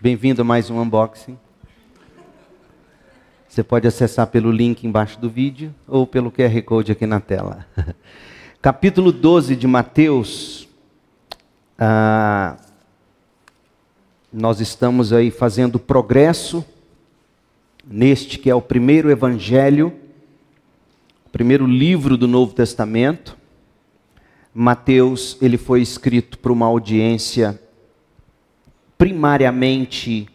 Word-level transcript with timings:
Bem-vindo 0.00 0.42
a 0.42 0.44
mais 0.44 0.70
um 0.70 0.80
unboxing. 0.80 1.36
Você 3.48 3.64
pode 3.64 3.88
acessar 3.88 4.28
pelo 4.28 4.52
link 4.52 4.86
embaixo 4.86 5.18
do 5.18 5.28
vídeo 5.28 5.74
ou 5.88 6.06
pelo 6.06 6.30
QR 6.30 6.62
Code 6.62 6.92
aqui 6.92 7.04
na 7.04 7.18
tela. 7.18 7.66
Capítulo 8.62 9.10
12 9.10 9.56
de 9.56 9.66
Mateus. 9.66 10.68
Ah, 11.76 12.56
nós 14.32 14.60
estamos 14.60 15.12
aí 15.12 15.32
fazendo 15.32 15.80
progresso 15.80 16.64
neste 17.84 18.38
que 18.38 18.48
é 18.48 18.54
o 18.54 18.62
primeiro 18.62 19.10
evangelho, 19.10 19.92
o 21.26 21.30
primeiro 21.30 21.66
livro 21.66 22.16
do 22.16 22.28
Novo 22.28 22.54
Testamento. 22.54 23.36
Mateus, 24.54 25.36
ele 25.42 25.58
foi 25.58 25.82
escrito 25.82 26.38
para 26.38 26.52
uma 26.52 26.66
audiência 26.66 27.60
primariamente 28.98 30.28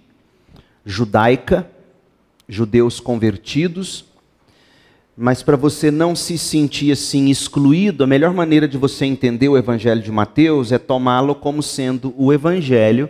judaica, 0.86 1.70
judeus 2.48 3.02
convertidos, 3.02 4.06
mas 5.16 5.44
para 5.44 5.56
você 5.56 5.92
não 5.92 6.16
se 6.16 6.38
sentir 6.38 6.92
assim 6.92 7.30
excluído, 7.30 8.04
a 8.04 8.08
melhor 8.08 8.34
maneira 8.34 8.68
de 8.68 8.78
você 8.78 9.06
entender 9.06 9.50
o 9.50 9.58
Evangelho 9.58 10.02
de 10.02 10.12
Mateus 10.12 10.72
é 10.72 10.80
tomá-lo 10.80 11.36
como 11.36 11.62
sendo 11.62 12.16
o 12.18 12.34
Evangelho 12.34 13.10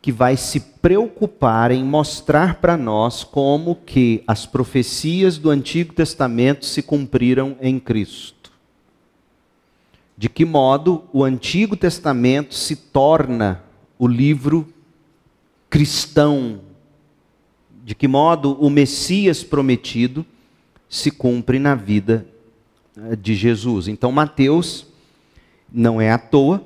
que 0.00 0.12
vai 0.12 0.36
se 0.36 0.60
preocupar 0.60 1.72
em 1.72 1.82
mostrar 1.82 2.56
para 2.60 2.76
nós 2.76 3.24
como 3.24 3.74
que 3.74 4.22
as 4.28 4.46
profecias 4.46 5.38
do 5.38 5.50
Antigo 5.50 5.92
Testamento 5.92 6.64
se 6.66 6.82
cumpriram 6.82 7.56
em 7.60 7.80
Cristo. 7.80 8.52
De 10.16 10.28
que 10.28 10.44
modo 10.44 11.04
o 11.12 11.24
Antigo 11.24 11.76
Testamento 11.76 12.54
se 12.54 12.76
torna 12.76 13.64
o 13.98 14.06
livro 14.06 14.66
cristão, 15.68 16.60
de 17.84 17.94
que 17.94 18.08
modo 18.08 18.52
o 18.54 18.70
Messias 18.70 19.42
prometido 19.42 20.24
se 20.88 21.10
cumpre 21.10 21.58
na 21.58 21.74
vida 21.74 22.26
eh, 22.96 23.16
de 23.16 23.34
Jesus. 23.34 23.88
Então, 23.88 24.10
Mateus 24.10 24.86
não 25.72 26.00
é 26.00 26.10
à 26.10 26.18
toa, 26.18 26.64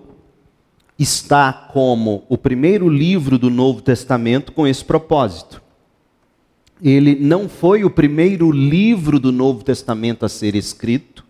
está 0.98 1.52
como 1.52 2.24
o 2.28 2.38
primeiro 2.38 2.88
livro 2.88 3.38
do 3.38 3.50
Novo 3.50 3.80
Testamento 3.80 4.52
com 4.52 4.66
esse 4.66 4.84
propósito. 4.84 5.60
Ele 6.80 7.16
não 7.16 7.48
foi 7.48 7.84
o 7.84 7.90
primeiro 7.90 8.50
livro 8.50 9.18
do 9.18 9.32
Novo 9.32 9.64
Testamento 9.64 10.24
a 10.24 10.28
ser 10.28 10.54
escrito, 10.54 11.21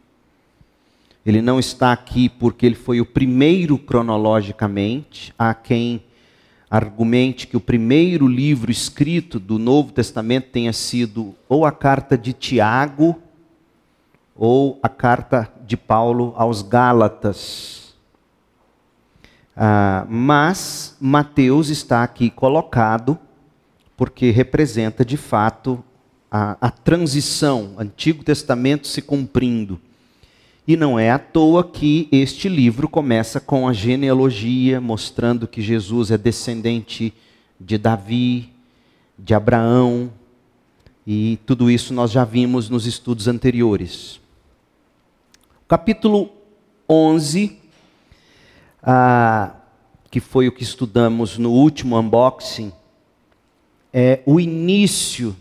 ele 1.24 1.40
não 1.40 1.60
está 1.60 1.92
aqui 1.92 2.28
porque 2.28 2.66
ele 2.66 2.74
foi 2.74 3.00
o 3.00 3.06
primeiro 3.06 3.78
cronologicamente. 3.78 5.32
Há 5.38 5.54
quem 5.54 6.02
argumente 6.68 7.46
que 7.46 7.56
o 7.56 7.60
primeiro 7.60 8.26
livro 8.26 8.70
escrito 8.70 9.38
do 9.38 9.58
Novo 9.58 9.92
Testamento 9.92 10.48
tenha 10.50 10.72
sido 10.72 11.34
ou 11.48 11.64
a 11.64 11.70
carta 11.70 12.18
de 12.18 12.32
Tiago 12.32 13.20
ou 14.34 14.80
a 14.82 14.88
carta 14.88 15.52
de 15.64 15.76
Paulo 15.76 16.32
aos 16.36 16.62
Gálatas. 16.62 17.94
Ah, 19.54 20.06
mas 20.08 20.96
Mateus 21.00 21.68
está 21.68 22.02
aqui 22.02 22.30
colocado 22.30 23.18
porque 23.96 24.30
representa 24.30 25.04
de 25.04 25.16
fato 25.16 25.84
a, 26.30 26.56
a 26.60 26.70
transição, 26.70 27.74
Antigo 27.78 28.24
Testamento 28.24 28.88
se 28.88 29.02
cumprindo 29.02 29.78
e 30.66 30.76
não 30.76 30.98
é 30.98 31.10
à 31.10 31.18
toa 31.18 31.64
que 31.64 32.08
este 32.12 32.48
livro 32.48 32.88
começa 32.88 33.40
com 33.40 33.66
a 33.66 33.72
genealogia, 33.72 34.80
mostrando 34.80 35.48
que 35.48 35.60
Jesus 35.60 36.10
é 36.10 36.18
descendente 36.18 37.12
de 37.58 37.76
Davi, 37.76 38.50
de 39.18 39.34
Abraão, 39.34 40.12
e 41.04 41.38
tudo 41.44 41.68
isso 41.68 41.92
nós 41.92 42.12
já 42.12 42.24
vimos 42.24 42.68
nos 42.68 42.86
estudos 42.86 43.26
anteriores. 43.26 44.20
Capítulo 45.66 46.30
11, 46.88 47.58
ah, 48.82 49.54
que 50.10 50.20
foi 50.20 50.46
o 50.46 50.52
que 50.52 50.62
estudamos 50.62 51.38
no 51.38 51.50
último 51.50 51.98
unboxing, 51.98 52.72
é 53.92 54.22
o 54.24 54.38
início 54.38 55.36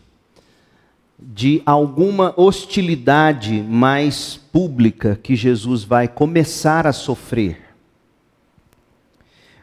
de 1.21 1.61
alguma 1.65 2.33
hostilidade 2.35 3.61
mais 3.61 4.35
pública 4.35 5.19
que 5.21 5.35
Jesus 5.35 5.83
vai 5.83 6.07
começar 6.07 6.87
a 6.87 6.91
sofrer. 6.91 7.61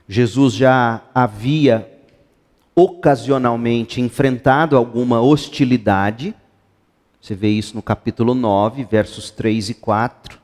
Jesus 0.09 0.55
já 0.55 1.03
havia 1.13 1.91
ocasionalmente 2.75 4.01
enfrentado 4.01 4.77
alguma 4.77 5.21
hostilidade. 5.21 6.33
Você 7.21 7.35
vê 7.35 7.49
isso 7.49 7.75
no 7.75 7.83
capítulo 7.83 8.35
9, 8.35 8.85
versos 8.85 9.31
3 9.31 9.71
e 9.71 9.75
4, 9.75 10.39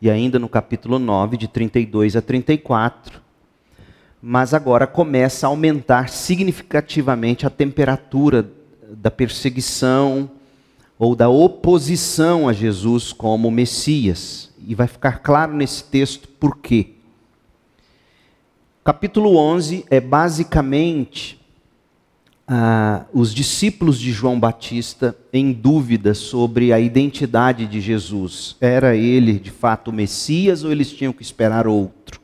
e 0.00 0.08
ainda 0.08 0.38
no 0.38 0.48
capítulo 0.48 1.00
9, 1.00 1.36
de 1.36 1.48
32 1.48 2.14
a 2.14 2.22
34. 2.22 3.20
Mas 4.22 4.54
agora 4.54 4.86
começa 4.86 5.46
a 5.46 5.50
aumentar 5.50 6.08
significativamente 6.08 7.44
a 7.44 7.50
temperatura 7.50 8.48
da 8.88 9.10
perseguição, 9.10 10.30
ou 11.04 11.14
da 11.14 11.28
oposição 11.28 12.48
a 12.48 12.52
Jesus 12.52 13.12
como 13.12 13.50
Messias. 13.50 14.50
E 14.66 14.74
vai 14.74 14.86
ficar 14.86 15.18
claro 15.18 15.54
nesse 15.54 15.84
texto 15.84 16.26
por 16.26 16.56
quê. 16.56 16.92
Capítulo 18.82 19.36
11 19.36 19.84
é 19.90 20.00
basicamente 20.00 21.38
ah, 22.48 23.04
os 23.12 23.34
discípulos 23.34 23.98
de 23.98 24.12
João 24.12 24.40
Batista 24.40 25.14
em 25.30 25.52
dúvida 25.52 26.14
sobre 26.14 26.72
a 26.72 26.80
identidade 26.80 27.66
de 27.66 27.82
Jesus. 27.82 28.56
Era 28.58 28.96
ele 28.96 29.38
de 29.38 29.50
fato 29.50 29.88
o 29.88 29.92
Messias 29.92 30.64
ou 30.64 30.72
eles 30.72 30.90
tinham 30.90 31.12
que 31.12 31.22
esperar 31.22 31.66
outro? 31.66 32.18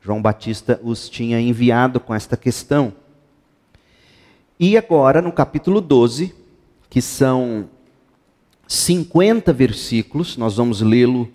João 0.00 0.22
Batista 0.22 0.80
os 0.84 1.08
tinha 1.08 1.40
enviado 1.40 1.98
com 1.98 2.14
esta 2.14 2.36
questão. 2.36 2.92
E 4.58 4.76
agora, 4.76 5.20
no 5.20 5.32
capítulo 5.32 5.80
12, 5.80 6.32
que 6.88 7.02
são 7.02 7.68
50 8.68 9.50
versículos, 9.50 10.36
nós 10.36 10.58
vamos 10.58 10.82
lê-lo 10.82 11.32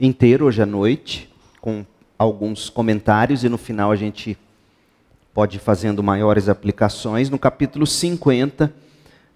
inteiro 0.00 0.46
hoje 0.46 0.60
à 0.60 0.66
noite, 0.66 1.30
com 1.60 1.86
alguns 2.18 2.68
comentários, 2.68 3.44
e 3.44 3.48
no 3.48 3.56
final 3.56 3.92
a 3.92 3.96
gente 3.96 4.36
pode 5.32 5.58
ir 5.58 5.60
fazendo 5.60 6.02
maiores 6.02 6.48
aplicações. 6.48 7.30
No 7.30 7.38
capítulo 7.38 7.86
50, 7.86 8.74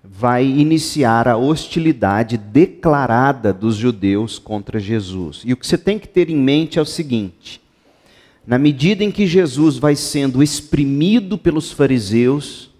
vai 0.02 0.44
iniciar 0.44 1.28
a 1.28 1.36
hostilidade 1.36 2.36
declarada 2.36 3.52
dos 3.52 3.76
judeus 3.76 4.36
contra 4.36 4.80
Jesus. 4.80 5.42
E 5.44 5.52
o 5.52 5.56
que 5.56 5.64
você 5.64 5.78
tem 5.78 6.00
que 6.00 6.08
ter 6.08 6.30
em 6.30 6.36
mente 6.36 6.80
é 6.80 6.82
o 6.82 6.86
seguinte: 6.86 7.60
na 8.44 8.58
medida 8.58 9.04
em 9.04 9.12
que 9.12 9.24
Jesus 9.24 9.78
vai 9.78 9.94
sendo 9.94 10.42
exprimido 10.42 11.38
pelos 11.38 11.70
fariseus, 11.70 12.72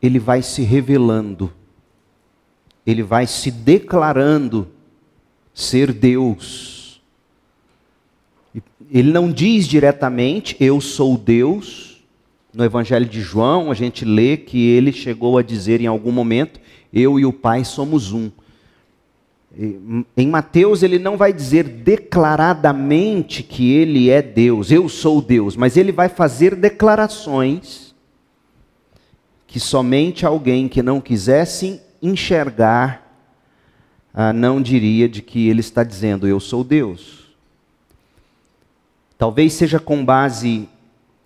ele 0.00 0.20
vai 0.20 0.42
se 0.42 0.62
revelando 0.62 1.52
ele 2.86 3.02
vai 3.02 3.26
se 3.26 3.50
declarando 3.50 4.68
ser 5.54 5.92
Deus. 5.92 7.00
Ele 8.90 9.12
não 9.12 9.30
diz 9.30 9.66
diretamente, 9.66 10.56
eu 10.58 10.80
sou 10.80 11.16
Deus. 11.16 12.02
No 12.52 12.64
Evangelho 12.64 13.06
de 13.06 13.20
João, 13.20 13.70
a 13.70 13.74
gente 13.74 14.04
lê 14.04 14.36
que 14.36 14.68
ele 14.70 14.92
chegou 14.92 15.38
a 15.38 15.42
dizer 15.42 15.80
em 15.80 15.86
algum 15.86 16.10
momento: 16.10 16.60
Eu 16.92 17.18
e 17.18 17.24
o 17.24 17.32
Pai 17.32 17.64
somos 17.64 18.12
um. 18.12 18.30
Em 20.16 20.28
Mateus, 20.28 20.82
ele 20.82 20.98
não 20.98 21.16
vai 21.16 21.32
dizer 21.32 21.64
declaradamente 21.64 23.42
que 23.42 23.72
ele 23.72 24.08
é 24.08 24.22
Deus, 24.22 24.70
eu 24.70 24.88
sou 24.88 25.20
Deus, 25.20 25.56
mas 25.56 25.76
ele 25.76 25.90
vai 25.90 26.08
fazer 26.08 26.54
declarações 26.54 27.92
que 29.48 29.58
somente 29.58 30.24
alguém 30.24 30.68
que 30.68 30.80
não 30.80 31.00
quisesse 31.00 31.80
enxergar, 32.02 33.06
ah, 34.12 34.32
não 34.32 34.60
diria 34.60 35.08
de 35.08 35.22
que 35.22 35.48
ele 35.48 35.60
está 35.60 35.84
dizendo, 35.84 36.26
eu 36.26 36.40
sou 36.40 36.64
Deus. 36.64 37.20
Talvez 39.16 39.52
seja 39.52 39.78
com 39.78 40.04
base 40.04 40.68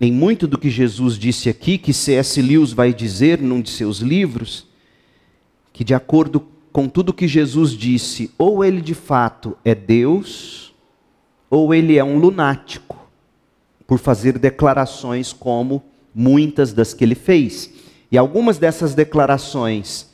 em 0.00 0.12
muito 0.12 0.46
do 0.46 0.58
que 0.58 0.68
Jesus 0.68 1.16
disse 1.16 1.48
aqui, 1.48 1.78
que 1.78 1.92
C.S. 1.92 2.42
Lewis 2.42 2.72
vai 2.72 2.92
dizer 2.92 3.40
num 3.40 3.60
de 3.60 3.70
seus 3.70 3.98
livros, 3.98 4.66
que 5.72 5.84
de 5.84 5.94
acordo 5.94 6.46
com 6.72 6.88
tudo 6.88 7.14
que 7.14 7.28
Jesus 7.28 7.70
disse, 7.70 8.32
ou 8.36 8.64
ele 8.64 8.80
de 8.80 8.94
fato 8.94 9.56
é 9.64 9.74
Deus, 9.74 10.74
ou 11.48 11.72
ele 11.72 11.96
é 11.96 12.02
um 12.02 12.18
lunático, 12.18 13.08
por 13.86 13.98
fazer 13.98 14.38
declarações 14.38 15.32
como 15.32 15.82
muitas 16.12 16.72
das 16.72 16.92
que 16.92 17.04
ele 17.04 17.14
fez. 17.14 17.72
E 18.10 18.18
algumas 18.18 18.58
dessas 18.58 18.94
declarações 18.94 20.12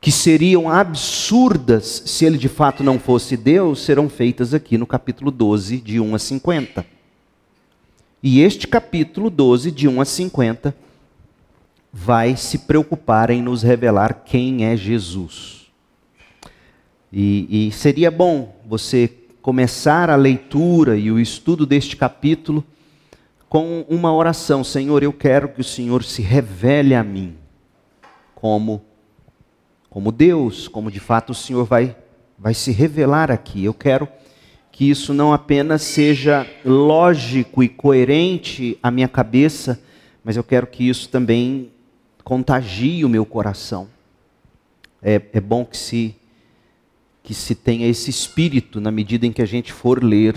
que 0.00 0.10
seriam 0.10 0.68
absurdas 0.70 2.02
se 2.06 2.24
ele 2.24 2.38
de 2.38 2.48
fato 2.48 2.82
não 2.82 2.98
fosse 2.98 3.36
Deus, 3.36 3.82
serão 3.84 4.08
feitas 4.08 4.54
aqui 4.54 4.78
no 4.78 4.86
capítulo 4.86 5.30
12, 5.30 5.78
de 5.78 6.00
1 6.00 6.14
a 6.14 6.18
50. 6.18 6.86
E 8.22 8.40
este 8.40 8.66
capítulo 8.66 9.28
12, 9.28 9.70
de 9.70 9.86
1 9.86 10.00
a 10.00 10.04
50, 10.04 10.74
vai 11.92 12.36
se 12.36 12.58
preocupar 12.58 13.30
em 13.30 13.42
nos 13.42 13.62
revelar 13.62 14.22
quem 14.24 14.64
é 14.64 14.76
Jesus. 14.76 15.66
E, 17.12 17.66
e, 17.68 17.72
seria 17.72 18.10
bom 18.10 18.54
você 18.66 19.10
começar 19.42 20.08
a 20.08 20.16
leitura 20.16 20.96
e 20.96 21.10
o 21.10 21.18
estudo 21.18 21.66
deste 21.66 21.96
capítulo 21.96 22.64
com 23.48 23.84
uma 23.88 24.14
oração: 24.14 24.62
Senhor, 24.62 25.02
eu 25.02 25.12
quero 25.12 25.48
que 25.48 25.60
o 25.60 25.64
Senhor 25.64 26.04
se 26.04 26.22
revele 26.22 26.94
a 26.94 27.02
mim 27.02 27.34
como, 28.34 28.82
como 29.90 30.12
Deus, 30.12 30.68
como 30.68 30.90
de 30.90 31.00
fato 31.00 31.30
o 31.30 31.34
Senhor 31.34 31.64
vai, 31.64 31.96
vai 32.38 32.54
se 32.54 32.70
revelar 32.70 33.30
aqui. 33.30 33.64
Eu 33.64 33.74
quero 33.74 34.08
que 34.70 34.88
isso 34.88 35.12
não 35.12 35.32
apenas 35.32 35.82
seja 35.82 36.46
lógico 36.64 37.62
e 37.62 37.68
coerente 37.68 38.78
à 38.80 38.90
minha 38.90 39.08
cabeça, 39.08 39.82
mas 40.22 40.36
eu 40.36 40.44
quero 40.44 40.68
que 40.68 40.88
isso 40.88 41.08
também 41.08 41.72
contagie 42.22 43.04
o 43.04 43.08
meu 43.08 43.26
coração. 43.26 43.88
É, 45.02 45.20
é 45.32 45.40
bom 45.40 45.64
que 45.64 45.76
se, 45.76 46.14
que 47.22 47.34
se 47.34 47.54
tenha 47.56 47.88
esse 47.88 48.10
espírito 48.10 48.80
na 48.80 48.92
medida 48.92 49.26
em 49.26 49.32
que 49.32 49.42
a 49.42 49.46
gente 49.46 49.72
for 49.72 50.02
ler 50.02 50.36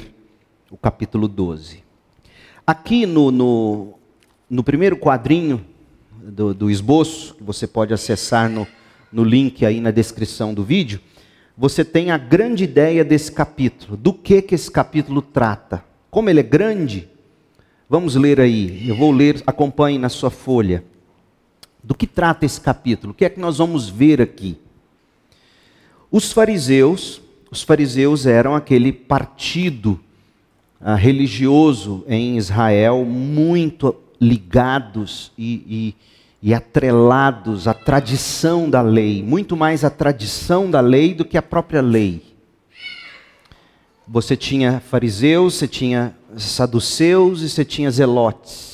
o 0.71 0.77
capítulo 0.77 1.27
12. 1.27 1.83
Aqui 2.65 3.05
no, 3.05 3.29
no, 3.29 3.93
no 4.49 4.63
primeiro 4.63 4.97
quadrinho 4.97 5.63
do, 6.11 6.53
do, 6.53 6.71
esboço, 6.71 7.35
que 7.35 7.43
você 7.43 7.67
pode 7.67 7.93
acessar 7.93 8.49
no, 8.49 8.65
no 9.13 9.23
link 9.23 9.65
aí 9.65 9.79
na 9.79 9.91
descrição 9.91 10.53
do 10.53 10.63
vídeo, 10.63 10.99
você 11.57 11.85
tem 11.85 12.09
a 12.09 12.17
grande 12.17 12.63
ideia 12.63 13.05
desse 13.05 13.31
capítulo. 13.31 13.95
Do 13.95 14.11
que, 14.11 14.41
que 14.41 14.55
esse 14.55 14.69
capítulo 14.69 15.21
trata? 15.21 15.85
Como 16.09 16.29
ele 16.29 16.39
é 16.39 16.43
grande, 16.43 17.07
vamos 17.87 18.15
ler 18.15 18.39
aí. 18.39 18.87
Eu 18.87 18.95
vou 18.95 19.11
ler, 19.11 19.41
acompanhe 19.45 19.99
na 19.99 20.09
sua 20.09 20.31
folha. 20.31 20.83
Do 21.83 21.93
que 21.93 22.07
trata 22.07 22.45
esse 22.45 22.59
capítulo? 22.59 23.11
O 23.11 23.15
que 23.15 23.25
é 23.25 23.29
que 23.29 23.39
nós 23.39 23.59
vamos 23.59 23.87
ver 23.87 24.21
aqui? 24.21 24.57
Os 26.09 26.31
fariseus, 26.31 27.21
os 27.51 27.61
fariseus 27.61 28.25
eram 28.25 28.55
aquele 28.55 28.91
partido 28.91 29.99
uh, 30.81 30.95
religioso 30.95 32.03
em 32.07 32.37
Israel 32.37 33.03
muito 33.05 33.95
ligados 34.19 35.31
e, 35.37 35.53
e, 35.67 35.95
e 36.43 36.53
atrelados 36.53 37.67
à 37.67 37.73
tradição 37.73 38.69
da 38.69 38.81
lei, 38.81 39.23
muito 39.23 39.57
mais 39.57 39.83
à 39.83 39.89
tradição 39.89 40.69
da 40.69 40.81
lei 40.81 41.15
do 41.15 41.25
que 41.25 41.37
à 41.37 41.41
própria 41.41 41.81
lei. 41.81 42.21
Você 44.05 44.37
tinha 44.37 44.79
fariseus, 44.81 45.55
você 45.55 45.67
tinha 45.67 46.13
saduceus 46.37 47.41
e 47.41 47.49
você 47.49 47.65
tinha 47.65 47.89
zelotes 47.89 48.73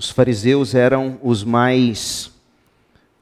os 0.00 0.08
fariseus 0.08 0.74
eram 0.74 1.18
os 1.22 1.44
mais 1.44 2.30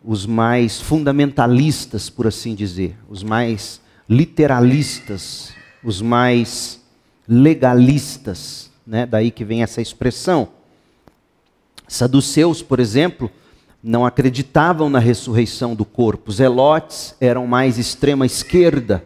os 0.04 0.24
mais 0.24 0.80
fundamentalistas, 0.80 2.08
por 2.08 2.28
assim 2.28 2.54
dizer, 2.54 2.96
os 3.08 3.24
mais 3.24 3.80
literalistas, 4.08 5.52
os 5.82 6.00
mais 6.00 6.80
legalistas, 7.26 8.70
né? 8.86 9.06
Daí 9.06 9.32
que 9.32 9.44
vem 9.44 9.60
essa 9.60 9.82
expressão. 9.82 10.50
Saduceus, 11.88 12.62
por 12.62 12.78
exemplo, 12.78 13.30
não 13.82 14.04
acreditavam 14.04 14.90
na 14.90 14.98
ressurreição 14.98 15.74
do 15.74 15.84
corpo. 15.84 16.30
Zelotes 16.30 17.14
eram 17.20 17.46
mais 17.46 17.78
extrema 17.78 18.26
esquerda. 18.26 19.04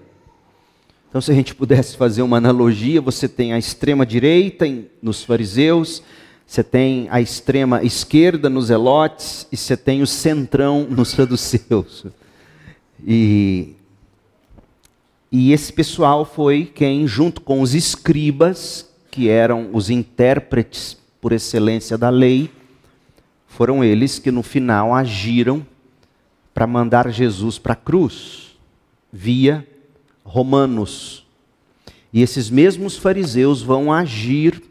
Então, 1.08 1.20
se 1.20 1.30
a 1.30 1.34
gente 1.34 1.54
pudesse 1.54 1.96
fazer 1.96 2.22
uma 2.22 2.38
analogia, 2.38 3.00
você 3.00 3.28
tem 3.28 3.52
a 3.52 3.58
extrema 3.58 4.04
direita 4.04 4.64
nos 5.00 5.22
fariseus, 5.22 6.02
você 6.46 6.64
tem 6.64 7.06
a 7.10 7.20
extrema 7.20 7.82
esquerda 7.82 8.48
nos 8.48 8.70
Elotes 8.70 9.46
e 9.52 9.56
você 9.56 9.76
tem 9.76 10.02
o 10.02 10.06
centrão 10.06 10.86
nos 10.90 11.10
saduceus. 11.10 12.06
E, 13.06 13.74
e 15.30 15.52
esse 15.52 15.72
pessoal 15.72 16.24
foi 16.24 16.64
quem, 16.64 17.06
junto 17.06 17.40
com 17.42 17.60
os 17.60 17.74
escribas, 17.74 18.88
que 19.10 19.28
eram 19.28 19.68
os 19.72 19.90
intérpretes 19.90 20.96
por 21.20 21.32
excelência 21.32 21.98
da 21.98 22.08
lei, 22.08 22.50
foram 23.52 23.84
eles 23.84 24.18
que 24.18 24.30
no 24.30 24.42
final 24.42 24.94
agiram 24.94 25.64
para 26.54 26.66
mandar 26.66 27.10
Jesus 27.10 27.58
para 27.58 27.74
a 27.74 27.76
cruz, 27.76 28.56
via 29.12 29.66
romanos. 30.24 31.26
E 32.10 32.22
esses 32.22 32.48
mesmos 32.48 32.96
fariseus 32.96 33.60
vão 33.60 33.92
agir 33.92 34.62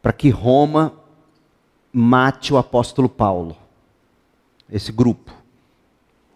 para 0.00 0.12
que 0.12 0.30
Roma 0.30 0.94
mate 1.92 2.54
o 2.54 2.58
apóstolo 2.58 3.08
Paulo. 3.08 3.56
Esse 4.70 4.92
grupo. 4.92 5.34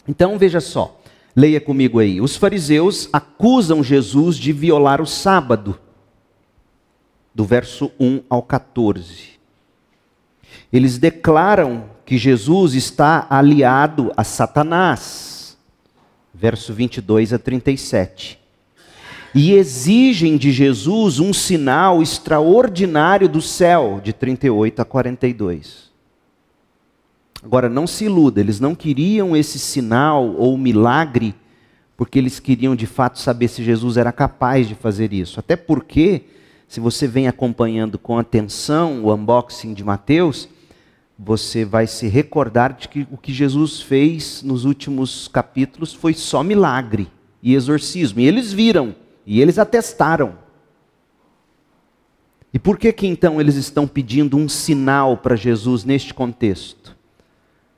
Então 0.08 0.38
veja 0.38 0.60
só, 0.60 1.00
leia 1.36 1.60
comigo 1.60 2.00
aí. 2.00 2.20
Os 2.20 2.34
fariseus 2.34 3.08
acusam 3.12 3.82
Jesus 3.82 4.36
de 4.36 4.52
violar 4.52 5.00
o 5.00 5.06
sábado, 5.06 5.78
do 7.32 7.44
verso 7.44 7.92
1 8.00 8.22
ao 8.28 8.42
14. 8.42 9.37
Eles 10.72 10.98
declaram 10.98 11.84
que 12.04 12.18
Jesus 12.18 12.74
está 12.74 13.26
aliado 13.28 14.12
a 14.16 14.24
Satanás, 14.24 15.56
verso 16.34 16.72
22 16.72 17.32
a 17.32 17.38
37 17.38 18.38
e 19.34 19.52
exigem 19.52 20.36
de 20.36 20.50
Jesus 20.50 21.20
um 21.20 21.32
sinal 21.32 22.02
extraordinário 22.02 23.28
do 23.28 23.40
céu, 23.40 24.00
de 24.02 24.12
38 24.12 24.82
a 24.82 24.84
42. 24.84 25.88
Agora, 27.42 27.68
não 27.68 27.86
se 27.86 28.06
iluda, 28.06 28.40
eles 28.40 28.58
não 28.58 28.74
queriam 28.74 29.36
esse 29.36 29.58
sinal 29.58 30.34
ou 30.36 30.56
milagre, 30.58 31.34
porque 31.96 32.18
eles 32.18 32.40
queriam 32.40 32.74
de 32.74 32.86
fato 32.86 33.18
saber 33.18 33.48
se 33.48 33.62
Jesus 33.62 33.96
era 33.96 34.12
capaz 34.12 34.66
de 34.66 34.74
fazer 34.74 35.12
isso. 35.12 35.38
Até 35.38 35.56
porque, 35.56 36.22
se 36.66 36.80
você 36.80 37.06
vem 37.06 37.28
acompanhando 37.28 37.98
com 37.98 38.18
atenção 38.18 39.04
o 39.04 39.14
unboxing 39.14 39.72
de 39.72 39.84
Mateus, 39.84 40.48
você 41.18 41.64
vai 41.64 41.88
se 41.88 42.06
recordar 42.06 42.74
de 42.74 42.88
que 42.88 43.08
o 43.10 43.16
que 43.16 43.32
Jesus 43.32 43.80
fez 43.80 44.40
nos 44.42 44.64
últimos 44.64 45.26
capítulos 45.26 45.92
foi 45.92 46.14
só 46.14 46.44
milagre 46.44 47.08
e 47.42 47.54
exorcismo. 47.54 48.20
E 48.20 48.26
eles 48.26 48.52
viram 48.52 48.94
e 49.26 49.40
eles 49.40 49.58
atestaram. 49.58 50.38
E 52.54 52.58
por 52.58 52.78
que 52.78 52.92
que 52.92 53.06
então 53.06 53.40
eles 53.40 53.56
estão 53.56 53.86
pedindo 53.86 54.36
um 54.36 54.48
sinal 54.48 55.16
para 55.16 55.34
Jesus 55.34 55.84
neste 55.84 56.14
contexto? 56.14 56.96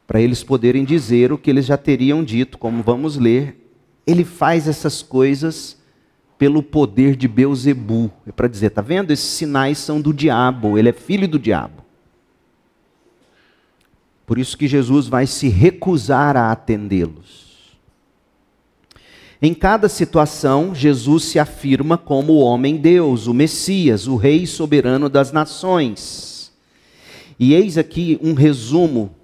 Para 0.07 0.21
eles 0.21 0.45
poderem 0.45 0.85
dizer 0.85 1.33
o 1.33 1.39
que 1.39 1.49
eles 1.49 1.65
já 1.65 1.79
teriam 1.79 2.23
dito, 2.23 2.59
como 2.59 2.83
vamos 2.83 3.17
ler, 3.17 3.73
ele 4.07 4.25
faz 4.25 4.69
essas 4.69 5.03
coisas 5.03 5.79
pelo 6.37 6.63
poder 6.63 7.17
de 7.17 7.27
Beuzebu. 7.27 8.11
É 8.27 8.33
para 8.33 8.49
dizer, 8.49 8.71
tá 8.71 8.83
vendo? 8.83 9.13
Esses 9.13 9.31
sinais 9.31 9.79
são 9.79 10.01
do 10.01 10.13
diabo, 10.13 10.77
ele 10.77 10.89
é 10.91 10.93
filho 10.93 11.27
do 11.27 11.39
diabo. 11.39 11.90
Por 14.31 14.39
isso 14.39 14.57
que 14.57 14.69
Jesus 14.69 15.09
vai 15.09 15.27
se 15.27 15.49
recusar 15.49 16.37
a 16.37 16.53
atendê-los. 16.53 17.75
Em 19.43 19.53
cada 19.53 19.89
situação, 19.89 20.73
Jesus 20.73 21.25
se 21.25 21.41
afirma 21.41 21.99
como 21.99 22.35
o 22.35 22.39
homem-deus, 22.39 23.27
o 23.27 23.35
Messias, 23.35 24.07
o 24.07 24.15
Rei 24.15 24.47
soberano 24.47 25.09
das 25.09 25.33
nações. 25.33 26.53
E 27.41 27.55
eis 27.55 27.77
aqui 27.77 28.21
um 28.23 28.33
resumo 28.33 29.17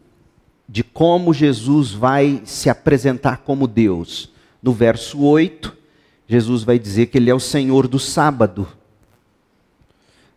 de 0.69 0.83
como 0.83 1.33
Jesus 1.33 1.93
vai 1.93 2.43
se 2.45 2.69
apresentar 2.69 3.45
como 3.45 3.69
Deus. 3.69 4.33
No 4.61 4.73
verso 4.73 5.23
8, 5.23 5.73
Jesus 6.27 6.65
vai 6.65 6.81
dizer 6.81 7.07
que 7.07 7.19
ele 7.19 7.31
é 7.31 7.35
o 7.35 7.39
Senhor 7.39 7.87
do 7.87 8.01
sábado. 8.01 8.67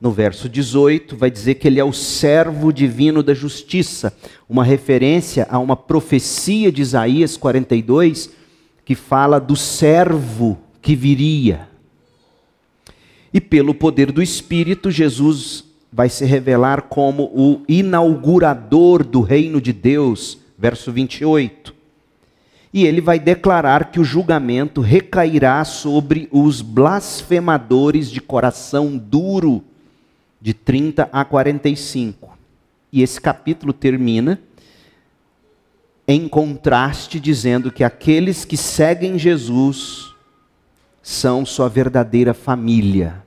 No 0.01 0.11
verso 0.11 0.47
18, 0.47 1.17
vai 1.17 1.29
dizer 1.29 1.55
que 1.55 1.67
ele 1.67 1.79
é 1.79 1.83
o 1.83 1.91
servo 1.91 2.71
divino 2.71 3.21
da 3.21 3.33
justiça, 3.33 4.15
uma 4.47 4.63
referência 4.63 5.45
a 5.49 5.59
uma 5.59 5.75
profecia 5.75 6.71
de 6.71 6.81
Isaías 6.81 7.35
42, 7.35 8.29
que 8.85 8.95
fala 8.95 9.39
do 9.39 9.57
servo 9.57 10.57
que 10.81 10.95
viria. 10.95 11.67
E 13.33 13.41
pelo 13.41 13.73
poder 13.73 14.11
do 14.11 14.21
Espírito, 14.21 14.89
Jesus 14.89 15.65
vai 15.91 16.07
se 16.07 16.23
revelar 16.23 16.83
como 16.83 17.23
o 17.35 17.61
inaugurador 17.67 19.03
do 19.03 19.19
reino 19.19 19.59
de 19.59 19.73
Deus, 19.73 20.37
verso 20.57 20.93
28. 20.93 21.75
E 22.73 22.85
ele 22.85 23.01
vai 23.01 23.19
declarar 23.19 23.91
que 23.91 23.99
o 23.99 24.03
julgamento 24.03 24.79
recairá 24.79 25.65
sobre 25.65 26.29
os 26.31 26.61
blasfemadores 26.61 28.09
de 28.09 28.21
coração 28.21 28.95
duro, 28.95 29.63
de 30.41 30.53
30 30.53 31.09
a 31.11 31.25
45. 31.25 32.37
E 32.91 33.01
esse 33.01 33.19
capítulo 33.19 33.73
termina 33.73 34.41
em 36.07 36.27
contraste, 36.27 37.19
dizendo 37.19 37.71
que 37.71 37.83
aqueles 37.83 38.43
que 38.43 38.57
seguem 38.57 39.19
Jesus 39.19 40.15
são 41.03 41.45
sua 41.45 41.69
verdadeira 41.69 42.33
família. 42.33 43.23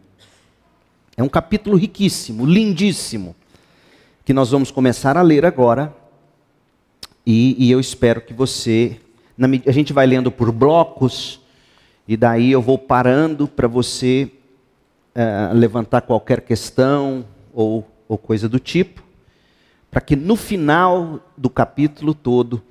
É 1.17 1.23
um 1.23 1.29
capítulo 1.29 1.77
riquíssimo, 1.77 2.45
lindíssimo, 2.45 3.37
que 4.25 4.33
nós 4.33 4.51
vamos 4.51 4.71
começar 4.71 5.17
a 5.17 5.23
ler 5.23 5.45
agora, 5.45 5.95
E, 7.25 7.55
e 7.57 7.71
eu 7.71 7.79
espero 7.79 8.21
que 8.21 8.35
você. 8.35 9.01
Na, 9.39 9.47
a 9.47 9.73
gente 9.73 9.93
vai 9.93 10.07
lendo 10.07 10.31
por 10.31 10.51
blocos, 10.51 11.41
e 12.07 12.17
daí 12.17 12.51
eu 12.51 12.61
vou 12.61 12.77
parando 12.77 13.47
para 13.47 13.69
você 13.69 14.31
uh, 15.15 15.55
levantar 15.55 16.03
qualquer 16.03 16.41
questão 16.41 17.25
ou, 17.53 17.87
ou 18.09 18.19
coisa 18.19 18.49
do 18.49 18.59
tipo, 18.59 19.03
para 19.91 20.01
que 20.01 20.17
no 20.17 20.37
final 20.37 21.21
do 21.37 21.51
capítulo 21.51 22.15
todo 22.15 22.63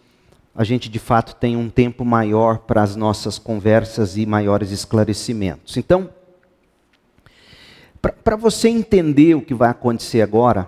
a 0.53 0.63
gente 0.63 0.89
de 0.89 0.99
fato 0.99 1.35
tenha 1.35 1.57
um 1.57 1.69
tempo 1.69 2.03
maior 2.03 2.59
para 2.59 2.81
as 2.81 2.95
nossas 2.95 3.39
conversas 3.39 4.17
e 4.17 4.25
maiores 4.25 4.71
esclarecimentos. 4.71 5.77
Então, 5.77 6.09
para 8.23 8.35
você 8.35 8.67
entender 8.67 9.35
o 9.35 9.41
que 9.41 9.53
vai 9.53 9.69
acontecer 9.69 10.21
agora, 10.21 10.67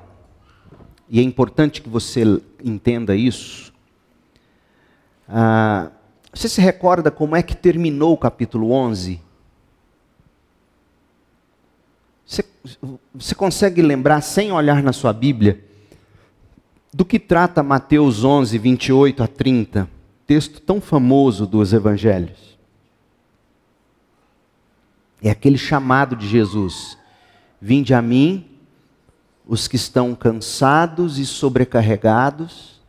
e 1.10 1.20
é 1.20 1.24
importante 1.24 1.82
que 1.82 1.90
você 1.90 2.24
entenda 2.64 3.16
isso, 3.16 3.74
ah, 5.28 5.92
você 6.34 6.48
se 6.48 6.62
recorda 6.62 7.12
como 7.12 7.36
é 7.36 7.44
que 7.44 7.56
terminou 7.56 8.14
o 8.14 8.18
capítulo 8.18 8.72
11? 8.72 9.22
Você, 12.26 12.44
você 13.14 13.36
consegue 13.36 13.82
lembrar, 13.82 14.22
sem 14.22 14.52
olhar 14.52 14.82
na 14.82 14.94
sua 14.94 15.14
Bíblia, 15.14 15.64
do 16.94 17.04
que 17.04 17.20
trata 17.20 17.64
Mateus 17.64 18.24
11, 18.24 18.58
28 18.58 19.24
a 19.24 19.28
30, 19.28 19.90
texto 20.26 20.62
tão 20.62 20.80
famoso 20.80 21.46
dos 21.46 21.74
evangelhos? 21.74 22.58
É 25.22 25.30
aquele 25.30 25.58
chamado 25.58 26.16
de 26.16 26.28
Jesus: 26.28 26.98
Vinde 27.62 27.94
a 27.94 28.02
mim, 28.02 28.46
os 29.48 29.68
que 29.68 29.76
estão 29.76 30.14
cansados 30.14 31.18
e 31.18 31.26
sobrecarregados. 31.26 32.82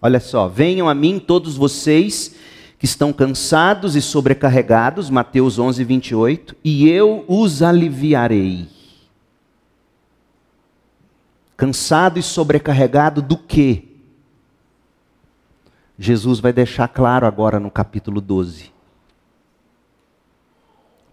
Olha 0.00 0.20
só, 0.20 0.46
venham 0.46 0.88
a 0.88 0.94
mim 0.94 1.18
todos 1.18 1.56
vocês 1.56 2.34
que 2.78 2.84
estão 2.84 3.12
cansados 3.12 3.96
e 3.96 4.02
sobrecarregados, 4.02 5.08
Mateus 5.08 5.58
11, 5.58 5.82
28, 5.82 6.56
e 6.62 6.88
eu 6.88 7.24
os 7.26 7.62
aliviarei. 7.62 8.68
Cansado 11.56 12.18
e 12.18 12.22
sobrecarregado 12.22 13.22
do 13.22 13.38
quê? 13.38 13.84
Jesus 15.98 16.38
vai 16.38 16.52
deixar 16.52 16.88
claro 16.88 17.26
agora 17.26 17.58
no 17.58 17.70
capítulo 17.70 18.20
12. 18.20 18.70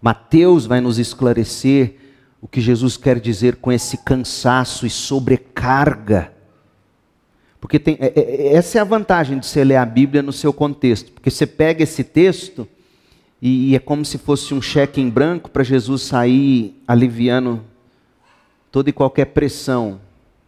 Mateus 0.02 0.66
vai 0.66 0.82
nos 0.82 0.98
esclarecer 0.98 1.96
o 2.42 2.46
que 2.46 2.60
Jesus 2.60 2.98
quer 2.98 3.18
dizer 3.18 3.56
com 3.56 3.72
esse 3.72 3.96
cansaço 3.96 4.84
e 4.84 4.90
sobrecarga 4.90 6.33
porque 7.64 7.78
tem, 7.78 7.96
é, 7.98 8.12
é, 8.14 8.56
essa 8.56 8.76
é 8.76 8.80
a 8.82 8.84
vantagem 8.84 9.38
de 9.38 9.46
você 9.46 9.64
ler 9.64 9.76
a 9.76 9.86
Bíblia 9.86 10.22
no 10.22 10.34
seu 10.34 10.52
contexto. 10.52 11.10
Porque 11.12 11.30
você 11.30 11.46
pega 11.46 11.82
esse 11.82 12.04
texto 12.04 12.68
e, 13.40 13.70
e 13.70 13.74
é 13.74 13.78
como 13.78 14.04
se 14.04 14.18
fosse 14.18 14.52
um 14.52 14.60
cheque 14.60 15.00
em 15.00 15.08
branco 15.08 15.48
para 15.48 15.62
Jesus 15.62 16.02
sair 16.02 16.78
aliviando 16.86 17.64
toda 18.70 18.90
e 18.90 18.92
qualquer 18.92 19.24
pressão 19.24 19.98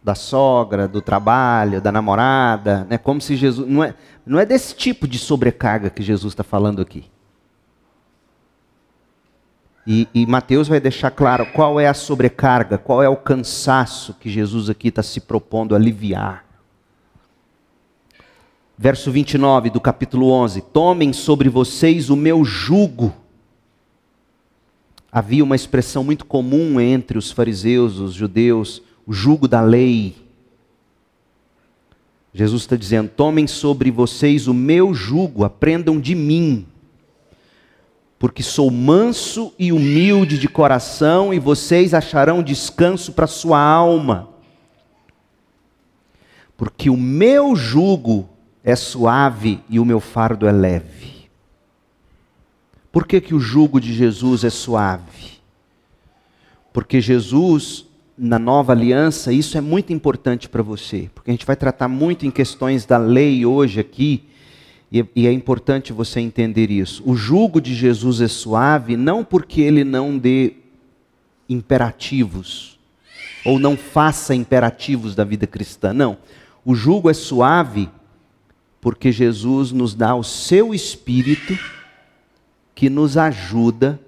da 0.03 0.13
sogra, 0.13 0.87
do 0.87 1.01
trabalho, 1.01 1.81
da 1.81 1.91
namorada. 1.91 2.85
Né? 2.87 2.99
Como 2.99 3.19
se 3.19 3.35
Jesus. 3.35 3.67
Não 3.67 3.83
é, 3.83 3.95
não 4.23 4.39
é 4.39 4.45
desse 4.45 4.75
tipo 4.75 5.07
de 5.07 5.17
sobrecarga 5.17 5.89
que 5.89 6.03
Jesus 6.03 6.33
está 6.33 6.43
falando 6.43 6.83
aqui. 6.83 7.05
E, 9.87 10.07
e, 10.13 10.27
Mateus 10.27 10.67
vai 10.67 10.79
deixar 10.79 11.09
claro 11.09 11.47
qual 11.47 11.79
é 11.79 11.87
a 11.87 11.95
sobrecarga, 11.95 12.77
qual 12.77 13.01
é 13.01 13.09
o 13.09 13.17
cansaço 13.17 14.13
que 14.19 14.29
Jesus 14.29 14.69
aqui 14.69 14.89
está 14.89 15.01
se 15.01 15.19
propondo 15.19 15.75
aliviar. 15.75 16.46
Verso 18.79 19.11
29 19.11 19.71
do 19.71 19.81
capítulo 19.81 20.29
11: 20.29 20.61
Tomem 20.61 21.11
sobre 21.11 21.49
vocês 21.49 22.11
o 22.11 22.15
meu 22.15 22.45
jugo. 22.45 23.11
Havia 25.11 25.43
uma 25.43 25.55
expressão 25.55 26.03
muito 26.03 26.25
comum 26.25 26.79
entre 26.79 27.17
os 27.17 27.31
fariseus, 27.31 27.97
os 27.97 28.13
judeus, 28.13 28.83
o 29.07 29.11
jugo 29.11 29.47
da 29.47 29.61
lei. 29.61 30.15
Jesus 32.31 32.61
está 32.61 32.75
dizendo: 32.75 33.09
Tomem 33.09 33.47
sobre 33.47 33.89
vocês 33.89 34.47
o 34.47 34.53
meu 34.53 34.93
jugo, 34.93 35.43
aprendam 35.43 35.99
de 35.99 36.13
mim, 36.13 36.67
porque 38.19 38.43
sou 38.43 38.69
manso 38.69 39.51
e 39.57 39.71
humilde 39.71 40.37
de 40.37 40.47
coração, 40.47 41.33
e 41.33 41.39
vocês 41.39 41.95
acharão 41.95 42.43
descanso 42.43 43.11
para 43.11 43.25
sua 43.25 43.59
alma. 43.59 44.29
Porque 46.55 46.91
o 46.91 46.97
meu 46.97 47.55
jugo 47.55 48.36
é 48.67 48.75
suave 48.75 49.61
e 49.69 49.79
o 49.79 49.85
meu 49.85 50.01
fardo 50.01 50.45
é 50.45 50.51
leve. 50.51 51.29
Por 52.91 53.07
que, 53.07 53.21
que 53.21 53.33
o 53.33 53.39
jugo 53.39 53.79
de 53.79 53.93
Jesus 53.93 54.43
é 54.43 54.49
suave? 54.49 55.39
Porque 56.73 56.99
Jesus, 56.99 57.85
na 58.17 58.37
nova 58.37 58.73
aliança, 58.73 59.31
isso 59.31 59.57
é 59.57 59.61
muito 59.61 59.93
importante 59.93 60.49
para 60.49 60.61
você, 60.61 61.09
porque 61.15 61.31
a 61.31 61.33
gente 61.33 61.45
vai 61.45 61.55
tratar 61.55 61.87
muito 61.87 62.25
em 62.25 62.29
questões 62.29 62.85
da 62.85 62.97
lei 62.97 63.45
hoje 63.45 63.79
aqui, 63.79 64.25
e, 64.91 65.25
é 65.25 65.31
importante 65.31 65.93
você 65.93 66.19
entender 66.19 66.69
isso. 66.69 67.01
O 67.05 67.15
jugo 67.15 67.61
de 67.61 67.73
Jesus 67.73 68.19
é 68.19 68.27
suave 68.27 68.97
não 68.97 69.23
porque 69.23 69.61
ele 69.61 69.85
não 69.85 70.17
dê 70.17 70.55
imperativos, 71.47 72.77
ou 73.45 73.59
não 73.59 73.77
faça 73.77 74.35
imperativos 74.35 75.15
da 75.15 75.23
vida 75.23 75.47
cristã, 75.47 75.93
não. 75.93 76.17
O 76.65 76.75
jugo 76.75 77.09
é 77.09 77.13
suave 77.13 77.89
porque 78.87 79.11
Jesus 79.11 79.73
nos 79.73 79.93
dá 79.93 80.15
o 80.15 80.23
seu 80.23 80.73
espírito 80.73 81.59
que 82.73 82.89
nos 82.89 83.17
ajuda, 83.17 83.99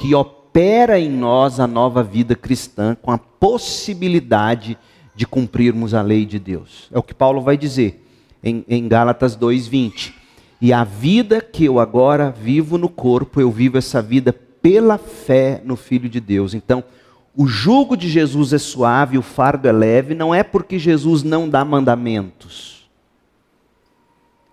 que 0.00 0.14
opera 0.14 0.98
em 0.98 1.10
nós 1.10 1.60
a 1.60 1.66
nova 1.66 2.02
vida 2.02 2.34
cristã 2.34 2.96
com 3.02 3.10
a 3.10 3.18
possibilidade 3.18 4.78
de 5.14 5.26
cumprirmos 5.26 5.92
a 5.92 6.00
lei 6.00 6.24
de 6.24 6.38
Deus. 6.38 6.88
É 6.90 6.98
o 6.98 7.02
que 7.02 7.12
Paulo 7.12 7.42
vai 7.42 7.58
dizer 7.58 8.08
em, 8.42 8.64
em 8.66 8.88
Gálatas 8.88 9.36
2:20. 9.36 10.14
E 10.62 10.72
a 10.72 10.82
vida 10.82 11.42
que 11.42 11.66
eu 11.66 11.78
agora 11.78 12.30
vivo 12.30 12.78
no 12.78 12.88
corpo, 12.88 13.38
eu 13.38 13.50
vivo 13.50 13.76
essa 13.76 14.00
vida 14.00 14.32
pela 14.32 14.96
fé 14.96 15.60
no 15.62 15.76
Filho 15.76 16.08
de 16.08 16.20
Deus. 16.20 16.54
Então, 16.54 16.82
o 17.36 17.46
jugo 17.46 17.94
de 17.94 18.08
Jesus 18.08 18.54
é 18.54 18.58
suave, 18.58 19.18
o 19.18 19.22
fardo 19.22 19.68
é 19.68 19.72
leve, 19.72 20.14
não 20.14 20.34
é 20.34 20.42
porque 20.42 20.78
Jesus 20.78 21.22
não 21.22 21.46
dá 21.46 21.66
mandamentos 21.66 22.75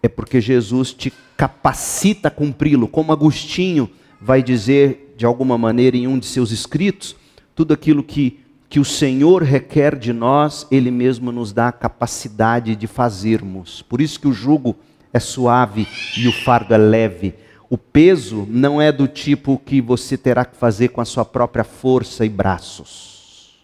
é 0.04 0.10
porque 0.10 0.42
Jesus 0.42 0.94
te 0.94 1.14
capacita 1.38 2.28
a 2.28 2.32
cumpri-lo. 2.32 2.90
Como 2.90 3.14
Agostinho 3.14 3.90
vai 4.20 4.44
dizer 4.44 5.16
de 5.16 5.26
alguma 5.26 5.58
maneira 5.58 5.96
em 5.96 6.06
um 6.08 6.20
de 6.20 6.26
seus 6.26 6.52
escritos, 6.52 7.16
tudo 7.56 7.74
aquilo 7.74 8.04
que, 8.04 8.42
que 8.68 8.82
o 8.82 8.86
Senhor 8.86 9.42
requer 9.42 9.98
de 9.98 10.12
nós, 10.12 10.68
Ele 10.70 10.92
mesmo 10.92 11.32
nos 11.32 11.54
dá 11.54 11.70
a 11.70 11.72
capacidade 11.72 12.76
de 12.76 12.86
fazermos. 12.86 13.82
Por 13.82 14.02
isso 14.02 14.20
que 14.20 14.28
o 14.28 14.34
jugo 14.34 14.76
é 15.14 15.20
suave 15.22 15.88
e 16.18 16.28
o 16.28 16.34
fardo 16.34 16.74
é 16.74 16.78
leve. 16.78 17.36
O 17.70 17.78
peso 17.78 18.46
não 18.50 18.82
é 18.82 18.92
do 18.92 19.08
tipo 19.08 19.58
que 19.58 19.80
você 19.80 20.18
terá 20.18 20.44
que 20.44 20.58
fazer 20.58 20.90
com 20.90 21.00
a 21.00 21.06
sua 21.06 21.24
própria 21.24 21.64
força 21.64 22.26
e 22.26 22.30
braços. 22.30 23.64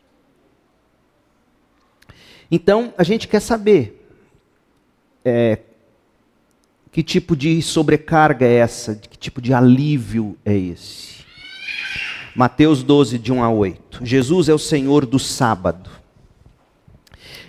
Então, 2.50 2.94
a 2.98 3.04
gente 3.04 3.28
quer 3.28 3.42
saber 3.42 4.08
é, 5.24 5.60
que 6.92 7.04
tipo 7.04 7.36
de 7.36 7.62
sobrecarga 7.62 8.46
é 8.46 8.56
essa? 8.56 8.96
Que 8.96 9.18
tipo 9.18 9.42
de 9.42 9.54
alívio 9.54 10.36
é 10.44 10.58
esse? 10.58 11.20
Mateus 12.36 12.84
12, 12.84 13.20
de 13.20 13.32
1 13.32 13.44
a 13.44 13.50
8. 13.50 14.06
Jesus 14.06 14.50
é 14.50 14.54
o 14.54 14.60
Senhor 14.60 15.06
do 15.06 15.20
sábado. 15.20 15.90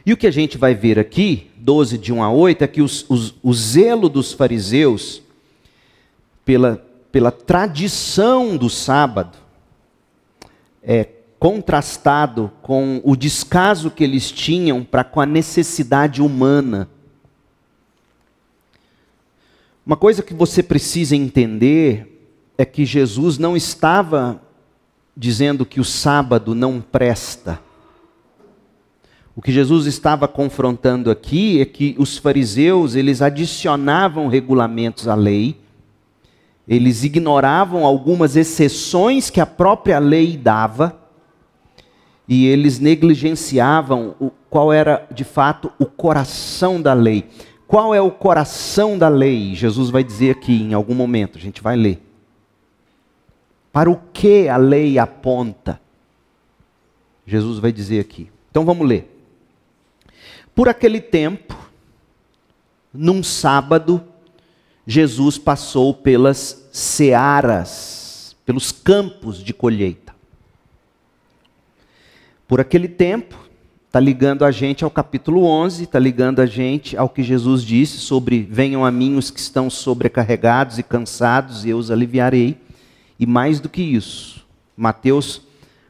E 0.04 0.12
o 0.12 0.16
que 0.16 0.26
a 0.26 0.30
gente 0.30 0.59
vai 0.59 0.75
ver 0.75 0.99
aqui, 0.99 1.50
12, 1.56 1.99
de 1.99 2.12
1 2.12 2.23
a 2.23 2.30
8, 2.30 2.64
é 2.64 2.66
que 2.66 2.82
os, 2.82 3.04
os, 3.09 3.35
o 3.42 3.52
zelo 3.54 4.09
dos 4.09 4.32
fariseus 4.32 5.23
pela, 6.44 6.85
pela 7.12 7.30
tradição 7.30 8.56
do 8.56 8.68
sábado 8.68 9.38
é 10.82 11.06
contrastado 11.38 12.50
com 12.61 13.00
o 13.04 13.14
descaso 13.14 13.90
que 13.90 14.04
eles 14.04 14.30
tinham 14.30 14.82
para 14.82 15.04
com 15.04 15.20
a 15.20 15.26
necessidade 15.26 16.20
humana 16.20 16.88
uma 19.90 19.97
coisa 19.97 20.23
que 20.23 20.32
você 20.32 20.62
precisa 20.62 21.16
entender 21.16 22.30
é 22.56 22.64
que 22.64 22.85
Jesus 22.85 23.38
não 23.38 23.56
estava 23.56 24.40
dizendo 25.16 25.66
que 25.66 25.80
o 25.80 25.85
sábado 25.85 26.54
não 26.54 26.80
presta. 26.80 27.61
O 29.35 29.42
que 29.42 29.50
Jesus 29.50 29.87
estava 29.87 30.28
confrontando 30.28 31.11
aqui 31.11 31.61
é 31.61 31.64
que 31.64 31.97
os 31.99 32.16
fariseus, 32.16 32.94
eles 32.94 33.20
adicionavam 33.20 34.28
regulamentos 34.28 35.09
à 35.09 35.16
lei, 35.16 35.59
eles 36.68 37.02
ignoravam 37.02 37.85
algumas 37.85 38.37
exceções 38.37 39.28
que 39.28 39.40
a 39.40 39.47
própria 39.47 39.99
lei 39.99 40.37
dava, 40.37 40.97
e 42.28 42.47
eles 42.47 42.78
negligenciavam 42.78 44.14
o, 44.20 44.30
qual 44.49 44.73
era 44.73 45.04
de 45.12 45.25
fato 45.25 45.73
o 45.80 45.87
coração 45.87 46.80
da 46.80 46.92
lei. 46.92 47.28
Qual 47.71 47.95
é 47.95 48.00
o 48.00 48.11
coração 48.11 48.99
da 48.99 49.09
lei? 49.09 49.55
Jesus 49.55 49.91
vai 49.91 50.03
dizer 50.03 50.33
aqui 50.33 50.61
em 50.61 50.75
algum 50.75 50.93
momento, 50.93 51.39
a 51.39 51.41
gente 51.41 51.62
vai 51.62 51.77
ler. 51.77 52.03
Para 53.73 53.89
o 53.89 53.97
que 54.12 54.49
a 54.49 54.57
lei 54.57 54.99
aponta? 54.99 55.81
Jesus 57.25 57.61
vai 57.61 57.71
dizer 57.71 58.00
aqui. 58.00 58.29
Então 58.50 58.65
vamos 58.65 58.89
ler. 58.89 59.09
Por 60.53 60.69
aquele 60.69 61.00
tempo, 61.00 61.57
num 62.93 63.23
sábado, 63.23 64.03
Jesus 64.85 65.39
passou 65.39 65.95
pelas 65.95 66.69
searas, 66.73 68.37
pelos 68.45 68.73
campos 68.73 69.41
de 69.41 69.55
colheita. 69.55 70.12
Por 72.49 72.61
aquele 72.61 72.89
tempo, 72.89 73.49
está 73.90 73.99
ligando 73.99 74.44
a 74.44 74.52
gente 74.52 74.85
ao 74.85 74.90
capítulo 74.90 75.42
11, 75.42 75.82
está 75.82 75.99
ligando 75.99 76.38
a 76.38 76.47
gente 76.47 76.97
ao 76.97 77.09
que 77.09 77.25
Jesus 77.25 77.64
disse 77.64 77.99
sobre: 77.99 78.47
Venham 78.49 78.85
a 78.85 78.90
mim 78.92 79.16
os 79.16 79.32
que 79.32 79.40
estão 79.40 79.68
sobrecarregados 79.68 80.78
e 80.78 80.82
cansados, 80.85 81.64
e 81.64 81.70
eu 81.70 81.76
os 81.76 81.90
aliviarei. 81.90 82.56
E 83.18 83.26
mais 83.26 83.59
do 83.59 83.68
que 83.68 83.82
isso, 83.82 84.47
Mateus, 84.76 85.42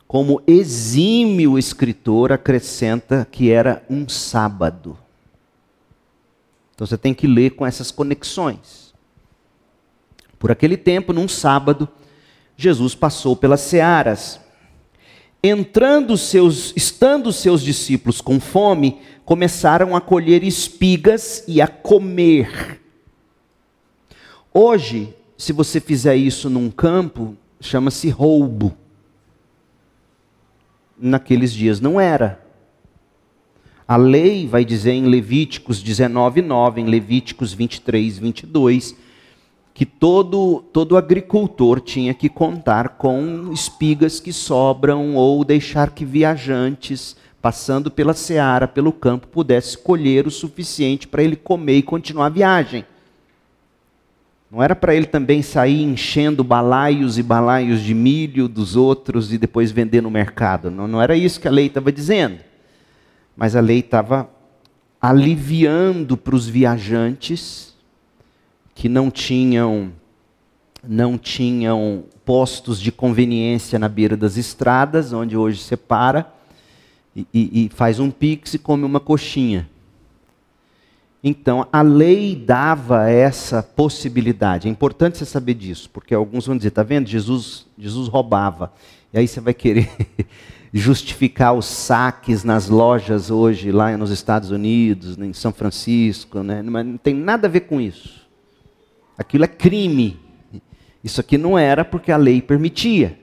como 0.08 0.42
exímio 0.46 1.58
escritor, 1.58 2.32
acrescenta 2.32 3.28
que 3.30 3.50
era 3.50 3.84
um 3.88 4.08
sábado. 4.08 4.96
Então 6.74 6.86
você 6.86 6.96
tem 6.96 7.12
que 7.12 7.26
ler 7.26 7.50
com 7.50 7.66
essas 7.66 7.90
conexões. 7.90 8.94
Por 10.38 10.50
aquele 10.50 10.78
tempo, 10.78 11.12
num 11.12 11.28
sábado, 11.28 11.86
Jesus 12.56 12.94
passou 12.94 13.36
pelas 13.36 13.60
searas. 13.60 14.40
Entrando 15.42 16.18
seus, 16.18 16.72
estando 16.76 17.32
seus 17.32 17.62
discípulos 17.62 18.20
com 18.20 18.38
fome, 18.38 19.00
começaram 19.24 19.96
a 19.96 20.00
colher 20.00 20.44
espigas 20.44 21.44
e 21.48 21.62
a 21.62 21.66
comer. 21.66 22.80
Hoje, 24.52 25.14
se 25.38 25.52
você 25.52 25.80
fizer 25.80 26.16
isso 26.16 26.50
num 26.50 26.70
campo, 26.70 27.34
chama-se 27.60 28.10
roubo. 28.10 28.76
Naqueles 30.98 31.52
dias 31.54 31.80
não 31.80 31.98
era. 31.98 32.44
A 33.88 33.96
lei 33.96 34.46
vai 34.46 34.64
dizer 34.64 34.92
em 34.92 35.06
Levíticos 35.06 35.82
19, 35.82 36.42
9, 36.42 36.82
em 36.82 36.84
Levíticos 36.84 37.54
23, 37.54 38.18
22, 38.18 38.94
que 39.72 39.86
todo, 39.86 40.64
todo 40.72 40.96
agricultor 40.96 41.80
tinha 41.80 42.12
que 42.12 42.28
contar 42.28 42.90
com 42.90 43.50
espigas 43.52 44.20
que 44.20 44.32
sobram 44.32 45.14
ou 45.14 45.44
deixar 45.44 45.90
que 45.90 46.04
viajantes, 46.04 47.16
passando 47.40 47.90
pela 47.90 48.12
seara, 48.12 48.68
pelo 48.68 48.92
campo, 48.92 49.26
pudesse 49.28 49.78
colher 49.78 50.26
o 50.26 50.30
suficiente 50.30 51.08
para 51.08 51.22
ele 51.22 51.36
comer 51.36 51.78
e 51.78 51.82
continuar 51.82 52.26
a 52.26 52.30
viagem. 52.30 52.84
Não 54.50 54.62
era 54.62 54.74
para 54.74 54.94
ele 54.94 55.06
também 55.06 55.42
sair 55.42 55.82
enchendo 55.82 56.42
balaios 56.42 57.16
e 57.16 57.22
balaios 57.22 57.80
de 57.80 57.94
milho 57.94 58.48
dos 58.48 58.74
outros 58.76 59.32
e 59.32 59.38
depois 59.38 59.70
vender 59.70 60.02
no 60.02 60.10
mercado. 60.10 60.70
Não, 60.70 60.88
não 60.88 61.00
era 61.00 61.16
isso 61.16 61.40
que 61.40 61.46
a 61.46 61.52
lei 61.52 61.66
estava 61.66 61.92
dizendo 61.92 62.50
mas 63.40 63.56
a 63.56 63.60
lei 63.60 63.78
estava 63.78 64.28
aliviando 65.00 66.14
para 66.14 66.34
os 66.34 66.46
viajantes 66.46 67.69
que 68.74 68.88
não 68.88 69.10
tinham 69.10 69.92
não 70.82 71.18
tinham 71.18 72.04
postos 72.24 72.80
de 72.80 72.90
conveniência 72.90 73.78
na 73.78 73.88
beira 73.88 74.16
das 74.16 74.36
estradas, 74.36 75.12
onde 75.12 75.36
hoje 75.36 75.60
você 75.60 75.76
para 75.76 76.32
e, 77.14 77.26
e, 77.34 77.66
e 77.66 77.68
faz 77.68 77.98
um 77.98 78.10
pix 78.10 78.54
e 78.54 78.58
come 78.58 78.84
uma 78.84 79.00
coxinha. 79.00 79.68
Então, 81.22 81.66
a 81.70 81.82
lei 81.82 82.34
dava 82.34 83.10
essa 83.10 83.62
possibilidade. 83.62 84.68
É 84.68 84.70
importante 84.70 85.18
você 85.18 85.26
saber 85.26 85.54
disso, 85.54 85.90
porque 85.92 86.14
alguns 86.14 86.46
vão 86.46 86.56
dizer, 86.56 86.68
está 86.68 86.82
vendo? 86.82 87.08
Jesus, 87.08 87.66
Jesus 87.78 88.08
roubava. 88.08 88.72
E 89.12 89.18
aí 89.18 89.28
você 89.28 89.38
vai 89.38 89.52
querer 89.52 89.90
justificar 90.72 91.52
os 91.52 91.66
saques 91.66 92.42
nas 92.42 92.70
lojas 92.70 93.30
hoje, 93.30 93.70
lá 93.70 93.94
nos 93.98 94.10
Estados 94.10 94.50
Unidos, 94.50 95.18
em 95.18 95.34
São 95.34 95.52
Francisco, 95.52 96.42
né? 96.42 96.62
mas 96.62 96.86
não 96.86 96.96
tem 96.96 97.12
nada 97.12 97.48
a 97.48 97.50
ver 97.50 97.60
com 97.60 97.78
isso. 97.78 98.19
Aquilo 99.20 99.44
é 99.44 99.48
crime. 99.48 100.18
Isso 101.04 101.20
aqui 101.20 101.36
não 101.36 101.58
era 101.58 101.84
porque 101.84 102.10
a 102.10 102.16
lei 102.16 102.40
permitia. 102.40 103.20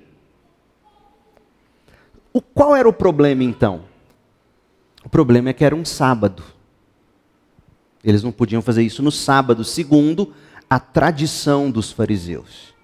O, 2.31 2.39
qual 2.39 2.75
era 2.75 2.87
o 2.87 2.93
problema 2.93 3.43
então? 3.43 3.81
O 5.03 5.09
problema 5.09 5.49
é 5.49 5.53
que 5.53 5.65
era 5.65 5.75
um 5.75 5.83
sábado. 5.83 6.43
Eles 8.03 8.21
não 8.21 8.31
podiam 8.31 8.61
fazer 8.61 8.83
isso 8.83 9.01
no 9.01 9.11
sábado, 9.11 9.63
segundo 9.63 10.31
a 10.69 10.79
tradição 10.79 11.71
dos 11.71 11.91
fariseus. 11.91 12.75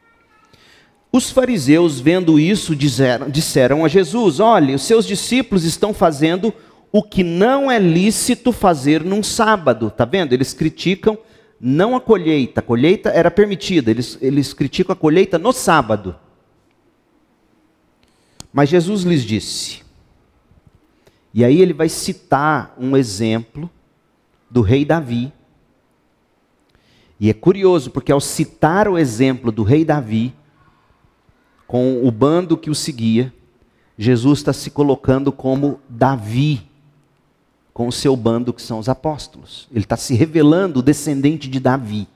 Os 1.12 1.30
fariseus, 1.30 2.00
vendo 2.00 2.40
isso, 2.40 2.76
disseram, 2.76 3.30
disseram 3.30 3.86
a 3.86 3.88
Jesus: 3.88 4.40
Olha, 4.40 4.74
os 4.74 4.82
seus 4.82 5.06
discípulos 5.06 5.66
estão 5.66 5.94
fazendo 5.94 6.52
o 6.92 7.04
que 7.04 7.24
não 7.24 7.70
é 7.70 7.78
lícito 7.78 8.52
fazer 8.52 9.04
num 9.04 9.22
sábado. 9.22 9.90
Está 9.90 10.04
vendo? 10.04 10.34
Eles 10.34 10.52
criticam 10.52 11.16
não 11.66 11.96
a 11.96 12.02
colheita. 12.02 12.60
A 12.60 12.64
colheita 12.64 13.10
era 13.10 13.32
permitida, 13.32 13.90
eles, 13.90 14.18
eles 14.22 14.54
criticam 14.54 14.92
a 14.92 14.98
colheita 14.98 15.40
no 15.40 15.54
sábado. 15.54 16.14
Mas 18.52 18.68
Jesus 18.68 19.04
lhes 19.04 19.24
disse, 19.24 19.82
e 21.34 21.44
aí 21.44 21.62
ele 21.62 21.74
vai 21.74 21.88
citar 21.88 22.76
um 22.78 22.98
exemplo 22.98 23.70
do 24.50 24.62
rei 24.62 24.84
Davi. 24.84 25.32
E 27.18 27.30
é 27.30 27.34
curioso, 27.34 27.90
porque 27.92 28.12
ao 28.12 28.20
citar 28.20 28.90
o 28.90 28.98
exemplo 28.98 29.50
do 29.50 29.64
rei 29.64 29.86
Davi, 29.86 30.36
com 31.66 32.06
o 32.06 32.12
bando 32.12 32.58
que 32.58 32.70
o 32.70 32.76
seguia, 32.76 33.34
Jesus 33.98 34.40
está 34.40 34.52
se 34.52 34.70
colocando 34.70 35.32
como 35.32 35.80
Davi, 35.88 36.70
com 37.74 37.88
o 37.88 37.92
seu 37.92 38.16
bando 38.16 38.54
que 38.54 38.62
são 38.62 38.80
os 38.80 38.88
apóstolos. 38.88 39.68
Ele 39.72 39.86
está 39.86 39.98
se 39.98 40.14
revelando 40.14 40.80
o 40.80 40.84
descendente 40.84 41.50
de 41.50 41.60
Davi. 41.60 42.08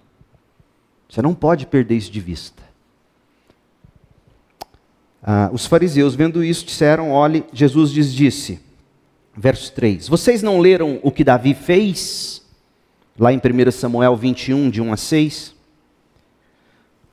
Você 1.10 1.22
não 1.22 1.34
pode 1.34 1.66
perder 1.66 1.96
isso 1.96 2.12
de 2.12 2.20
vista. 2.20 2.64
Ah, 5.24 5.50
os 5.52 5.66
fariseus, 5.66 6.16
vendo 6.16 6.44
isso, 6.44 6.66
disseram: 6.66 7.12
olhe, 7.12 7.44
Jesus 7.52 7.92
lhes 7.92 8.14
disse, 8.14 8.60
verso 9.36 9.72
3: 9.74 10.08
Vocês 10.08 10.44
não 10.44 10.60
leram 10.60 11.00
o 11.02 11.12
que 11.12 11.24
Davi 11.24 11.54
fez? 11.54 12.46
Lá 13.18 13.34
em 13.34 13.38
1 13.38 13.72
Samuel 13.72 14.16
21, 14.16 14.70
de 14.70 14.82
1 14.82 14.94
a 14.94 14.98
6 14.98 15.58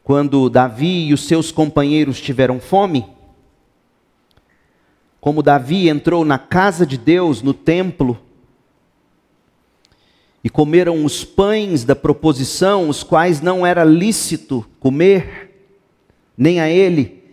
quando 0.05 0.51
Davi 0.51 1.07
e 1.07 1.15
os 1.15 1.27
seus 1.27 1.51
companheiros 1.51 2.21
tiveram 2.21 2.61
fome, 2.61 3.07
como 5.19 5.43
Davi 5.43 5.89
entrou 5.89 6.27
na 6.27 6.39
casa 6.39 6.85
de 6.85 6.99
Deus, 6.99 7.41
no 7.41 7.55
templo, 7.55 8.21
e 10.45 10.51
comeram 10.51 11.07
os 11.07 11.25
pães 11.25 11.85
da 11.85 11.97
proposição, 11.97 12.91
os 12.91 13.03
quais 13.03 13.41
não 13.41 13.67
era 13.67 13.83
lícito 13.83 14.65
comer, 14.79 15.51
nem 16.37 16.61
a 16.61 16.69
ele, 16.69 17.25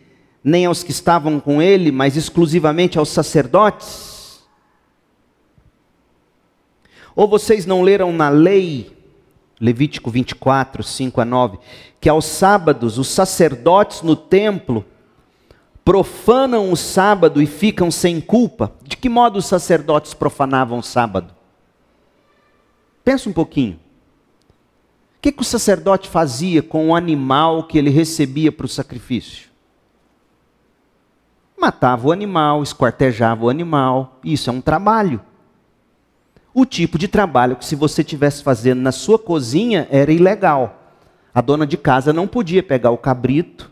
nem 0.41 0.65
aos 0.65 0.81
que 0.81 0.91
estavam 0.91 1.37
com 1.37 1.61
ele, 1.61 1.91
mas 1.91 2.15
exclusivamente 2.15 2.97
aos 2.97 3.09
sacerdotes? 3.09 4.41
Ou 7.13 7.27
vocês 7.27 7.65
não 7.65 7.81
leram 7.81 8.13
na 8.13 8.29
lei 8.29 8.95
Levítico 9.59 10.09
24, 10.09 10.81
5 10.81 11.21
a 11.21 11.25
9, 11.25 11.59
que 11.99 12.09
aos 12.09 12.25
sábados 12.25 12.97
os 12.97 13.09
sacerdotes 13.09 14.01
no 14.01 14.15
templo 14.15 14.83
profanam 15.85 16.71
o 16.71 16.77
sábado 16.77 17.39
e 17.41 17.45
ficam 17.45 17.91
sem 17.91 18.19
culpa. 18.19 18.71
De 18.81 18.97
que 18.97 19.07
modo 19.07 19.37
os 19.37 19.45
sacerdotes 19.45 20.15
profanavam 20.15 20.79
o 20.79 20.83
sábado? 20.83 21.40
Pensa 23.11 23.29
um 23.29 23.33
pouquinho. 23.33 23.73
O 23.73 25.21
que, 25.21 25.33
que 25.33 25.41
o 25.41 25.43
sacerdote 25.43 26.07
fazia 26.07 26.63
com 26.63 26.87
o 26.87 26.95
animal 26.95 27.63
que 27.67 27.77
ele 27.77 27.89
recebia 27.89 28.53
para 28.53 28.65
o 28.65 28.69
sacrifício? 28.69 29.49
Matava 31.59 32.07
o 32.07 32.11
animal, 32.13 32.63
esquartejava 32.63 33.43
o 33.43 33.49
animal. 33.49 34.17
Isso 34.23 34.49
é 34.49 34.53
um 34.53 34.61
trabalho 34.61 35.19
o 36.53 36.65
tipo 36.65 36.97
de 36.97 37.07
trabalho 37.07 37.55
que 37.55 37.65
se 37.65 37.75
você 37.75 38.01
estivesse 38.01 38.43
fazendo 38.43 38.81
na 38.81 38.91
sua 38.93 39.17
cozinha 39.19 39.87
era 39.91 40.11
ilegal. 40.11 40.79
A 41.33 41.41
dona 41.41 41.65
de 41.65 41.77
casa 41.77 42.11
não 42.11 42.27
podia 42.27 42.61
pegar 42.63 42.91
o 42.91 42.97
cabrito, 42.97 43.69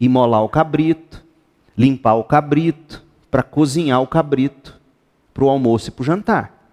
imolar 0.00 0.42
o 0.42 0.48
cabrito, 0.48 1.22
limpar 1.76 2.14
o 2.14 2.24
cabrito, 2.24 3.02
para 3.30 3.42
cozinhar 3.42 4.00
o 4.02 4.06
cabrito 4.06 4.80
para 5.32 5.44
o 5.44 5.48
almoço 5.48 5.88
e 5.88 5.90
para 5.90 6.02
o 6.02 6.04
jantar. 6.04 6.63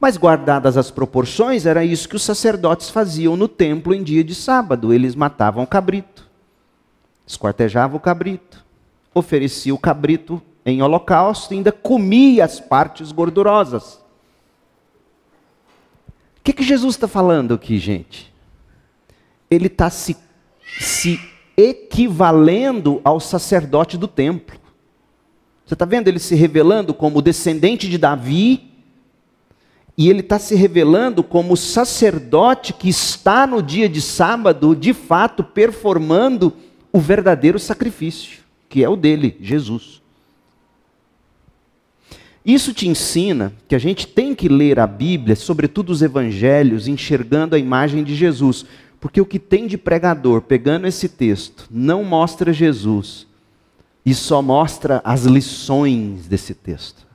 Mas 0.00 0.16
guardadas 0.16 0.78
as 0.78 0.90
proporções, 0.90 1.66
era 1.66 1.84
isso 1.84 2.08
que 2.08 2.16
os 2.16 2.22
sacerdotes 2.22 2.88
faziam 2.88 3.36
no 3.36 3.46
templo 3.46 3.94
em 3.94 4.02
dia 4.02 4.24
de 4.24 4.34
sábado. 4.34 4.94
Eles 4.94 5.14
matavam 5.14 5.62
o 5.62 5.66
cabrito, 5.66 6.26
esquartejavam 7.26 7.98
o 7.98 8.00
cabrito, 8.00 8.64
ofereciam 9.14 9.76
o 9.76 9.78
cabrito 9.78 10.40
em 10.64 10.80
holocausto 10.80 11.52
e 11.52 11.58
ainda 11.58 11.70
comia 11.70 12.46
as 12.46 12.58
partes 12.58 13.12
gordurosas. 13.12 14.00
O 16.38 16.42
que, 16.42 16.54
que 16.54 16.62
Jesus 16.62 16.94
está 16.94 17.06
falando 17.06 17.52
aqui, 17.52 17.78
gente? 17.78 18.32
Ele 19.50 19.66
está 19.66 19.90
se, 19.90 20.16
se 20.78 21.20
equivalendo 21.54 23.02
ao 23.04 23.20
sacerdote 23.20 23.98
do 23.98 24.08
templo. 24.08 24.58
Você 25.66 25.74
está 25.74 25.84
vendo 25.84 26.08
ele 26.08 26.18
se 26.18 26.34
revelando 26.34 26.94
como 26.94 27.20
descendente 27.20 27.88
de 27.88 27.98
Davi, 27.98 28.69
e 30.00 30.08
ele 30.08 30.20
está 30.20 30.38
se 30.38 30.54
revelando 30.54 31.22
como 31.22 31.54
sacerdote 31.58 32.72
que 32.72 32.88
está 32.88 33.46
no 33.46 33.62
dia 33.62 33.86
de 33.86 34.00
sábado, 34.00 34.74
de 34.74 34.94
fato, 34.94 35.44
performando 35.44 36.54
o 36.90 36.98
verdadeiro 36.98 37.58
sacrifício, 37.58 38.38
que 38.66 38.82
é 38.82 38.88
o 38.88 38.96
dele, 38.96 39.36
Jesus. 39.42 40.00
Isso 42.42 42.72
te 42.72 42.88
ensina 42.88 43.52
que 43.68 43.74
a 43.74 43.78
gente 43.78 44.06
tem 44.06 44.34
que 44.34 44.48
ler 44.48 44.80
a 44.80 44.86
Bíblia, 44.86 45.36
sobretudo 45.36 45.90
os 45.90 46.00
evangelhos, 46.00 46.88
enxergando 46.88 47.54
a 47.54 47.58
imagem 47.58 48.02
de 48.02 48.14
Jesus. 48.14 48.64
Porque 48.98 49.20
o 49.20 49.26
que 49.26 49.38
tem 49.38 49.66
de 49.66 49.76
pregador 49.76 50.40
pegando 50.40 50.86
esse 50.86 51.10
texto 51.10 51.68
não 51.70 52.04
mostra 52.04 52.54
Jesus 52.54 53.26
e 54.02 54.14
só 54.14 54.40
mostra 54.40 55.02
as 55.04 55.26
lições 55.26 56.26
desse 56.26 56.54
texto. 56.54 57.09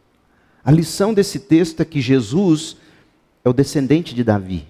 A 0.65 0.71
lição 0.71 1.13
desse 1.13 1.39
texto 1.39 1.81
é 1.81 1.85
que 1.85 2.01
Jesus 2.01 2.75
é 3.43 3.49
o 3.49 3.53
descendente 3.53 4.15
de 4.15 4.23
Davi. 4.23 4.67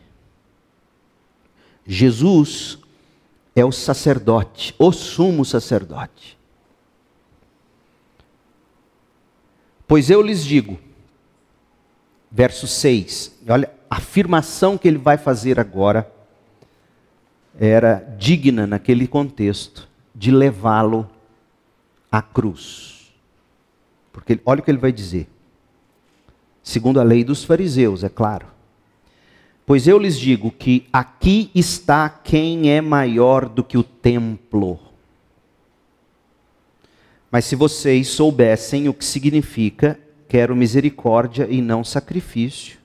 Jesus 1.87 2.77
é 3.55 3.63
o 3.63 3.71
sacerdote, 3.71 4.75
o 4.77 4.91
sumo 4.91 5.45
sacerdote. 5.45 6.37
Pois 9.87 10.09
eu 10.09 10.21
lhes 10.21 10.43
digo, 10.43 10.77
verso 12.29 12.67
6, 12.67 13.39
olha 13.47 13.71
a 13.89 13.95
afirmação 13.95 14.77
que 14.77 14.89
ele 14.89 14.97
vai 14.97 15.17
fazer 15.17 15.57
agora 15.57 16.11
era 17.57 17.99
digna 18.17 18.67
naquele 18.67 19.07
contexto 19.07 19.87
de 20.13 20.29
levá-lo 20.29 21.09
à 22.11 22.21
cruz. 22.21 23.13
Porque 24.11 24.41
olha 24.45 24.59
o 24.59 24.63
que 24.63 24.71
ele 24.71 24.77
vai 24.77 24.91
dizer. 24.91 25.29
Segundo 26.65 26.99
a 26.99 27.03
lei 27.03 27.23
dos 27.23 27.43
fariseus, 27.43 28.03
é 28.03 28.09
claro. 28.09 28.47
Pois 29.67 29.87
eu 29.87 29.99
lhes 29.99 30.19
digo 30.19 30.49
que 30.49 30.87
aqui 30.91 31.51
está 31.53 32.09
quem 32.09 32.71
é 32.71 32.81
maior 32.81 33.47
do 33.47 33.63
que 33.63 33.77
o 33.77 33.83
templo. 33.83 34.79
Mas 37.29 37.45
se 37.45 37.55
vocês 37.55 38.07
soubessem 38.07 38.89
o 38.89 38.95
que 38.95 39.05
significa 39.05 39.99
quero 40.27 40.55
misericórdia 40.55 41.47
e 41.47 41.61
não 41.61 41.83
sacrifício, 41.83 42.79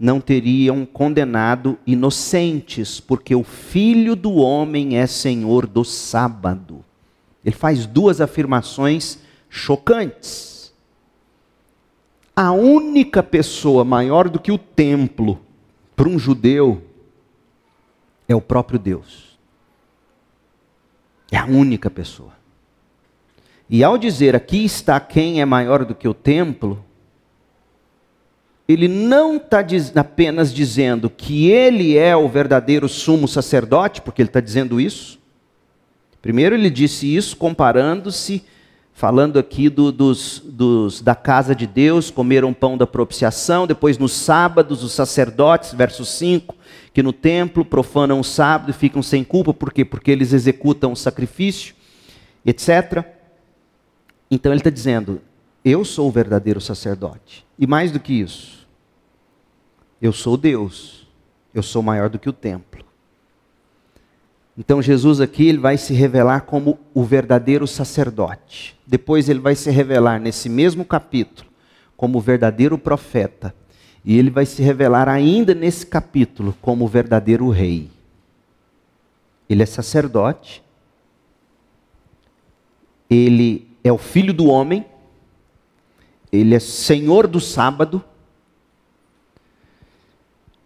não 0.00 0.18
teriam 0.18 0.86
condenado 0.86 1.78
inocentes, 1.86 3.00
porque 3.00 3.34
o 3.34 3.44
filho 3.44 4.16
do 4.16 4.36
homem 4.36 4.96
é 4.96 5.06
senhor 5.06 5.66
do 5.66 5.84
sábado. 5.84 6.82
Ele 7.44 7.54
faz 7.54 7.84
duas 7.84 8.22
afirmações 8.22 9.18
chocantes. 9.50 10.57
A 12.40 12.52
única 12.52 13.20
pessoa 13.20 13.84
maior 13.84 14.28
do 14.28 14.38
que 14.38 14.52
o 14.52 14.58
templo 14.58 15.40
para 15.96 16.08
um 16.08 16.16
judeu 16.16 16.80
é 18.28 18.36
o 18.36 18.40
próprio 18.40 18.78
Deus. 18.78 19.36
É 21.32 21.36
a 21.36 21.46
única 21.46 21.90
pessoa. 21.90 22.30
E 23.68 23.82
ao 23.82 23.98
dizer 23.98 24.36
aqui 24.36 24.64
está 24.64 25.00
quem 25.00 25.40
é 25.40 25.44
maior 25.44 25.84
do 25.84 25.96
que 25.96 26.06
o 26.06 26.14
templo, 26.14 26.84
ele 28.68 28.86
não 28.86 29.38
está 29.38 29.58
apenas 29.96 30.54
dizendo 30.54 31.10
que 31.10 31.50
ele 31.50 31.98
é 31.98 32.16
o 32.16 32.28
verdadeiro 32.28 32.88
sumo 32.88 33.26
sacerdote, 33.26 34.00
porque 34.00 34.22
ele 34.22 34.28
está 34.28 34.38
dizendo 34.38 34.80
isso. 34.80 35.18
Primeiro, 36.22 36.54
ele 36.54 36.70
disse 36.70 37.12
isso 37.12 37.36
comparando-se, 37.36 38.44
falando 38.98 39.38
aqui 39.38 39.68
do, 39.68 39.92
dos, 39.92 40.42
dos, 40.44 41.00
da 41.00 41.14
casa 41.14 41.54
de 41.54 41.68
Deus, 41.68 42.10
comeram 42.10 42.52
pão 42.52 42.76
da 42.76 42.84
propiciação. 42.84 43.64
Depois, 43.64 43.96
nos 43.96 44.10
sábados, 44.10 44.82
os 44.82 44.90
sacerdotes, 44.90 45.72
verso 45.72 46.04
5, 46.04 46.52
que 46.92 47.00
no 47.00 47.12
templo 47.12 47.64
profanam 47.64 48.18
o 48.18 48.24
sábado 48.24 48.70
e 48.70 48.72
ficam 48.72 49.00
sem 49.00 49.22
culpa, 49.22 49.54
por 49.54 49.72
quê? 49.72 49.84
Porque 49.84 50.10
eles 50.10 50.32
executam 50.32 50.90
o 50.90 50.96
sacrifício, 50.96 51.76
etc. 52.44 53.04
Então, 54.28 54.50
ele 54.50 54.58
está 54.58 54.70
dizendo: 54.70 55.20
Eu 55.64 55.84
sou 55.84 56.08
o 56.08 56.10
verdadeiro 56.10 56.60
sacerdote. 56.60 57.46
E 57.56 57.68
mais 57.68 57.92
do 57.92 58.00
que 58.00 58.14
isso, 58.14 58.66
eu 60.02 60.12
sou 60.12 60.36
Deus. 60.36 61.06
Eu 61.54 61.62
sou 61.62 61.84
maior 61.84 62.08
do 62.08 62.18
que 62.18 62.28
o 62.28 62.32
templo. 62.32 62.84
Então 64.58 64.82
Jesus 64.82 65.20
aqui 65.20 65.46
ele 65.46 65.58
vai 65.58 65.78
se 65.78 65.94
revelar 65.94 66.40
como 66.40 66.80
o 66.92 67.04
verdadeiro 67.04 67.64
sacerdote. 67.64 68.76
Depois 68.84 69.28
ele 69.28 69.38
vai 69.38 69.54
se 69.54 69.70
revelar 69.70 70.18
nesse 70.18 70.48
mesmo 70.48 70.84
capítulo 70.84 71.48
como 71.96 72.18
o 72.18 72.20
verdadeiro 72.20 72.76
profeta. 72.76 73.54
E 74.04 74.18
ele 74.18 74.30
vai 74.30 74.44
se 74.44 74.60
revelar 74.60 75.08
ainda 75.08 75.54
nesse 75.54 75.86
capítulo 75.86 76.56
como 76.60 76.84
o 76.84 76.88
verdadeiro 76.88 77.48
rei. 77.50 77.88
Ele 79.48 79.62
é 79.62 79.66
sacerdote. 79.66 80.60
Ele 83.08 83.68
é 83.84 83.92
o 83.92 83.98
filho 83.98 84.34
do 84.34 84.46
homem. 84.46 84.84
Ele 86.32 86.56
é 86.56 86.58
senhor 86.58 87.28
do 87.28 87.38
sábado. 87.38 88.02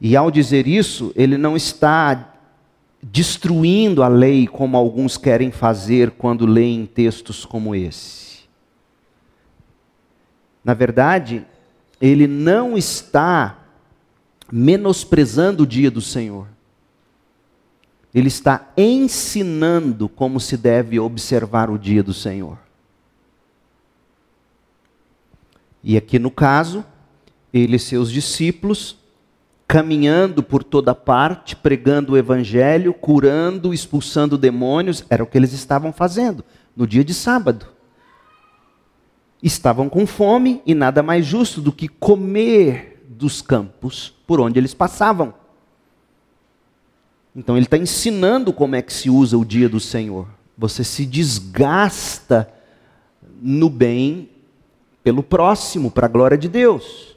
E 0.00 0.16
ao 0.16 0.30
dizer 0.30 0.66
isso, 0.66 1.12
ele 1.14 1.36
não 1.36 1.56
está 1.56 2.31
destruindo 3.02 4.02
a 4.02 4.08
lei 4.08 4.46
como 4.46 4.76
alguns 4.76 5.16
querem 5.16 5.50
fazer 5.50 6.12
quando 6.12 6.46
leem 6.46 6.86
textos 6.86 7.44
como 7.44 7.74
esse. 7.74 8.42
Na 10.64 10.74
verdade, 10.74 11.44
ele 12.00 12.28
não 12.28 12.78
está 12.78 13.58
menosprezando 14.50 15.64
o 15.64 15.66
dia 15.66 15.90
do 15.90 16.00
Senhor. 16.00 16.46
Ele 18.14 18.28
está 18.28 18.70
ensinando 18.76 20.08
como 20.08 20.38
se 20.38 20.56
deve 20.56 21.00
observar 21.00 21.70
o 21.70 21.78
dia 21.78 22.02
do 22.02 22.14
Senhor. 22.14 22.58
E 25.82 25.96
aqui 25.96 26.18
no 26.18 26.30
caso, 26.30 26.84
ele 27.52 27.76
e 27.76 27.80
seus 27.80 28.12
discípulos 28.12 29.01
caminhando 29.72 30.42
por 30.42 30.62
toda 30.62 30.94
parte, 30.94 31.56
pregando 31.56 32.12
o 32.12 32.16
evangelho, 32.18 32.92
curando, 32.92 33.72
expulsando 33.72 34.36
demônios, 34.36 35.02
era 35.08 35.24
o 35.24 35.26
que 35.26 35.38
eles 35.38 35.54
estavam 35.54 35.94
fazendo 35.94 36.44
no 36.76 36.86
dia 36.86 37.02
de 37.02 37.14
sábado. 37.14 37.64
Estavam 39.42 39.88
com 39.88 40.06
fome 40.06 40.60
e 40.66 40.74
nada 40.74 41.02
mais 41.02 41.24
justo 41.24 41.62
do 41.62 41.72
que 41.72 41.88
comer 41.88 43.02
dos 43.08 43.40
campos 43.40 44.14
por 44.26 44.42
onde 44.42 44.58
eles 44.58 44.74
passavam. 44.74 45.32
Então 47.34 47.56
ele 47.56 47.64
está 47.64 47.78
ensinando 47.78 48.52
como 48.52 48.76
é 48.76 48.82
que 48.82 48.92
se 48.92 49.08
usa 49.08 49.38
o 49.38 49.44
dia 49.44 49.70
do 49.70 49.80
Senhor. 49.80 50.28
Você 50.58 50.84
se 50.84 51.06
desgasta 51.06 52.46
no 53.40 53.70
bem 53.70 54.28
pelo 55.02 55.22
próximo, 55.22 55.90
para 55.90 56.04
a 56.04 56.10
glória 56.10 56.36
de 56.36 56.46
Deus. 56.46 57.11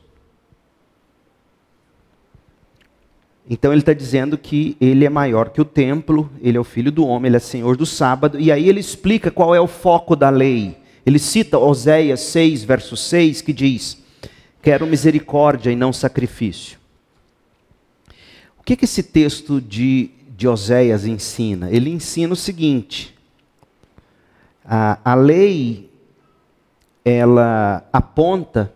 Então 3.49 3.71
ele 3.71 3.81
está 3.81 3.93
dizendo 3.93 4.37
que 4.37 4.75
ele 4.81 5.05
é 5.05 5.09
maior 5.09 5.49
que 5.49 5.61
o 5.61 5.65
templo, 5.65 6.31
ele 6.41 6.57
é 6.57 6.59
o 6.59 6.63
filho 6.63 6.91
do 6.91 7.05
homem, 7.05 7.29
ele 7.29 7.37
é 7.37 7.39
senhor 7.39 7.77
do 7.77 7.85
sábado, 7.85 8.39
e 8.39 8.51
aí 8.51 8.67
ele 8.67 8.79
explica 8.79 9.29
qual 9.29 9.53
é 9.53 9.61
o 9.61 9.67
foco 9.67 10.15
da 10.15 10.29
lei. 10.29 10.75
Ele 11.05 11.19
cita 11.19 11.59
Oséias 11.59 12.21
6, 12.21 12.63
verso 12.63 12.97
6, 12.97 13.41
que 13.41 13.53
diz: 13.53 14.01
Quero 14.63 14.87
misericórdia 14.87 15.69
e 15.69 15.75
não 15.75 15.93
sacrifício. 15.93 16.79
O 18.59 18.63
que, 18.63 18.75
que 18.75 18.85
esse 18.85 19.03
texto 19.03 19.61
de, 19.61 20.09
de 20.35 20.47
Oséias 20.47 21.05
ensina? 21.05 21.69
Ele 21.69 21.91
ensina 21.91 22.33
o 22.33 22.35
seguinte: 22.35 23.15
a, 24.65 24.97
a 25.05 25.13
lei, 25.13 25.87
ela 27.03 27.87
aponta 27.93 28.73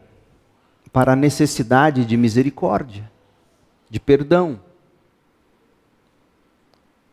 para 0.94 1.14
a 1.14 1.16
necessidade 1.16 2.06
de 2.06 2.16
misericórdia 2.16 3.10
de 3.90 4.00
perdão. 4.00 4.60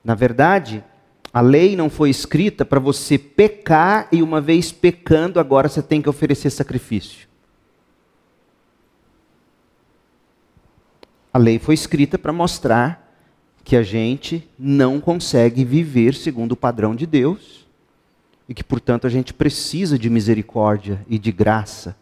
Na 0.04 0.14
verdade, 0.14 0.84
a 1.32 1.40
lei 1.40 1.76
não 1.76 1.90
foi 1.90 2.10
escrita 2.10 2.64
para 2.64 2.80
você 2.80 3.18
pecar 3.18 4.08
e, 4.12 4.22
uma 4.22 4.40
vez 4.40 4.72
pecando, 4.72 5.40
agora 5.40 5.68
você 5.68 5.82
tem 5.82 6.00
que 6.00 6.08
oferecer 6.08 6.50
sacrifício. 6.50 7.28
A 11.32 11.38
lei 11.38 11.58
foi 11.58 11.74
escrita 11.74 12.16
para 12.16 12.32
mostrar 12.32 13.06
que 13.62 13.76
a 13.76 13.82
gente 13.82 14.48
não 14.58 15.00
consegue 15.00 15.64
viver 15.64 16.14
segundo 16.14 16.52
o 16.52 16.56
padrão 16.56 16.94
de 16.94 17.04
Deus 17.04 17.66
e 18.48 18.54
que, 18.54 18.64
portanto, 18.64 19.06
a 19.06 19.10
gente 19.10 19.34
precisa 19.34 19.98
de 19.98 20.08
misericórdia 20.08 21.04
e 21.08 21.18
de 21.18 21.32
graça. 21.32 21.96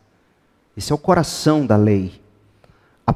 Esse 0.76 0.92
é 0.92 0.94
o 0.94 0.98
coração 0.98 1.66
da 1.66 1.76
lei. 1.76 2.20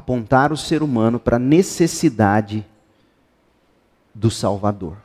Apontar 0.09 0.51
o 0.51 0.57
ser 0.57 0.81
humano 0.81 1.19
para 1.19 1.35
a 1.35 1.39
necessidade 1.39 2.65
do 4.11 4.31
Salvador. 4.31 4.97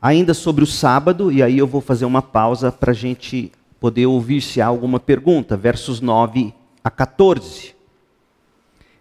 Ainda 0.00 0.32
sobre 0.32 0.62
o 0.62 0.68
sábado, 0.68 1.32
e 1.32 1.42
aí 1.42 1.58
eu 1.58 1.66
vou 1.66 1.80
fazer 1.80 2.04
uma 2.04 2.22
pausa 2.22 2.70
para 2.70 2.92
a 2.92 2.94
gente 2.94 3.50
poder 3.80 4.06
ouvir 4.06 4.40
se 4.40 4.60
há 4.60 4.66
alguma 4.66 5.00
pergunta, 5.00 5.56
versos 5.56 6.00
9 6.00 6.54
a 6.84 6.88
14. 6.92 7.74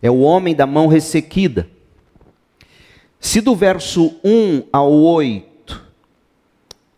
É 0.02 0.10
o 0.10 0.22
homem 0.22 0.56
da 0.56 0.66
mão 0.66 0.88
ressequida. 0.88 1.70
Se 3.20 3.40
do 3.40 3.56
verso 3.56 4.16
1 4.24 4.64
ao 4.74 4.92
8, 4.92 5.80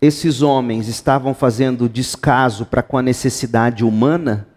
esses 0.01 0.41
homens 0.41 0.87
estavam 0.87 1.33
fazendo 1.33 1.89
descaso 1.89 2.65
para 2.65 2.81
com 2.81 2.97
a 2.97 3.01
necessidade 3.01 3.83
humana, 3.83 4.47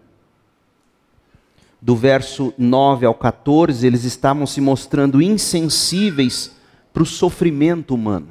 do 1.81 1.95
verso 1.95 2.53
9 2.57 3.05
ao 3.05 3.13
14, 3.13 3.85
eles 3.85 4.03
estavam 4.03 4.45
se 4.47 4.59
mostrando 4.59 5.21
insensíveis 5.21 6.55
para 6.91 7.03
o 7.03 7.05
sofrimento 7.05 7.93
humano. 7.93 8.29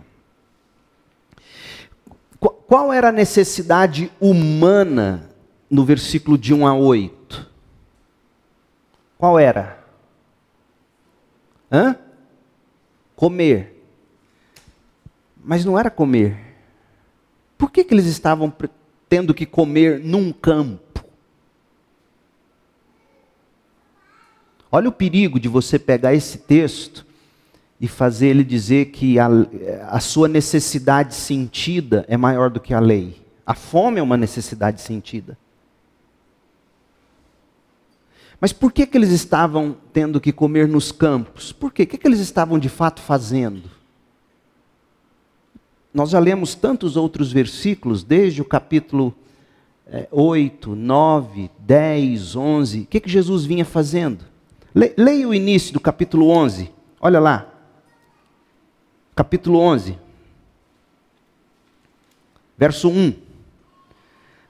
Qual 2.39 2.93
era 2.93 3.11
a 3.11 3.13
necessidade 3.13 4.11
humana 4.21 5.31
no 5.71 5.85
versículo 5.85 6.37
de 6.37 6.53
1 6.53 6.67
a 6.67 6.75
8? 6.75 7.51
Qual 9.17 9.39
era? 9.39 9.85
Hã? 11.71 11.97
Comer. 13.15 13.83
Mas 15.43 15.65
não 15.65 15.79
era 15.79 15.91
comer. 15.91 16.37
Por 17.57 17.71
que, 17.71 17.85
que 17.85 17.95
eles 17.95 18.07
estavam 18.07 18.53
tendo 19.09 19.33
que 19.33 19.47
comer 19.47 20.01
num 20.01 20.33
campo? 20.33 20.86
Olha 24.71 24.89
o 24.89 24.93
perigo 24.93 25.39
de 25.39 25.49
você 25.49 25.79
pegar 25.79 26.15
esse 26.15 26.39
texto 26.39 27.07
e 27.81 27.87
fazer 27.87 28.29
ele 28.29 28.45
dizer 28.45 28.87
que 28.87 29.19
a, 29.19 29.29
a 29.89 30.01
sua 30.01 30.29
necessidade 30.29 31.15
sentida 31.15 32.05
é 32.09 32.17
maior 32.17 32.51
do 32.51 32.61
que 32.61 32.75
a 32.75 32.81
lei. 32.81 33.21
A 33.47 33.55
fome 33.55 34.01
é 34.01 34.03
uma 34.03 34.17
necessidade 34.17 34.81
sentida. 34.81 35.39
Mas 38.41 38.53
por 38.53 38.73
que, 38.73 38.87
que 38.87 38.99
eles 38.99 39.11
estavam 39.11 39.77
tendo 39.93 40.21
que 40.21 40.33
comer 40.33 40.69
nos 40.69 40.93
campos? 40.93 41.53
Por 41.53 41.73
quê? 41.73 41.85
O 41.85 41.87
que, 41.87 41.97
que 41.97 42.07
eles 42.07 42.21
estavam 42.21 42.59
de 42.59 42.69
fato 42.69 43.01
fazendo? 43.01 43.71
Nós 45.93 46.11
já 46.11 46.19
lemos 46.19 46.55
tantos 46.55 46.97
outros 46.97 47.33
versículos, 47.33 48.03
desde 48.03 48.43
o 48.43 48.45
capítulo 48.45 49.15
é, 49.87 50.07
8, 50.11 50.75
9, 50.75 51.51
10, 51.59 52.37
11. 52.37 52.81
O 52.81 52.87
que, 52.87 53.01
que 53.01 53.09
Jesus 53.09 53.47
vinha 53.47 53.65
fazendo? 53.65 54.25
Leia 54.97 55.27
o 55.27 55.35
início 55.35 55.73
do 55.73 55.81
capítulo 55.81 56.29
11. 56.29 56.71
Olha 57.01 57.19
lá 57.19 57.53
capítulo 59.17 59.59
11, 59.59 59.99
verso 62.59 62.91
1. 62.91 63.15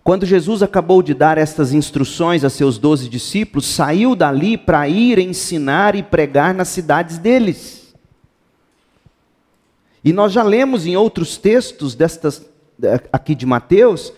Quando 0.02 0.26
Jesus 0.26 0.60
acabou 0.60 1.02
de 1.02 1.14
dar 1.14 1.38
estas 1.38 1.72
instruções 1.72 2.42
a 2.42 2.50
seus 2.50 2.76
doze 2.76 3.08
discípulos, 3.08 3.64
saiu 3.64 4.16
dali 4.16 4.58
para 4.58 4.88
ir 4.88 5.20
ensinar 5.20 5.94
e 5.94 6.02
pregar 6.02 6.52
nas 6.52 6.66
cidades 6.66 7.16
deles. 7.16 7.94
E 10.02 10.12
nós 10.12 10.32
já 10.32 10.42
lemos 10.42 10.84
em 10.84 10.96
outros 10.96 11.36
textos 11.36 11.94
destas, 11.94 12.44
aqui 13.12 13.36
de 13.36 13.46
Mateus, 13.46 14.12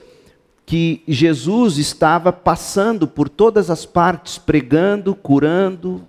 que 0.68 1.02
Jesus 1.08 1.78
estava 1.78 2.30
passando 2.30 3.08
por 3.08 3.26
todas 3.26 3.70
as 3.70 3.86
partes, 3.86 4.36
pregando, 4.36 5.14
curando. 5.14 6.06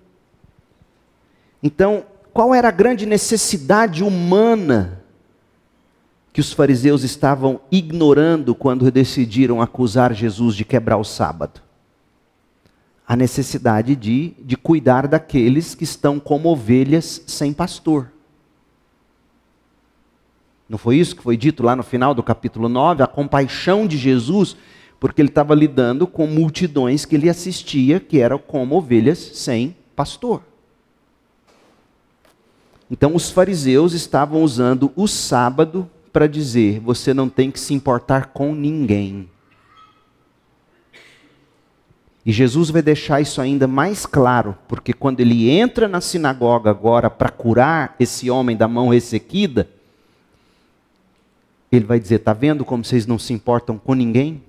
Então, 1.63 2.04
qual 2.34 2.54
era 2.54 2.67
a 2.67 2.72
grande 2.72 3.06
necessidade 3.06 4.04
humana 4.04 5.02
que 6.34 6.41
os 6.41 6.52
fariseus 6.52 7.04
estavam 7.04 7.62
ignorando 7.72 8.54
quando 8.54 8.91
decidiram 8.91 9.62
acusar 9.62 10.13
Jesus 10.13 10.58
de 10.58 10.65
quebrar 10.65 10.98
o 10.98 11.06
sábado? 11.06 11.62
A 13.08 13.15
necessidade 13.15 13.95
de, 13.95 14.34
de 14.41 14.58
cuidar 14.58 15.08
daqueles 15.08 15.74
que 15.74 15.86
estão 15.86 16.19
como 16.19 16.50
ovelhas 16.50 17.24
sem 17.26 17.54
pastor. 17.54 18.12
Não 20.69 20.77
foi 20.77 20.97
isso 20.97 21.15
que 21.15 21.23
foi 21.23 21.36
dito 21.36 21.63
lá 21.63 21.75
no 21.75 21.82
final 21.82 22.13
do 22.13 22.21
capítulo 22.21 22.69
9? 22.69 23.01
A 23.01 23.08
compaixão 23.08 23.88
de 23.88 23.97
Jesus, 23.97 24.55
porque 24.99 25.19
ele 25.19 25.29
estava 25.29 25.55
lidando 25.55 26.05
com 26.05 26.27
multidões 26.27 27.05
que 27.05 27.15
ele 27.15 27.27
assistia, 27.27 27.99
que 27.99 28.19
eram 28.19 28.38
como 28.38 28.77
ovelhas 28.77 29.17
sem 29.17 29.75
pastor. 29.95 30.43
Então 32.91 33.15
os 33.15 33.32
fariseus 33.32 33.93
estavam 33.93 34.43
usando 34.43 34.91
o 34.95 35.08
sábado 35.08 35.89
para 36.13 36.27
dizer: 36.27 36.79
você 36.79 37.15
não 37.15 37.27
tem 37.27 37.49
que 37.49 37.60
se 37.60 37.73
importar 37.73 38.27
com 38.27 38.53
ninguém. 38.53 39.27
E 42.23 42.32
Jesus 42.32 42.69
vai 42.69 42.84
deixar 42.84 43.21
isso 43.21 43.41
ainda 43.41 43.67
mais 43.67 44.05
claro, 44.05 44.55
porque 44.67 44.93
quando 44.93 45.19
ele 45.19 45.49
entra 45.49 45.88
na 45.88 45.99
sinagoga 45.99 46.69
agora 46.69 47.10
para 47.10 47.29
curar 47.29 47.95
esse 47.99 48.29
homem 48.29 48.55
da 48.55 48.67
mão 48.67 48.89
ressequida, 48.89 49.67
ele 51.71 51.86
vai 51.86 51.99
dizer: 51.99 52.15
está 52.15 52.34
vendo 52.34 52.65
como 52.65 52.84
vocês 52.84 53.05
não 53.05 53.19
se 53.19 53.34
importam 53.34 53.77
com 53.77 53.93
ninguém? 53.93 54.41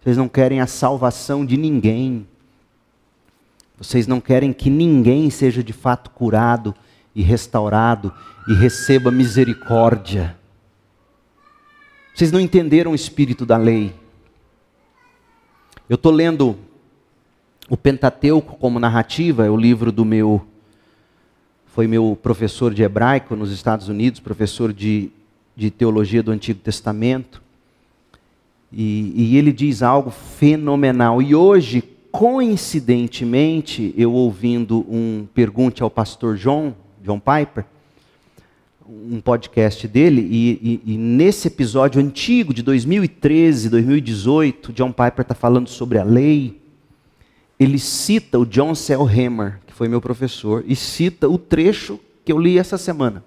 Vocês 0.00 0.16
não 0.16 0.28
querem 0.28 0.60
a 0.60 0.66
salvação 0.66 1.44
de 1.44 1.56
ninguém. 1.56 2.26
Vocês 3.78 4.06
não 4.06 4.20
querem 4.20 4.52
que 4.52 4.70
ninguém 4.70 5.28
seja 5.30 5.62
de 5.62 5.72
fato 5.72 6.10
curado 6.10 6.74
e 7.14 7.22
restaurado 7.22 8.12
e 8.48 8.54
receba 8.54 9.10
misericórdia. 9.10 10.36
Vocês 12.14 12.32
não 12.32 12.40
entenderam 12.40 12.92
o 12.92 12.94
espírito 12.94 13.44
da 13.44 13.56
lei. 13.56 13.92
Eu 15.88 15.96
estou 15.96 16.10
lendo 16.10 16.56
o 17.68 17.76
Pentateuco 17.76 18.56
como 18.56 18.78
narrativa, 18.78 19.44
é 19.44 19.50
o 19.50 19.56
livro 19.56 19.92
do 19.92 20.04
meu. 20.04 20.46
Foi 21.66 21.86
meu 21.86 22.18
professor 22.22 22.72
de 22.72 22.82
hebraico 22.82 23.36
nos 23.36 23.50
Estados 23.52 23.88
Unidos, 23.88 24.18
professor 24.18 24.72
de, 24.72 25.10
de 25.56 25.70
teologia 25.70 26.22
do 26.22 26.30
Antigo 26.30 26.60
Testamento. 26.60 27.42
E, 28.70 29.12
e 29.16 29.36
ele 29.38 29.52
diz 29.52 29.82
algo 29.82 30.10
fenomenal. 30.10 31.22
E 31.22 31.34
hoje, 31.34 31.82
coincidentemente, 32.12 33.94
eu 33.96 34.12
ouvindo 34.12 34.84
um 34.88 35.26
pergunte 35.32 35.82
ao 35.82 35.90
pastor 35.90 36.36
João, 36.36 36.76
John 37.02 37.18
Piper, 37.18 37.64
um 38.88 39.20
podcast 39.20 39.88
dele, 39.88 40.20
e, 40.30 40.82
e, 40.86 40.92
e, 40.94 40.98
nesse 40.98 41.48
episódio 41.48 42.00
antigo 42.00 42.54
de 42.54 42.62
2013, 42.62 43.68
2018, 43.68 44.72
John 44.72 44.92
Piper 44.92 45.22
está 45.22 45.34
falando 45.34 45.68
sobre 45.68 45.98
a 45.98 46.04
lei. 46.04 46.60
Ele 47.58 47.78
cita 47.78 48.38
o 48.38 48.46
John 48.46 48.74
Cell 48.74 49.02
Hammer, 49.02 49.58
que 49.66 49.72
foi 49.72 49.88
meu 49.88 50.00
professor, 50.00 50.62
e 50.66 50.76
cita 50.76 51.28
o 51.28 51.36
trecho 51.36 51.98
que 52.24 52.32
eu 52.32 52.38
li 52.38 52.58
essa 52.58 52.78
semana. 52.78 53.24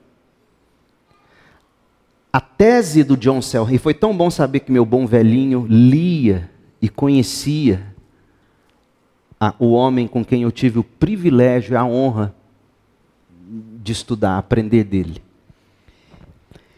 A 2.31 2.39
tese 2.39 3.03
do 3.03 3.17
John 3.17 3.41
Cell, 3.41 3.67
e 3.71 3.77
foi 3.77 3.93
tão 3.93 4.15
bom 4.15 4.29
saber 4.29 4.59
que 4.59 4.71
meu 4.71 4.85
bom 4.85 5.07
velhinho 5.07 5.65
lia 5.67 6.49
e 6.81 6.87
conhecia 6.87 7.95
a, 9.39 9.55
o 9.57 9.71
homem 9.71 10.07
com 10.07 10.23
quem 10.23 10.43
eu 10.43 10.51
tive 10.51 10.77
o 10.77 10.83
privilégio 10.83 11.73
e 11.73 11.75
a 11.75 11.83
honra 11.83 12.35
de 13.81 13.91
estudar, 13.91 14.37
aprender 14.37 14.83
dele. 14.83 15.23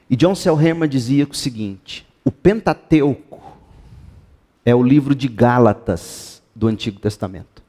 E 0.10 0.16
John 0.16 0.36
Selhammer 0.36 0.88
dizia 0.88 1.28
o 1.30 1.34
seguinte: 1.34 2.08
o 2.24 2.32
Pentateuco 2.32 3.42
é 4.66 4.74
o 4.74 4.84
livro 4.84 5.14
de 5.14 5.28
Gálatas 5.28 6.42
do 6.56 6.68
Antigo 6.68 7.00
Testamento. 7.00 7.62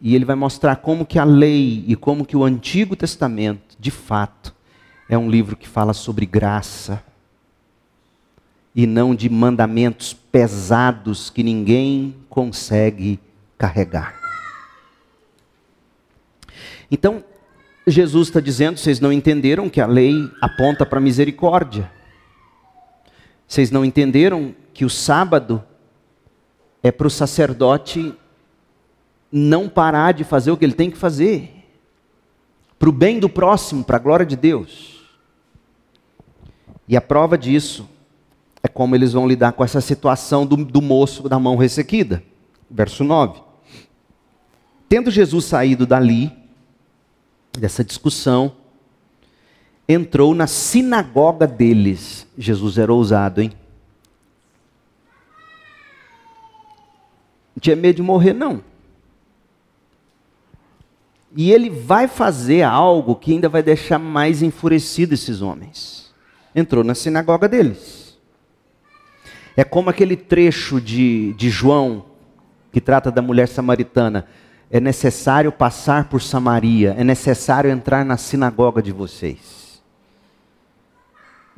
E 0.00 0.14
ele 0.14 0.24
vai 0.24 0.36
mostrar 0.36 0.76
como 0.76 1.06
que 1.06 1.18
a 1.18 1.24
lei 1.24 1.84
e 1.86 1.96
como 1.96 2.24
que 2.24 2.36
o 2.36 2.44
Antigo 2.44 2.94
Testamento, 2.94 3.76
de 3.78 3.90
fato, 3.90 4.54
é 5.08 5.16
um 5.16 5.30
livro 5.30 5.56
que 5.56 5.66
fala 5.66 5.92
sobre 5.92 6.26
graça 6.26 7.02
e 8.74 8.86
não 8.86 9.14
de 9.14 9.28
mandamentos 9.28 10.12
pesados 10.12 11.30
que 11.30 11.42
ninguém 11.42 12.14
consegue 12.28 13.18
carregar. 13.56 14.14
Então, 16.90 17.24
Jesus 17.86 18.28
está 18.28 18.40
dizendo: 18.40 18.78
vocês 18.78 19.00
não 19.00 19.12
entenderam 19.12 19.68
que 19.68 19.80
a 19.80 19.86
lei 19.86 20.30
aponta 20.40 20.84
para 20.84 21.00
misericórdia. 21.00 21.90
Vocês 23.46 23.70
não 23.70 23.84
entenderam 23.84 24.54
que 24.74 24.84
o 24.84 24.90
sábado 24.90 25.64
é 26.82 26.92
para 26.92 27.06
o 27.06 27.10
sacerdote 27.10 28.14
não 29.32 29.68
parar 29.68 30.12
de 30.12 30.22
fazer 30.22 30.50
o 30.50 30.56
que 30.56 30.64
ele 30.64 30.74
tem 30.74 30.90
que 30.90 30.96
fazer, 30.96 31.50
para 32.78 32.88
o 32.88 32.92
bem 32.92 33.18
do 33.18 33.28
próximo, 33.28 33.84
para 33.84 33.96
a 33.96 34.00
glória 34.00 34.24
de 34.24 34.36
Deus. 34.36 34.97
E 36.88 36.96
a 36.96 37.00
prova 37.00 37.36
disso 37.36 37.88
é 38.62 38.68
como 38.68 38.94
eles 38.94 39.12
vão 39.12 39.28
lidar 39.28 39.52
com 39.52 39.62
essa 39.62 39.80
situação 39.80 40.46
do, 40.46 40.56
do 40.56 40.80
moço 40.80 41.28
da 41.28 41.38
mão 41.38 41.56
ressequida. 41.56 42.22
Verso 42.70 43.04
9. 43.04 43.40
Tendo 44.88 45.10
Jesus 45.10 45.44
saído 45.44 45.86
dali, 45.86 46.32
dessa 47.52 47.84
discussão, 47.84 48.52
entrou 49.88 50.34
na 50.34 50.46
sinagoga 50.46 51.46
deles. 51.46 52.26
Jesus 52.36 52.78
era 52.78 52.92
ousado, 52.92 53.42
hein? 53.42 53.52
Não 57.54 57.60
tinha 57.60 57.76
medo 57.76 57.96
de 57.96 58.02
morrer, 58.02 58.32
não. 58.32 58.62
E 61.36 61.52
ele 61.52 61.68
vai 61.68 62.08
fazer 62.08 62.62
algo 62.62 63.14
que 63.14 63.32
ainda 63.32 63.48
vai 63.48 63.62
deixar 63.62 63.98
mais 63.98 64.42
enfurecido 64.42 65.12
esses 65.12 65.42
homens. 65.42 66.07
Entrou 66.54 66.82
na 66.82 66.94
sinagoga 66.94 67.48
deles. 67.48 68.18
É 69.56 69.64
como 69.64 69.90
aquele 69.90 70.16
trecho 70.16 70.80
de, 70.80 71.32
de 71.34 71.50
João, 71.50 72.06
que 72.72 72.80
trata 72.80 73.10
da 73.10 73.20
mulher 73.20 73.48
samaritana. 73.48 74.26
É 74.70 74.78
necessário 74.78 75.50
passar 75.50 76.08
por 76.08 76.20
Samaria, 76.20 76.94
é 76.98 77.02
necessário 77.02 77.70
entrar 77.70 78.04
na 78.04 78.16
sinagoga 78.16 78.82
de 78.82 78.92
vocês 78.92 79.82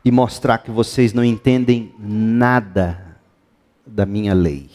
e 0.04 0.10
mostrar 0.10 0.58
que 0.58 0.70
vocês 0.70 1.12
não 1.12 1.24
entendem 1.24 1.94
nada 1.98 3.18
da 3.86 4.06
minha 4.06 4.32
lei. 4.32 4.70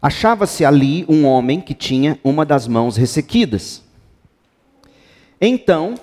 Achava-se 0.00 0.64
ali 0.64 1.04
um 1.08 1.24
homem 1.24 1.60
que 1.60 1.74
tinha 1.74 2.18
uma 2.22 2.44
das 2.44 2.68
mãos 2.68 2.96
ressequidas. 2.96 3.82
Então, 5.40 5.94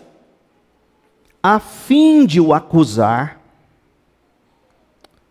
a 1.47 1.59
fim 1.59 2.25
de 2.25 2.41
o 2.41 2.55
acusar, 2.55 3.39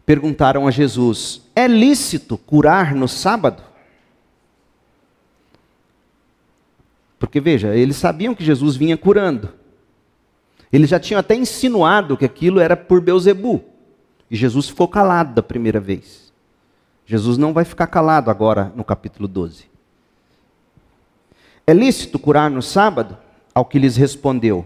perguntaram 0.06 0.64
a 0.64 0.70
Jesus: 0.70 1.42
É 1.56 1.66
lícito 1.66 2.38
curar 2.38 2.94
no 2.94 3.08
sábado? 3.08 3.64
Porque 7.18 7.40
veja, 7.40 7.74
eles 7.74 7.96
sabiam 7.96 8.32
que 8.32 8.44
Jesus 8.44 8.76
vinha 8.76 8.96
curando. 8.96 9.54
Eles 10.72 10.88
já 10.88 11.00
tinham 11.00 11.18
até 11.18 11.34
insinuado 11.34 12.16
que 12.16 12.24
aquilo 12.24 12.60
era 12.60 12.76
por 12.76 13.00
Beuzebu. 13.00 13.64
E 14.30 14.36
Jesus 14.36 14.68
ficou 14.68 14.86
calado 14.86 15.34
da 15.34 15.42
primeira 15.42 15.80
vez. 15.80 16.32
Jesus 17.04 17.36
não 17.36 17.52
vai 17.52 17.64
ficar 17.64 17.88
calado 17.88 18.30
agora 18.30 18.72
no 18.76 18.84
capítulo 18.84 19.26
12. 19.26 19.64
É 21.66 21.74
lícito 21.74 22.20
curar 22.20 22.48
no 22.52 22.62
sábado? 22.62 23.18
Ao 23.52 23.64
que 23.64 23.80
lhes 23.80 23.96
respondeu: 23.96 24.64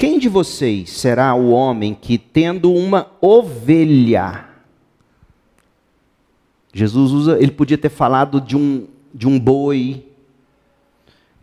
Quem 0.00 0.18
de 0.18 0.30
vocês 0.30 0.88
será 0.88 1.34
o 1.34 1.50
homem 1.50 1.94
que, 1.94 2.16
tendo 2.16 2.72
uma 2.72 3.08
ovelha, 3.20 4.46
Jesus 6.72 7.12
usa, 7.12 7.38
ele 7.38 7.50
podia 7.50 7.76
ter 7.76 7.90
falado 7.90 8.40
de 8.40 8.56
um, 8.56 8.88
de 9.12 9.28
um 9.28 9.38
boi, 9.38 10.06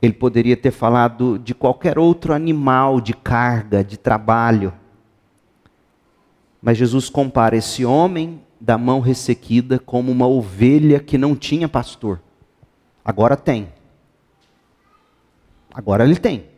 ele 0.01 0.13
poderia 0.13 0.57
ter 0.57 0.71
falado 0.71 1.37
de 1.37 1.53
qualquer 1.53 1.99
outro 1.99 2.33
animal 2.33 2.99
de 2.99 3.13
carga, 3.13 3.83
de 3.83 3.95
trabalho. 3.95 4.73
Mas 6.59 6.79
Jesus 6.79 7.11
compara 7.11 7.55
esse 7.55 7.85
homem 7.85 8.41
da 8.59 8.75
mão 8.75 9.01
ressequida 9.01 9.77
como 9.77 10.11
uma 10.11 10.25
ovelha 10.25 10.99
que 10.99 11.15
não 11.15 11.35
tinha 11.35 11.69
pastor. 11.69 12.19
Agora 13.05 13.37
tem. 13.37 13.67
Agora 15.71 16.03
ele 16.03 16.15
tem. 16.15 16.56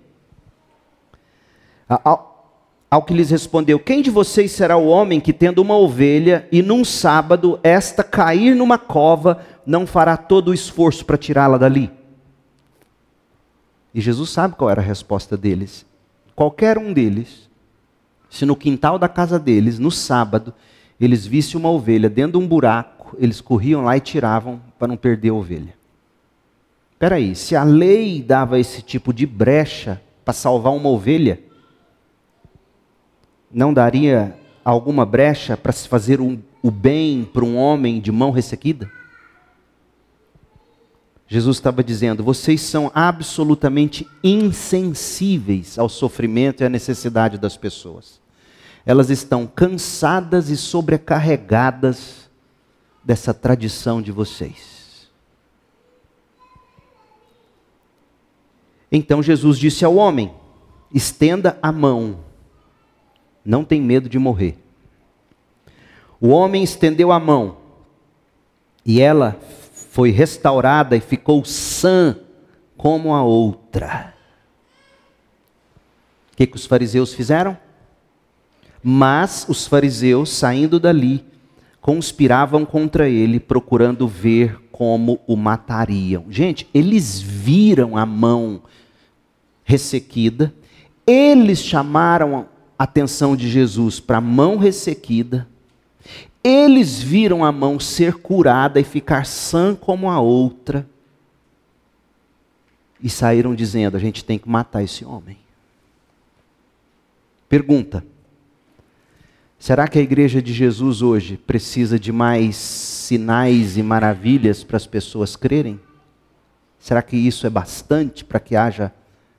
Ao, 1.90 2.54
ao, 2.92 3.02
que 3.02 3.16
lhes 3.16 3.32
respondeu: 3.32 3.80
Quem 3.80 4.04
de 4.04 4.12
vocês 4.12 4.52
será 4.52 4.78
o 4.78 4.88
homem 4.88 5.20
que, 5.20 5.34
tendo 5.34 5.60
uma 5.60 5.76
ovelha 5.76 6.48
e 6.52 6.62
num 6.62 6.86
sábado 6.86 7.60
esta 7.64 8.04
cair 8.04 8.56
numa 8.56 8.78
cova, 8.78 9.44
não 9.66 9.88
fará 9.88 10.16
todo 10.16 10.50
o 10.50 10.54
esforço 10.54 11.04
para 11.04 11.18
tirá-la 11.18 11.58
dali? 11.58 11.92
E 13.94 14.00
Jesus 14.00 14.30
sabe 14.30 14.56
qual 14.56 14.70
era 14.70 14.82
a 14.82 14.86
resposta 14.86 15.36
deles. 15.36 15.84
Qualquer 16.36 16.78
um 16.78 16.94
deles, 16.94 17.50
se 18.30 18.46
no 18.46 18.56
quintal 18.56 19.00
da 19.00 19.10
casa 19.10 19.40
deles, 19.40 19.80
no 19.80 19.90
sábado, 19.90 20.54
eles 21.02 21.26
vissem 21.26 21.60
uma 21.60 21.72
ovelha 21.72 22.08
dentro 22.08 22.40
de 22.40 22.46
um 22.46 22.48
buraco, 22.48 23.18
eles 23.18 23.42
corriam 23.42 23.84
lá 23.84 23.98
e 23.98 24.02
tiravam 24.02 24.62
para 24.78 24.88
não 24.88 24.96
perder 24.96 25.30
a 25.30 25.34
ovelha. 25.34 25.74
Espera 26.94 27.16
aí, 27.16 27.36
se 27.36 27.56
a 27.56 27.64
lei 27.64 28.22
dava 28.22 28.60
esse 28.60 28.82
tipo 28.82 29.12
de 29.12 29.26
brecha 29.26 30.02
para 30.24 30.34
salvar 30.34 30.74
uma 30.74 30.90
ovelha, 30.90 31.40
não 33.52 33.74
daria 33.74 34.38
alguma 34.64 35.06
brecha 35.06 35.58
para 35.58 35.72
se 35.72 35.88
fazer 35.88 36.22
um, 36.22 36.40
o 36.62 36.70
bem 36.70 37.24
para 37.24 37.44
um 37.44 37.58
homem 37.58 38.00
de 38.00 38.12
mão 38.12 38.32
ressequida? 38.32 38.92
Jesus 41.28 41.58
estava 41.58 41.84
dizendo: 41.84 42.24
vocês 42.24 42.62
são 42.62 42.92
absolutamente 42.94 44.08
insensíveis 44.24 45.78
ao 45.78 45.90
sofrimento 45.90 46.62
e 46.62 46.66
à 46.66 46.70
necessidade 46.70 47.38
das 47.38 47.56
pessoas 47.56 48.20
elas 48.90 49.12
estão 49.12 49.46
cansadas 49.46 50.50
e 50.50 50.58
sobrecarregadas 50.58 52.30
dessa 53.04 53.34
tradição 53.34 54.02
de 54.02 54.12
vocês. 54.12 55.08
Então 58.92 59.22
Jesus 59.22 59.60
disse 59.60 59.86
ao 59.86 59.96
homem: 59.96 60.34
estenda 60.92 61.60
a 61.62 61.72
mão, 61.72 62.20
não 63.50 63.66
tem 63.66 63.82
medo 63.82 64.08
de 64.08 64.20
morrer. 64.20 64.56
O 66.22 66.28
homem 66.28 66.64
estendeu 66.64 67.12
a 67.12 67.20
mão 67.20 67.58
e 68.86 69.02
ela 69.02 69.40
foi 69.90 70.12
restaurada 70.12 70.96
e 70.96 71.00
ficou 71.00 71.44
sã 71.44 72.16
como 72.78 73.12
a 73.12 73.24
outra. 73.24 74.14
O 76.32 76.36
que, 76.38 76.46
que 76.46 76.56
os 76.56 76.68
fariseus 76.68 77.12
fizeram? 77.12 77.58
Mas 78.84 79.48
os 79.50 79.66
fariseus, 79.66 80.30
saindo 80.30 80.80
dali, 80.80 81.26
conspiravam 81.82 82.64
contra 82.64 83.10
ele, 83.10 83.40
procurando 83.40 84.08
ver 84.08 84.60
como 84.72 85.20
o 85.26 85.36
matariam. 85.36 86.26
Gente, 86.30 86.70
eles 86.72 87.20
viram 87.20 87.98
a 87.98 88.06
mão 88.06 88.62
ressequida, 89.64 90.54
eles 91.08 91.60
chamaram 91.64 92.48
atenção 92.80 93.36
de 93.36 93.50
Jesus 93.50 94.00
para 94.00 94.20
a 94.20 94.22
mão 94.22 94.58
ressequida, 94.58 95.46
eles 96.42 97.02
viram 97.02 97.44
a 97.44 97.52
mão 97.52 97.78
ser 97.78 98.16
curada 98.16 98.80
e 98.80 98.84
ficar 98.86 99.26
sã 99.26 99.76
como 99.76 100.10
a 100.10 100.22
outra, 100.22 100.88
e 103.02 103.10
saíram 103.10 103.54
dizendo: 103.54 103.98
a 103.98 104.00
gente 104.00 104.24
tem 104.24 104.40
que 104.40 104.48
matar 104.48 104.82
esse 104.82 105.04
homem. 105.04 105.38
Pergunta: 107.50 108.04
Será 109.58 109.86
que 109.88 110.00
a 110.00 110.02
igreja 110.02 110.42
de 110.42 110.54
Jesus 110.54 111.02
hoje 111.02 111.36
precisa 111.36 112.00
de 112.00 112.14
mais 112.14 112.56
sinais 112.56 113.76
e 113.76 113.84
maravilhas 113.84 114.64
para 114.64 114.78
as 114.78 114.88
pessoas 114.88 115.36
crerem? 115.36 115.80
Será 116.80 117.02
que 117.02 117.18
isso 117.18 117.46
é 117.46 117.50
bastante 117.50 118.24
para 118.24 118.40
que 118.40 118.56
haja 118.56 118.94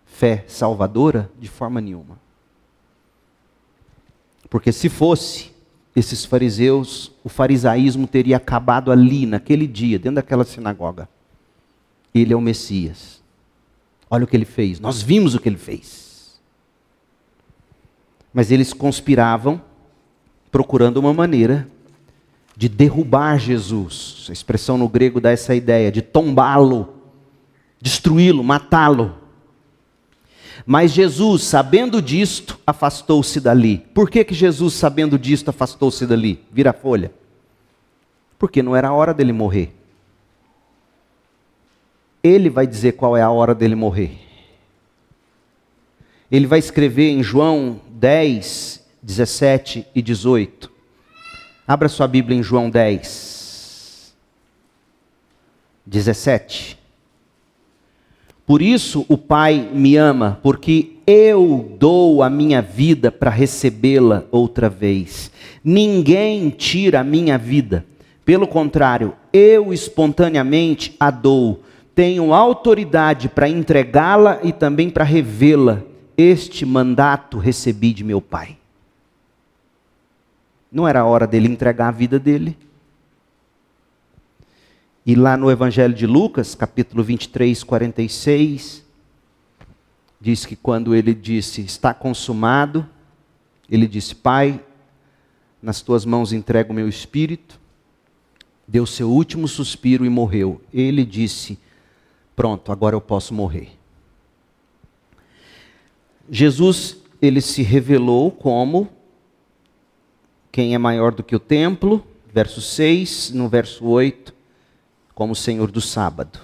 fé 0.04 0.44
salvadora? 0.46 1.30
De 1.38 1.48
forma 1.48 1.80
nenhuma. 1.80 2.18
Porque 4.50 4.72
se 4.72 4.88
fosse 4.88 5.52
esses 5.94 6.24
fariseus, 6.24 7.12
o 7.22 7.28
farisaísmo 7.28 8.06
teria 8.06 8.36
acabado 8.36 8.90
ali, 8.90 9.24
naquele 9.24 9.66
dia, 9.66 9.98
dentro 9.98 10.16
daquela 10.16 10.44
sinagoga. 10.44 11.08
Ele 12.12 12.32
é 12.32 12.36
o 12.36 12.40
Messias. 12.40 13.22
Olha 14.10 14.24
o 14.24 14.26
que 14.26 14.36
ele 14.36 14.44
fez. 14.44 14.80
Nós 14.80 15.00
vimos 15.00 15.36
o 15.36 15.40
que 15.40 15.48
ele 15.48 15.56
fez. 15.56 16.40
Mas 18.34 18.50
eles 18.50 18.72
conspiravam 18.72 19.62
procurando 20.50 20.96
uma 20.96 21.14
maneira 21.14 21.68
de 22.56 22.68
derrubar 22.68 23.38
Jesus. 23.38 24.26
A 24.28 24.32
expressão 24.32 24.76
no 24.76 24.88
grego 24.88 25.20
dá 25.20 25.30
essa 25.30 25.54
ideia 25.54 25.90
de 25.92 26.02
tombá-lo, 26.02 26.94
destruí-lo, 27.80 28.42
matá-lo. 28.42 29.19
Mas 30.66 30.92
Jesus, 30.92 31.44
sabendo 31.44 32.02
disto, 32.02 32.58
afastou-se 32.66 33.40
dali. 33.40 33.78
Por 33.94 34.10
que, 34.10 34.24
que 34.24 34.34
Jesus, 34.34 34.74
sabendo 34.74 35.18
disto, 35.18 35.48
afastou-se 35.48 36.06
dali? 36.06 36.44
Vira 36.52 36.70
a 36.70 36.74
folha. 36.74 37.12
Porque 38.38 38.62
não 38.62 38.76
era 38.76 38.88
a 38.88 38.92
hora 38.92 39.14
dele 39.14 39.32
morrer. 39.32 39.74
Ele 42.22 42.50
vai 42.50 42.66
dizer 42.66 42.92
qual 42.92 43.16
é 43.16 43.22
a 43.22 43.30
hora 43.30 43.54
dele 43.54 43.74
morrer. 43.74 44.18
Ele 46.30 46.46
vai 46.46 46.58
escrever 46.58 47.10
em 47.10 47.22
João 47.22 47.80
10, 47.88 48.86
17 49.02 49.86
e 49.94 50.02
18. 50.02 50.70
Abra 51.66 51.88
sua 51.88 52.06
Bíblia 52.06 52.38
em 52.38 52.42
João 52.42 52.68
10, 52.68 54.14
17. 55.86 56.79
Por 58.50 58.62
isso 58.62 59.06
o 59.08 59.16
Pai 59.16 59.70
me 59.72 59.94
ama, 59.94 60.40
porque 60.42 60.96
eu 61.06 61.76
dou 61.78 62.20
a 62.20 62.28
minha 62.28 62.60
vida 62.60 63.08
para 63.12 63.30
recebê-la 63.30 64.24
outra 64.28 64.68
vez. 64.68 65.30
Ninguém 65.62 66.50
tira 66.50 66.98
a 66.98 67.04
minha 67.04 67.38
vida. 67.38 67.86
Pelo 68.24 68.48
contrário, 68.48 69.12
eu 69.32 69.72
espontaneamente 69.72 70.96
a 70.98 71.12
dou. 71.12 71.62
Tenho 71.94 72.34
autoridade 72.34 73.28
para 73.28 73.48
entregá-la 73.48 74.40
e 74.42 74.52
também 74.52 74.90
para 74.90 75.04
revê-la. 75.04 75.84
Este 76.16 76.66
mandato 76.66 77.38
recebi 77.38 77.92
de 77.92 78.02
meu 78.02 78.20
Pai. 78.20 78.56
Não 80.72 80.88
era 80.88 81.04
hora 81.04 81.24
dele 81.24 81.46
entregar 81.46 81.86
a 81.86 81.92
vida 81.92 82.18
dele? 82.18 82.58
E 85.04 85.14
lá 85.14 85.36
no 85.36 85.50
Evangelho 85.50 85.94
de 85.94 86.06
Lucas, 86.06 86.54
capítulo 86.54 87.02
23, 87.02 87.64
46, 87.64 88.84
diz 90.20 90.44
que 90.44 90.54
quando 90.54 90.94
ele 90.94 91.14
disse, 91.14 91.62
está 91.62 91.94
consumado, 91.94 92.86
ele 93.70 93.86
disse, 93.86 94.14
Pai, 94.14 94.60
nas 95.62 95.80
tuas 95.80 96.04
mãos 96.04 96.32
entrego 96.32 96.72
o 96.72 96.76
meu 96.76 96.88
espírito. 96.88 97.58
Deu 98.66 98.86
seu 98.86 99.10
último 99.10 99.48
suspiro 99.48 100.04
e 100.04 100.08
morreu. 100.08 100.60
Ele 100.72 101.04
disse, 101.04 101.58
pronto, 102.36 102.70
agora 102.70 102.94
eu 102.94 103.00
posso 103.00 103.34
morrer. 103.34 103.70
Jesus, 106.30 106.98
ele 107.20 107.40
se 107.40 107.62
revelou 107.62 108.30
como 108.30 108.88
quem 110.52 110.74
é 110.74 110.78
maior 110.78 111.12
do 111.12 111.22
que 111.22 111.34
o 111.34 111.40
templo, 111.40 112.06
verso 112.32 112.60
6, 112.60 113.32
no 113.32 113.48
verso 113.48 113.84
8, 113.86 114.32
como 115.20 115.36
Senhor 115.36 115.70
do 115.70 115.82
sábado. 115.82 116.40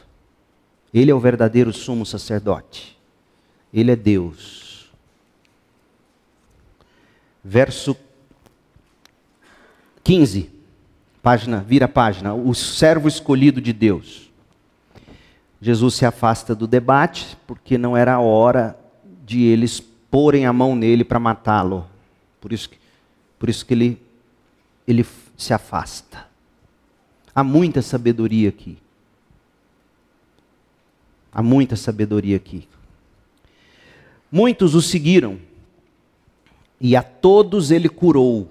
Ele 0.93 1.11
é 1.11 1.15
o 1.15 1.19
verdadeiro 1.19 1.73
sumo 1.73 2.05
sacerdote. 2.05 2.95
Ele 3.73 3.91
é 3.91 3.97
Deus. 3.97 4.93
Verso 7.43 7.97
15. 10.05 10.51
Página, 11.23 11.65
vira 11.67 11.87
a 11.87 11.89
página. 11.89 12.35
O 12.35 12.55
servo 12.55 13.09
escolhido 13.09 13.63
de 13.63 13.73
Deus. 13.73 14.31
Jesus 15.59 15.95
se 15.95 16.05
afasta 16.05 16.55
do 16.55 16.67
debate 16.67 17.35
porque 17.47 17.79
não 17.79 17.97
era 17.97 18.17
a 18.17 18.21
hora 18.21 18.79
de 19.25 19.43
eles 19.43 19.81
porem 19.81 20.45
a 20.45 20.53
mão 20.53 20.77
nele 20.77 21.03
para 21.03 21.19
matá-lo. 21.19 21.87
Por 22.39 22.53
isso 22.53 22.69
que, 22.69 22.79
por 23.39 23.49
isso 23.49 23.65
que 23.65 23.73
ele, 23.73 24.03
ele 24.87 25.07
se 25.35 25.55
afasta. 25.55 26.27
Há 27.37 27.45
muita 27.45 27.83
sabedoria 27.83 28.49
aqui. 28.49 28.79
Há 31.31 31.43
muita 31.43 31.77
sabedoria 31.77 32.35
aqui. 32.35 32.67
Muitos 34.33 34.75
o 34.75 34.81
seguiram, 34.81 35.39
e 36.81 36.97
a 36.97 37.03
todos 37.03 37.71
ele 37.71 37.91
curou. 37.91 38.51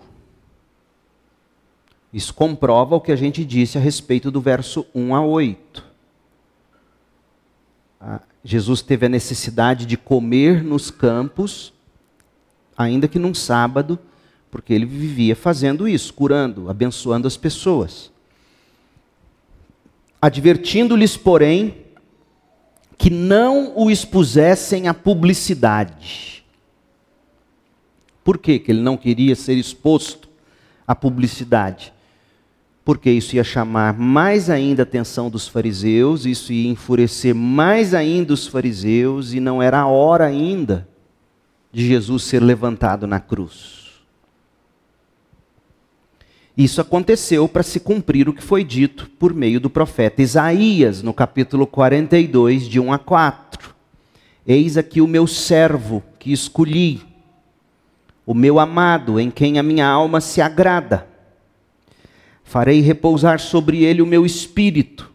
Isso 2.13 2.31
comprova 2.31 2.95
o 2.95 3.01
que 3.01 3.11
a 3.11 3.15
gente 3.15 3.43
disse 3.43 3.75
a 3.75 3.81
respeito 3.81 4.29
do 4.29 4.39
verso 4.39 4.85
1 4.93 5.15
a 5.15 5.25
8. 5.25 5.83
Ah, 7.99 8.21
Jesus 8.43 8.83
teve 8.83 9.07
a 9.07 9.09
necessidade 9.09 9.87
de 9.87 9.97
comer 9.97 10.63
nos 10.63 10.91
campos, 10.91 11.73
ainda 12.77 13.07
que 13.07 13.17
num 13.17 13.33
sábado, 13.33 13.97
porque 14.51 14.75
ele 14.75 14.85
vivia 14.85 15.35
fazendo 15.35 15.87
isso, 15.87 16.13
curando, 16.13 16.69
abençoando 16.69 17.27
as 17.27 17.35
pessoas 17.35 18.13
advertindo-lhes, 20.25 21.15
porém, 21.15 21.85
que 22.97 23.11
não 23.11 23.73
o 23.77 23.91
expusessem 23.91 24.87
à 24.87 24.93
publicidade. 24.93 26.43
Por 28.23 28.39
quê? 28.39 28.57
que 28.57 28.71
ele 28.71 28.81
não 28.81 28.97
queria 28.97 29.35
ser 29.35 29.53
exposto 29.53 30.27
à 30.87 30.95
publicidade? 30.95 31.93
Porque 32.83 33.11
isso 33.11 33.35
ia 33.35 33.43
chamar 33.43 33.93
mais 33.93 34.49
ainda 34.49 34.81
a 34.81 34.83
atenção 34.83 35.29
dos 35.29 35.47
fariseus, 35.47 36.25
isso 36.25 36.51
ia 36.51 36.71
enfurecer 36.71 37.35
mais 37.35 37.93
ainda 37.93 38.33
os 38.33 38.47
fariseus, 38.47 39.31
e 39.31 39.39
não 39.39 39.61
era 39.61 39.81
a 39.81 39.87
hora 39.87 40.25
ainda 40.25 40.87
de 41.71 41.87
Jesus 41.87 42.23
ser 42.23 42.41
levantado 42.41 43.05
na 43.05 43.19
cruz. 43.19 43.84
Isso 46.57 46.79
aconteceu 46.79 47.49
para 47.49 47.63
se 47.63 47.81
cumprir 47.81 48.29
o 48.29 48.33
que 48.33 48.41
foi 48.41 48.63
dito 48.63 49.09
por 49.19 49.33
meio 49.33 49.59
do 49.59 49.69
profeta 49.69 50.21
Isaías, 50.21 51.01
no 51.01 51.13
capítulo 51.13 51.67
42, 51.67 52.67
de 52.67 52.79
1 52.79 52.93
a 52.93 52.97
4. 52.97 53.75
Eis 54.47 54.77
aqui 54.77 55.01
o 55.01 55.07
meu 55.07 55.27
servo 55.27 56.01
que 56.17 56.31
escolhi, 56.31 57.01
o 58.25 58.33
meu 58.33 58.57
amado, 58.57 59.19
em 59.19 59.29
quem 59.29 59.59
a 59.59 59.63
minha 59.63 59.85
alma 59.85 60.21
se 60.21 60.39
agrada. 60.39 61.07
Farei 62.43 62.79
repousar 62.79 63.39
sobre 63.39 63.83
ele 63.83 64.01
o 64.01 64.05
meu 64.05 64.25
espírito, 64.25 65.11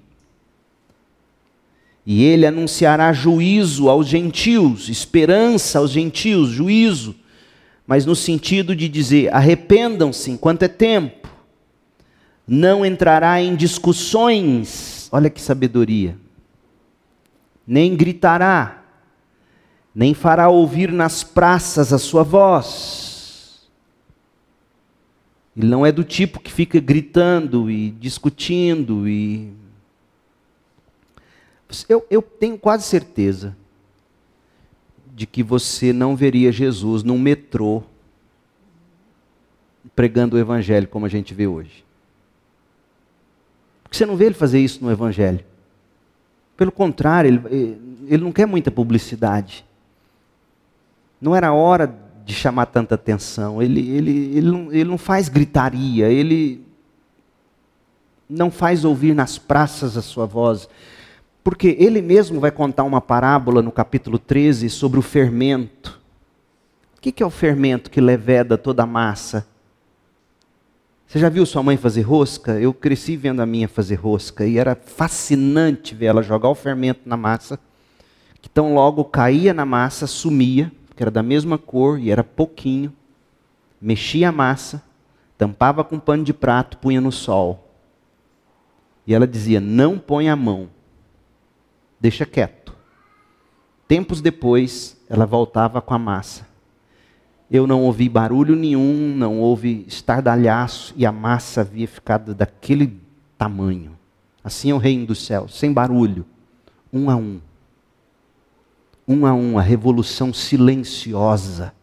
e 2.05 2.25
ele 2.25 2.45
anunciará 2.45 3.13
juízo 3.13 3.89
aos 3.89 4.07
gentios, 4.07 4.89
esperança 4.89 5.79
aos 5.79 5.91
gentios, 5.91 6.51
juízo, 6.51 7.15
mas 7.91 8.07
no 8.07 8.15
sentido 8.15 8.77
de 8.77 8.89
dizer: 8.89 9.35
arrependam-se 9.35 10.31
enquanto 10.31 10.63
é 10.63 10.69
tempo 10.69 11.29
não 12.47 12.87
entrará 12.87 13.43
em 13.43 13.57
discussões, 13.57 15.09
olha 15.11 15.29
que 15.29 15.41
sabedoria, 15.41 16.17
nem 17.67 17.97
gritará, 17.97 18.85
nem 19.93 20.15
fará 20.15 20.49
ouvir 20.49 20.93
nas 20.93 21.25
praças 21.25 21.93
a 21.93 21.99
sua 21.99 22.23
voz. 22.23 23.69
Ele 25.57 25.67
não 25.67 25.85
é 25.85 25.91
do 25.91 26.05
tipo 26.05 26.39
que 26.39 26.53
fica 26.53 26.79
gritando 26.79 27.69
e 27.69 27.91
discutindo 27.91 29.09
e. 29.09 29.53
Eu, 31.89 32.07
eu 32.09 32.23
tenho 32.23 32.57
quase 32.57 32.85
certeza 32.85 33.57
de 35.21 35.27
que 35.27 35.43
você 35.43 35.93
não 35.93 36.17
veria 36.17 36.51
Jesus 36.51 37.03
num 37.03 37.19
metrô 37.19 37.83
pregando 39.95 40.35
o 40.35 40.39
evangelho 40.39 40.89
como 40.89 41.05
a 41.05 41.11
gente 41.11 41.35
vê 41.35 41.47
hoje. 41.47 41.85
Porque 43.83 43.99
você 43.99 44.07
não 44.07 44.17
vê 44.17 44.25
ele 44.25 44.35
fazer 44.35 44.61
isso 44.61 44.83
no 44.83 44.91
Evangelho. 44.91 45.45
Pelo 46.57 46.73
contrário, 46.73 47.29
ele, 47.51 47.79
ele 48.09 48.25
não 48.25 48.33
quer 48.33 48.47
muita 48.47 48.71
publicidade. 48.71 49.63
Não 51.21 51.37
era 51.37 51.53
hora 51.53 51.95
de 52.25 52.33
chamar 52.33 52.65
tanta 52.65 52.95
atenção. 52.95 53.63
Ele, 53.63 53.91
ele, 53.91 54.39
ele, 54.39 54.51
não, 54.51 54.73
ele 54.73 54.85
não 54.85 54.97
faz 54.97 55.29
gritaria, 55.29 56.09
ele 56.09 56.65
não 58.27 58.51
faz 58.51 58.87
ouvir 58.87 59.15
nas 59.15 59.37
praças 59.37 59.99
a 59.99 60.03
sua 60.03 60.25
voz. 60.25 60.67
Porque 61.43 61.77
ele 61.79 62.03
mesmo 62.03 62.39
vai 62.39 62.51
contar 62.51 62.85
uma 62.85 63.01
parábola 63.01 63.63
no 63.63 63.73
capítulo 63.73 64.19
13 64.19 64.69
sobre 64.69 64.99
o 64.99 65.03
fermento. 65.03 65.99
O 66.97 67.01
que 67.01 67.23
é 67.23 67.27
o 67.27 67.31
fermento 67.31 67.91
que 67.91 68.01
leveda 68.01 68.59
toda 68.59 68.83
a 68.83 68.87
massa? 68.87 69.47
Você 71.07 71.19
já 71.19 71.29
viu 71.29 71.45
sua 71.45 71.63
mãe 71.63 71.77
fazer 71.77 72.03
rosca? 72.03 72.61
Eu 72.61 72.73
cresci 72.73 73.17
vendo 73.17 73.41
a 73.41 73.47
minha 73.47 73.67
fazer 73.67 73.97
rosca 73.97 74.47
e 74.47 74.59
era 74.59 74.77
fascinante 74.77 75.93
ver 75.95 76.07
ela 76.07 76.23
jogar 76.23 76.49
o 76.51 76.55
fermento 76.55 77.01
na 77.05 77.17
massa, 77.17 77.59
que 78.41 78.49
tão 78.49 78.75
logo 78.75 79.03
caía 79.05 79.53
na 79.53 79.65
massa, 79.65 80.07
sumia, 80.07 80.71
que 80.95 81.03
era 81.03 81.11
da 81.11 81.23
mesma 81.23 81.59
cor 81.59 81.99
e 81.99 82.11
era 82.11 82.23
pouquinho, 82.23 82.93
mexia 83.81 84.29
a 84.29 84.33
massa, 84.33 84.85
tampava 85.37 85.83
com 85.83 85.99
pano 85.99 86.23
de 86.23 86.33
prato, 86.33 86.77
punha 86.79 87.01
no 87.01 87.11
sol. 87.11 87.73
E 89.05 89.13
ela 89.15 89.27
dizia: 89.27 89.59
Não 89.59 89.99
põe 89.99 90.29
a 90.29 90.37
mão, 90.37 90.69
deixa 92.01 92.25
quieto. 92.25 92.75
Tempos 93.87 94.21
depois, 94.21 94.97
ela 95.09 95.27
voltava 95.27 95.83
com 95.83 95.95
a 95.95 95.99
massa 95.99 96.51
eu 97.51 97.67
não 97.67 97.83
ouvi 97.83 98.09
barulho 98.09 98.55
nenhum, 98.55 99.15
não 99.17 99.41
houve 99.41 99.85
estardalhaço, 99.89 100.95
e 100.97 101.05
a 101.05 101.11
massa 101.11 101.63
havia 101.63 101.89
ficado 101.89 102.33
daquele 102.33 102.97
tamanho. 103.37 103.99
Assim 104.43 104.71
é 104.71 104.75
o 104.75 104.79
reino 104.79 105.07
do 105.07 105.17
céu, 105.17 105.49
sem 105.49 105.73
barulho, 105.73 106.25
um 106.93 107.11
a 107.11 107.17
um. 107.17 107.41
Um 109.07 109.27
a 109.27 109.35
um, 109.35 109.59
a 109.59 109.63
revolução 109.63 110.33
silenciosa. 110.33 111.75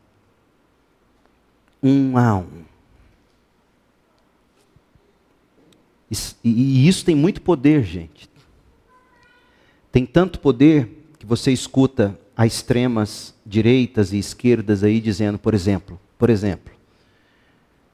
Um 1.84 2.18
a 2.18 2.38
um. 2.38 2.66
E 6.42 6.88
isso 6.88 7.04
tem 7.04 7.14
muito 7.14 7.42
poder, 7.42 7.84
gente. 7.84 8.30
Tem 9.92 10.06
tanto 10.06 10.40
poder 10.40 11.06
que 11.18 11.26
você 11.26 11.52
escuta 11.52 12.18
a 12.36 12.46
extremas 12.46 13.34
direitas 13.46 14.14
e 14.14 14.20
esquerdas 14.20 14.84
aí 14.84 15.00
dizendo, 15.00 15.40
por 15.40 15.54
exemplo, 15.54 16.00
por 16.18 16.30
exemplo, 16.30 16.74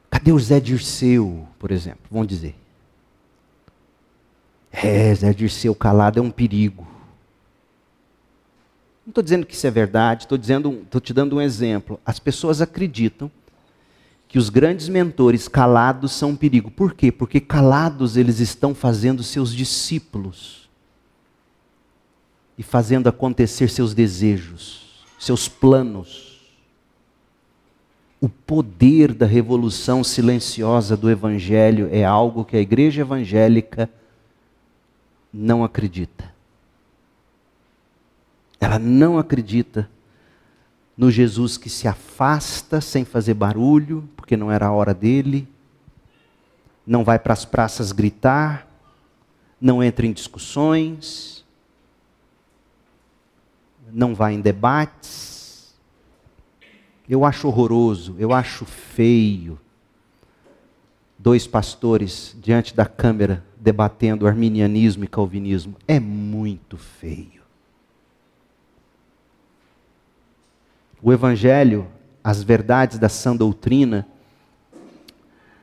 cadê 0.10 0.32
o 0.32 0.40
Zé 0.40 0.60
Dirceu, 0.60 1.48
por 1.58 1.72
exemplo, 1.72 2.02
vamos 2.12 2.28
dizer. 2.28 2.56
É, 4.72 5.14
Zé 5.14 5.34
Dirceu 5.34 5.74
calado 5.74 6.20
é 6.20 6.22
um 6.22 6.32
perigo. 6.32 6.86
Não 9.06 9.12
estou 9.12 9.24
dizendo 9.24 9.46
que 9.46 9.54
isso 9.54 9.68
é 9.68 9.72
verdade, 9.72 10.24
estou 10.24 10.38
dizendo, 10.38 10.82
estou 10.84 11.00
te 11.00 11.14
dando 11.14 11.36
um 11.36 11.42
exemplo. 11.42 12.00
As 12.06 12.20
pessoas 12.20 12.62
acreditam 12.62 13.32
que 14.28 14.40
os 14.40 14.50
grandes 14.50 14.90
mentores 14.90 15.48
calados 15.48 16.12
são 16.14 16.32
um 16.32 16.36
perigo. 16.36 16.72
Por 16.72 16.94
quê? 16.94 17.12
Porque 17.12 17.40
calados 17.40 18.18
eles 18.18 18.40
estão 18.40 18.74
fazendo 18.74 19.22
seus 19.22 19.54
discípulos 19.54 20.63
e 22.58 22.64
fazendo 22.64 23.08
acontecer 23.08 23.70
seus 23.70 23.94
desejos, 23.94 25.04
seus 25.20 25.48
planos. 25.48 26.34
O 28.22 28.30
poder 28.30 29.14
da 29.14 29.26
revolução 29.26 30.04
silenciosa 30.04 30.96
do 30.96 31.10
Evangelho 31.10 31.90
é 31.92 32.06
algo 32.06 32.46
que 32.46 32.56
a 32.56 32.62
igreja 32.62 33.02
evangélica 33.02 33.90
não 35.34 35.64
acredita. 35.64 36.32
Ela 38.60 38.80
não 38.80 39.18
acredita 39.18 39.90
no 40.96 41.12
Jesus 41.12 41.58
que 41.58 41.70
se 41.70 41.88
afasta 41.88 42.80
sem 42.80 43.04
fazer 43.04 43.34
barulho, 43.34 44.08
porque 44.16 44.38
não 44.38 44.52
era 44.52 44.68
a 44.68 44.72
hora 44.72 44.94
dele, 44.94 45.48
não 46.86 47.04
vai 47.04 47.18
para 47.18 47.34
as 47.34 47.44
praças 47.44 47.92
gritar, 47.92 48.68
não 49.60 49.84
entra 49.84 50.06
em 50.06 50.14
discussões, 50.14 51.43
não 53.94 54.16
vai 54.16 54.34
em 54.34 54.42
debates. 54.42 55.74
Eu 57.08 57.24
acho 57.24 57.48
horroroso, 57.48 58.16
eu 58.18 58.34
acho 58.34 58.66
feio. 58.66 59.60
Dois 61.18 61.48
pastores 61.48 62.36
diante 62.42 62.76
da 62.76 62.86
câmera 62.86 63.44
debatendo 63.58 64.28
arminianismo 64.28 65.04
e 65.04 65.08
calvinismo. 65.08 65.76
É 65.88 66.00
muito 66.00 66.78
feio. 66.78 67.44
O 71.02 71.12
Evangelho, 71.12 71.88
as 72.24 72.42
verdades 72.42 72.98
da 72.98 73.10
sã 73.10 73.36
doutrina, 73.36 74.08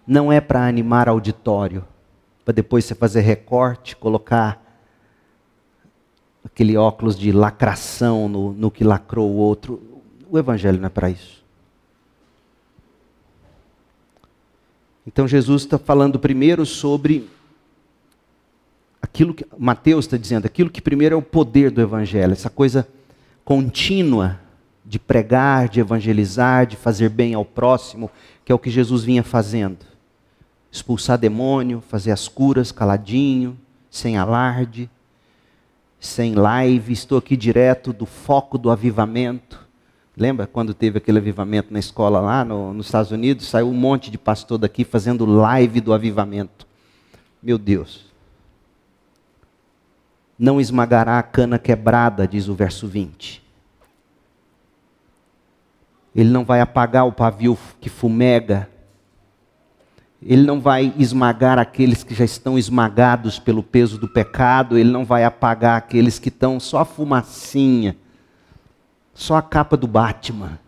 não 0.07 0.31
é 0.31 0.41
para 0.41 0.67
animar 0.67 1.09
auditório, 1.09 1.85
para 2.45 2.53
depois 2.53 2.85
você 2.85 2.95
fazer 2.95 3.21
recorte, 3.21 3.97
colocar 3.97 4.70
aquele 6.45 6.77
óculos 6.77 7.19
de 7.19 7.33
lacração 7.33 8.29
no, 8.29 8.53
no 8.53 8.71
que 8.71 8.85
lacrou 8.85 9.31
o 9.31 9.37
outro. 9.37 9.81
O 10.31 10.39
Evangelho 10.39 10.79
não 10.79 10.87
é 10.87 10.91
para 10.91 11.11
isso. 11.11 11.41
Então 15.07 15.27
Jesus 15.27 15.63
está 15.63 15.79
falando 15.79 16.19
primeiro 16.19 16.65
sobre 16.65 17.29
aquilo 19.03 19.35
que 19.35 19.45
Mateus 19.59 20.05
está 20.05 20.17
dizendo, 20.17 20.47
aquilo 20.47 20.71
que 20.71 20.81
primeiro 20.81 21.15
é 21.15 21.19
o 21.19 21.23
poder 21.23 21.71
do 21.71 21.81
Evangelho, 21.81 22.33
essa 22.33 22.51
coisa 22.51 22.87
contínua 23.45 24.39
de 24.85 24.99
pregar, 24.99 25.69
de 25.69 25.81
evangelizar, 25.81 26.67
de 26.67 26.77
fazer 26.77 27.09
bem 27.09 27.35
ao 27.35 27.45
próximo, 27.45 28.11
que 28.45 28.53
é 28.53 28.55
o 28.55 28.59
que 28.59 28.71
Jesus 28.71 29.05
vinha 29.05 29.23
fazendo. 29.23 29.79
Expulsar 30.71 31.19
demônio, 31.19 31.81
fazer 31.81 32.13
as 32.13 32.29
curas 32.29 32.73
caladinho, 32.73 33.59
sem 33.91 34.17
alarde, 34.17 34.91
sem 36.01 36.35
live. 36.35 36.93
Estou 36.93 37.19
aqui 37.19 37.37
direto 37.37 37.93
do 37.93 38.07
foco 38.07 38.57
do 38.57 38.71
avivamento. 38.71 39.69
Lembra 40.17 40.47
quando 40.47 40.75
teve 40.75 40.99
aquele 40.99 41.19
avivamento 41.19 41.73
na 41.73 41.79
escola 41.79 42.21
lá 42.21 42.45
no, 42.45 42.73
nos 42.73 42.87
Estados 42.87 43.13
Unidos? 43.13 43.47
Saiu 43.47 43.69
um 43.69 43.75
monte 43.75 44.11
de 44.11 44.19
pastor 44.19 44.59
daqui 44.59 44.83
fazendo 44.83 45.25
live 45.27 45.81
do 45.81 45.93
avivamento. 45.93 46.67
Meu 47.43 47.59
Deus. 47.59 48.11
Não 50.39 50.61
esmagará 50.61 51.19
a 51.19 51.23
cana 51.23 51.59
quebrada, 51.59 52.27
diz 52.27 52.49
o 52.49 52.55
verso 52.55 52.89
20. 52.89 53.43
Ele 56.15 56.31
não 56.31 56.45
vai 56.45 56.61
apagar 56.61 57.07
o 57.07 57.13
pavio 57.13 57.57
que 57.81 57.89
fumega. 57.89 58.69
Ele 60.23 60.43
não 60.43 60.61
vai 60.61 60.93
esmagar 60.99 61.59
aqueles 61.59 62.03
que 62.03 62.15
já 62.15 62.25
estão 62.25 62.59
esmagados 62.59 63.39
pelo 63.39 63.63
peso 63.63 63.99
do 63.99 64.07
pecado. 64.07 64.77
Ele 64.77 64.91
não 64.91 65.05
vai 65.05 65.25
apagar 65.25 65.79
aqueles 65.79 66.19
que 66.19 66.29
estão 66.29 66.61
só 66.61 66.81
a 66.81 66.85
fumacinha, 66.85 67.97
só 69.15 69.37
a 69.37 69.43
capa 69.43 69.77
do 69.77 69.87
Batman. 69.87 70.59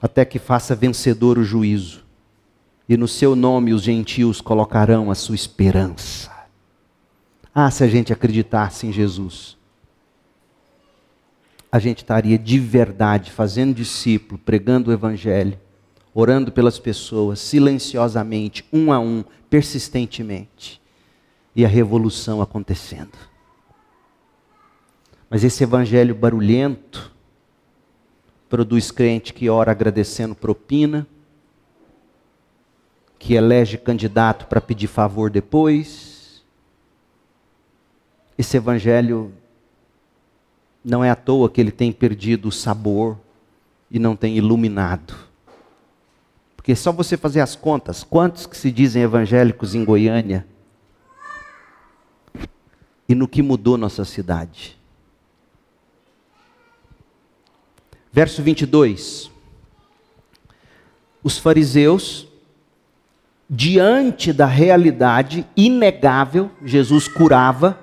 Até 0.00 0.24
que 0.24 0.38
faça 0.38 0.74
vencedor 0.74 1.38
o 1.38 1.44
juízo. 1.44 2.04
E 2.88 2.96
no 2.96 3.08
seu 3.08 3.34
nome 3.34 3.74
os 3.74 3.82
gentios 3.82 4.40
colocarão 4.40 5.10
a 5.10 5.14
sua 5.14 5.34
esperança. 5.34 6.30
Ah, 7.52 7.70
se 7.70 7.82
a 7.82 7.88
gente 7.88 8.12
acreditasse 8.12 8.86
em 8.86 8.92
Jesus 8.92 9.56
a 11.70 11.78
gente 11.78 11.98
estaria 11.98 12.38
de 12.38 12.58
verdade 12.58 13.30
fazendo 13.30 13.74
discípulo, 13.74 14.40
pregando 14.42 14.90
o 14.90 14.94
Evangelho, 14.94 15.58
orando 16.18 16.50
pelas 16.50 16.78
pessoas, 16.78 17.38
silenciosamente, 17.38 18.64
um 18.72 18.90
a 18.90 18.98
um, 18.98 19.22
persistentemente, 19.50 20.80
e 21.54 21.62
a 21.62 21.68
revolução 21.68 22.40
acontecendo. 22.40 23.12
Mas 25.28 25.44
esse 25.44 25.62
Evangelho 25.62 26.14
barulhento 26.14 27.12
produz 28.48 28.90
crente 28.90 29.34
que 29.34 29.50
ora 29.50 29.72
agradecendo 29.72 30.34
propina, 30.34 31.06
que 33.18 33.34
elege 33.34 33.76
candidato 33.76 34.46
para 34.46 34.60
pedir 34.60 34.86
favor 34.86 35.28
depois. 35.28 36.42
Esse 38.38 38.56
Evangelho 38.56 39.34
não 40.82 41.04
é 41.04 41.10
à 41.10 41.16
toa 41.16 41.50
que 41.50 41.60
ele 41.60 41.72
tem 41.72 41.92
perdido 41.92 42.48
o 42.48 42.52
sabor 42.52 43.18
e 43.90 43.98
não 43.98 44.16
tem 44.16 44.38
iluminado. 44.38 45.25
Porque 46.66 46.74
só 46.74 46.90
você 46.90 47.16
fazer 47.16 47.38
as 47.38 47.54
contas, 47.54 48.02
quantos 48.02 48.44
que 48.44 48.56
se 48.56 48.72
dizem 48.72 49.00
evangélicos 49.00 49.72
em 49.72 49.84
Goiânia? 49.84 50.44
E 53.08 53.14
no 53.14 53.28
que 53.28 53.40
mudou 53.40 53.78
nossa 53.78 54.04
cidade? 54.04 54.76
Verso 58.10 58.42
22. 58.42 59.30
Os 61.22 61.38
fariseus, 61.38 62.26
diante 63.48 64.32
da 64.32 64.46
realidade 64.46 65.46
inegável, 65.56 66.50
Jesus 66.64 67.06
curava, 67.06 67.78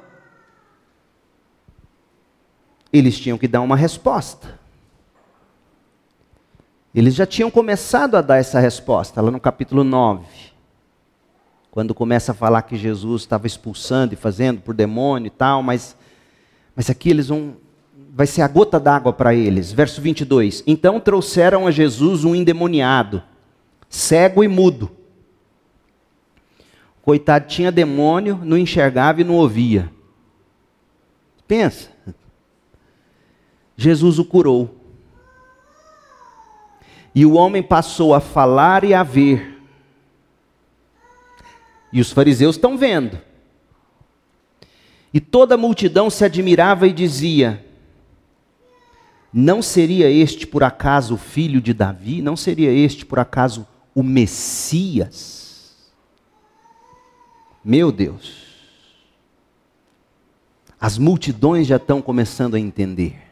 eles 2.91 3.17
tinham 3.17 3.37
que 3.37 3.47
dar 3.47 3.61
uma 3.61 3.77
resposta. 3.77 4.59
Eles 6.93 7.15
já 7.15 7.25
tinham 7.25 7.49
começado 7.49 8.15
a 8.15 8.21
dar 8.21 8.37
essa 8.37 8.59
resposta, 8.59 9.19
lá 9.19 9.31
no 9.31 9.39
capítulo 9.39 9.83
9. 9.83 10.25
Quando 11.71 11.95
começa 11.95 12.33
a 12.33 12.35
falar 12.35 12.61
que 12.61 12.75
Jesus 12.75 13.23
estava 13.23 13.47
expulsando 13.47 14.13
e 14.13 14.17
fazendo 14.17 14.61
por 14.61 14.75
demônio 14.75 15.25
e 15.25 15.31
tal, 15.31 15.63
mas, 15.63 15.97
mas 16.75 16.87
aqui 16.89 17.09
eles 17.09 17.29
vão. 17.29 17.55
Vai 18.15 18.27
ser 18.27 18.43
a 18.43 18.47
gota 18.47 18.79
d'água 18.79 19.11
para 19.11 19.33
eles. 19.33 19.71
Verso 19.71 19.99
22. 19.99 20.63
Então 20.67 20.99
trouxeram 20.99 21.65
a 21.65 21.71
Jesus 21.71 22.23
um 22.23 22.35
endemoniado, 22.35 23.23
cego 23.89 24.43
e 24.43 24.47
mudo. 24.47 24.91
Coitado, 27.01 27.47
tinha 27.47 27.71
demônio, 27.71 28.39
não 28.43 28.55
enxergava 28.57 29.21
e 29.21 29.23
não 29.23 29.33
ouvia. 29.33 29.91
Pensa. 31.47 31.89
Jesus 33.75 34.19
o 34.19 34.25
curou. 34.25 34.82
E 37.15 37.25
o 37.25 37.33
homem 37.33 37.61
passou 37.61 38.13
a 38.13 38.19
falar 38.19 38.83
e 38.83 38.93
a 38.93 39.03
ver. 39.03 39.61
E 41.91 42.01
os 42.01 42.11
fariseus 42.11 42.55
estão 42.55 42.77
vendo. 42.77 43.19
E 45.13 45.19
toda 45.19 45.53
a 45.53 45.57
multidão 45.57 46.09
se 46.09 46.25
admirava 46.25 46.87
e 46.87 46.93
dizia: 46.93 47.63
Não 49.31 49.61
seria 49.61 50.09
este 50.09 50.47
por 50.47 50.63
acaso 50.63 51.13
o 51.13 51.17
filho 51.17 51.61
de 51.61 51.71
Davi? 51.71 52.21
Não 52.21 52.35
seria 52.35 52.71
este 52.71 53.05
por 53.05 53.19
acaso 53.19 53.67
o 53.93 54.01
Messias? 54.01 55.93
Meu 57.63 57.91
Deus. 57.91 58.43
As 60.81 60.97
multidões 60.97 61.67
já 61.67 61.77
estão 61.77 62.01
começando 62.01 62.55
a 62.55 62.59
entender. 62.59 63.22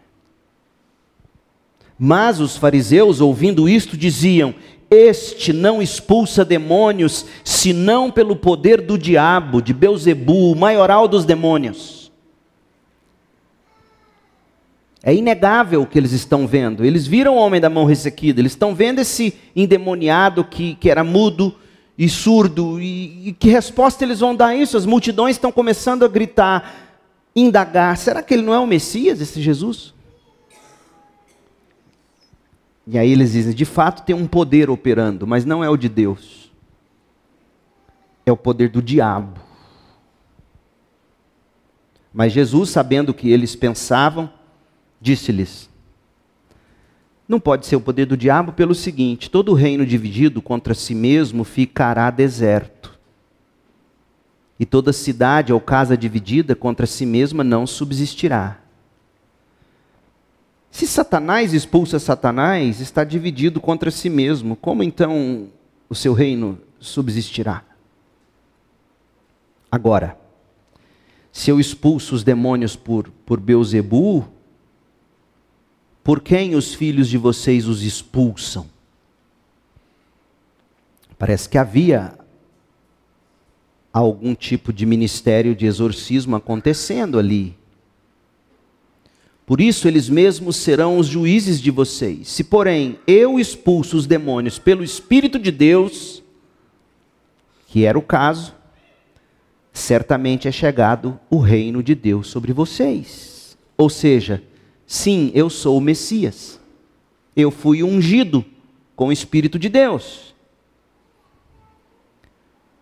Mas 2.04 2.40
os 2.40 2.58
fariseus, 2.58 3.22
ouvindo 3.22 3.70
isto, 3.70 3.96
diziam: 3.96 4.56
Este 4.90 5.54
não 5.54 5.80
expulsa 5.84 6.44
demônios, 6.44 7.28
senão 7.44 8.10
pelo 8.10 8.36
poder 8.36 8.82
do 8.82 8.98
diabo, 8.98 9.62
de 9.62 9.72
Beuzebu, 9.72 10.52
o 10.52 10.56
maioral 10.56 11.08
dos 11.08 11.26
demônios. 11.26 12.12
É 15.04 15.14
inegável 15.14 15.84
o 15.84 15.86
que 15.86 16.00
eles 16.00 16.12
estão 16.12 16.48
vendo. 16.48 16.84
Eles 16.84 17.06
viram 17.06 17.36
o 17.36 17.38
homem 17.38 17.62
da 17.62 17.70
mão 17.70 17.86
ressequida, 17.86 18.42
eles 18.42 18.54
estão 18.54 18.74
vendo 18.74 18.98
esse 18.98 19.36
endemoniado 19.56 20.44
que, 20.44 20.74
que 20.74 20.90
era 20.90 21.04
mudo 21.04 21.54
e 21.96 22.10
surdo. 22.10 22.82
E, 22.82 23.28
e 23.28 23.34
que 23.34 23.50
resposta 23.50 24.04
eles 24.04 24.22
vão 24.22 24.36
dar 24.36 24.48
a 24.48 24.56
isso? 24.56 24.76
As 24.76 24.88
multidões 24.88 25.36
estão 25.36 25.52
começando 25.52 26.04
a 26.04 26.08
gritar, 26.08 26.98
indagar: 27.36 27.96
será 27.96 28.24
que 28.24 28.34
ele 28.34 28.42
não 28.42 28.56
é 28.56 28.60
o 28.60 28.66
Messias, 28.66 29.22
esse 29.22 29.40
Jesus? 29.40 29.94
E 32.86 32.98
aí 32.98 33.12
eles 33.12 33.34
dizem: 33.34 33.54
de 33.54 33.66
fato 33.66 34.04
tem 34.04 34.16
um 34.16 34.28
poder 34.28 34.70
operando, 34.70 35.28
mas 35.28 35.46
não 35.46 35.64
é 35.64 35.70
o 35.70 35.78
de 35.78 35.90
Deus. 35.90 36.52
É 38.26 38.32
o 38.32 38.38
poder 38.38 38.70
do 38.70 38.82
diabo. 38.82 39.40
Mas 42.14 42.34
Jesus, 42.34 42.70
sabendo 42.70 43.10
o 43.10 43.14
que 43.14 43.30
eles 43.30 43.56
pensavam, 43.56 44.32
disse-lhes: 45.00 45.70
Não 47.28 47.40
pode 47.40 47.66
ser 47.66 47.76
o 47.76 47.82
poder 47.82 48.06
do 48.06 48.18
diabo 48.18 48.52
pelo 48.52 48.76
seguinte: 48.76 49.30
todo 49.30 49.54
reino 49.54 49.86
dividido 49.86 50.42
contra 50.42 50.74
si 50.74 50.94
mesmo 50.94 51.44
ficará 51.44 52.10
deserto. 52.10 53.00
E 54.60 54.66
toda 54.66 54.94
cidade 54.94 55.52
ou 55.52 55.60
casa 55.60 55.98
dividida 55.98 56.56
contra 56.56 56.86
si 56.86 57.06
mesma 57.06 57.44
não 57.44 57.66
subsistirá. 57.66 58.61
Se 60.72 60.88
Satanás 60.88 61.54
expulsa 61.54 62.00
Satanás, 62.00 62.80
está 62.80 63.04
dividido 63.04 63.60
contra 63.60 63.92
si 63.92 64.10
mesmo. 64.10 64.56
Como 64.56 64.82
então 64.82 65.50
o 65.90 65.94
seu 65.94 66.14
reino 66.14 66.58
subsistirá? 66.80 67.64
Agora, 69.70 70.18
se 71.32 71.52
eu 71.52 71.60
expulso 71.60 72.16
os 72.16 72.24
demônios 72.24 72.76
por, 72.76 73.10
por 73.26 73.40
Beuzebu, 73.40 74.28
por 76.04 76.22
quem 76.22 76.56
os 76.56 76.74
filhos 76.74 77.10
de 77.10 77.18
vocês 77.18 77.68
os 77.68 77.84
expulsam? 77.84 78.66
Parece 81.18 81.48
que 81.48 81.58
havia 81.58 82.18
algum 83.94 84.34
tipo 84.34 84.74
de 84.74 84.86
ministério 84.86 85.54
de 85.54 85.66
exorcismo 85.66 86.36
acontecendo 86.36 87.20
ali. 87.20 87.61
Por 89.52 89.60
isso 89.60 89.86
eles 89.86 90.08
mesmos 90.08 90.56
serão 90.56 90.98
os 90.98 91.08
juízes 91.08 91.60
de 91.60 91.70
vocês. 91.70 92.30
Se, 92.30 92.42
porém, 92.42 92.98
eu 93.06 93.38
expulso 93.38 93.98
os 93.98 94.08
demônios 94.08 94.58
pelo 94.58 94.82
Espírito 94.82 95.38
de 95.38 95.52
Deus, 95.52 96.24
que 97.68 97.84
era 97.84 98.00
o 98.00 98.02
caso, 98.02 98.56
certamente 99.74 100.48
é 100.48 100.54
chegado 100.54 101.20
o 101.30 101.38
reino 101.38 101.84
de 101.84 101.94
Deus 101.94 102.28
sobre 102.28 102.54
vocês. 102.54 103.58
Ou 103.78 103.90
seja, 103.90 104.42
sim, 104.88 105.34
eu 105.36 105.50
sou 105.50 105.78
o 105.78 105.82
Messias. 105.82 106.58
Eu 107.36 107.52
fui 107.52 107.84
ungido 107.84 108.46
com 108.96 109.08
o 109.08 109.12
Espírito 109.12 109.60
de 109.60 109.68
Deus. 109.68 110.34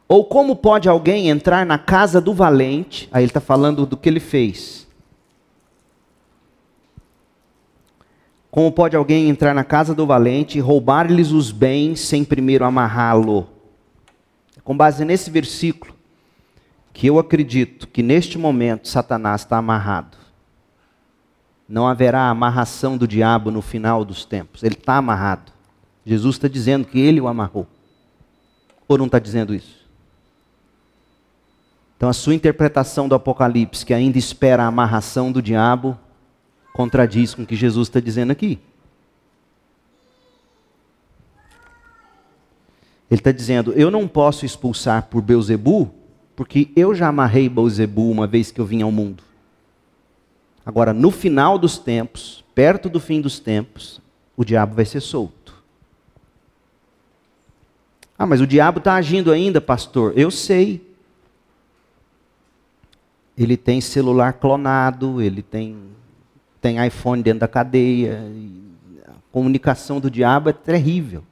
Ou 0.08 0.24
como 0.24 0.56
pode 0.56 0.88
alguém 0.88 1.30
entrar 1.30 1.66
na 1.66 1.80
casa 1.80 2.22
do 2.22 2.32
valente? 2.32 3.10
Aí 3.12 3.24
ele 3.24 3.32
está 3.32 3.42
falando 3.42 3.88
do 3.88 3.98
que 3.98 4.08
ele 4.08 4.20
fez 4.20 4.88
Como 8.52 8.72
pode 8.72 8.96
alguém 8.96 9.30
entrar 9.30 9.54
na 9.54 9.64
casa 9.64 9.94
do 9.94 10.08
valente 10.08 10.58
e 10.58 10.62
roubar-lhes 10.62 11.32
os 11.32 11.52
bens 11.52 12.00
sem 12.02 12.24
primeiro 12.24 12.66
amarrá-lo? 12.66 13.48
Com 14.64 14.76
base 14.76 15.06
nesse 15.06 15.30
versículo, 15.30 15.94
que 16.92 17.08
eu 17.08 17.20
acredito 17.20 17.88
que 17.88 18.02
neste 18.02 18.38
momento 18.38 18.88
Satanás 18.88 19.42
está 19.42 19.58
amarrado. 19.58 20.18
Não 21.68 21.88
haverá 21.88 22.30
amarração 22.30 22.98
do 22.98 23.08
diabo 23.08 23.52
no 23.52 23.62
final 23.62 24.04
dos 24.04 24.26
tempos. 24.26 24.64
Ele 24.64 24.74
está 24.74 24.98
amarrado. 24.98 25.52
Jesus 26.04 26.36
está 26.36 26.48
dizendo 26.48 26.88
que 26.88 27.00
ele 27.00 27.22
o 27.22 27.28
amarrou. 27.28 27.68
Ou 28.88 28.98
não 28.98 29.06
está 29.06 29.20
dizendo 29.20 29.54
isso? 29.54 29.80
Então 31.96 32.10
a 32.10 32.14
sua 32.14 32.34
interpretação 32.34 33.08
do 33.08 33.14
Apocalipse, 33.14 33.86
que 33.86 33.94
ainda 33.94 34.18
espera 34.18 34.64
a 34.64 34.68
amarração 34.68 35.32
do 35.32 35.42
diabo, 35.42 35.96
contradiz 36.80 37.36
com 37.36 37.42
o 37.42 37.46
que 37.46 37.58
Jesus 37.58 37.90
está 37.90 38.00
dizendo 38.00 38.32
aqui. 38.32 38.58
Ele 43.12 43.20
está 43.20 43.34
dizendo: 43.34 43.74
Eu 43.74 43.92
não 43.92 44.08
posso 44.08 44.46
expulsar 44.46 45.08
por 45.08 45.22
Beuzebu, 45.22 45.94
porque 46.38 46.72
eu 46.78 46.96
já 46.96 47.10
amarrei 47.10 47.50
Beuzebu 47.50 48.10
uma 48.10 48.26
vez 48.26 48.50
que 48.50 48.62
eu 48.62 48.66
vim 48.66 48.82
ao 48.82 48.94
mundo. 48.94 49.22
Agora, 50.66 50.94
no 50.94 51.12
final 51.12 51.60
dos 51.60 51.78
tempos, 51.78 52.46
perto 52.56 52.88
do 52.88 53.02
fim 53.02 53.20
dos 53.20 53.42
tempos, 53.42 54.00
o 54.38 54.46
diabo 54.46 54.74
vai 54.74 54.86
ser 54.86 55.02
solto. 55.02 55.62
Ah, 58.18 58.26
mas 58.26 58.40
o 58.40 58.48
diabo 58.48 58.78
está 58.78 58.94
agindo 58.94 59.34
ainda, 59.34 59.60
pastor. 59.60 60.14
Eu 60.16 60.32
sei. 60.32 60.88
Ele 63.38 63.58
tem 63.58 63.82
celular 63.82 64.32
clonado, 64.32 65.22
ele 65.22 65.42
tem 65.42 65.99
tem 66.62 66.86
iPhone 66.86 67.24
dentro 67.24 67.42
da 67.42 67.48
cadeia. 67.48 68.22
A 69.08 69.14
comunicação 69.32 70.00
do 70.00 70.10
diabo 70.10 70.50
é 70.50 70.54
terrível. 70.54 71.24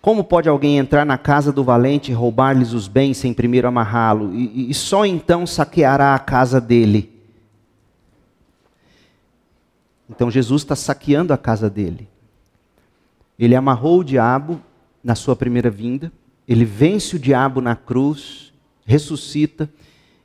Como 0.00 0.22
pode 0.22 0.48
alguém 0.48 0.78
entrar 0.78 1.04
na 1.04 1.18
casa 1.18 1.52
do 1.52 1.64
valente 1.64 2.12
e 2.12 2.14
roubar-lhes 2.14 2.72
os 2.72 2.86
bens 2.86 3.16
sem 3.16 3.34
primeiro 3.34 3.66
amarrá-lo? 3.66 4.32
E, 4.32 4.70
e, 4.70 4.74
só 4.74 5.04
então 5.04 5.44
saqueará 5.44 6.14
a 6.14 6.18
casa 6.20 6.60
dele. 6.60 7.12
Então 10.08 10.30
Jesus 10.30 10.62
está 10.62 10.76
saqueando 10.76 11.32
a 11.32 11.36
casa 11.36 11.68
dele. 11.68 12.08
Ele 13.36 13.56
amarrou 13.56 13.98
o 13.98 14.04
diabo 14.04 14.60
na 15.02 15.16
sua 15.16 15.34
primeira 15.34 15.70
vinda, 15.70 16.12
ele 16.46 16.64
vence 16.64 17.16
o 17.16 17.18
diabo 17.18 17.60
na 17.60 17.74
cruz, 17.74 18.52
ressuscita 18.84 19.68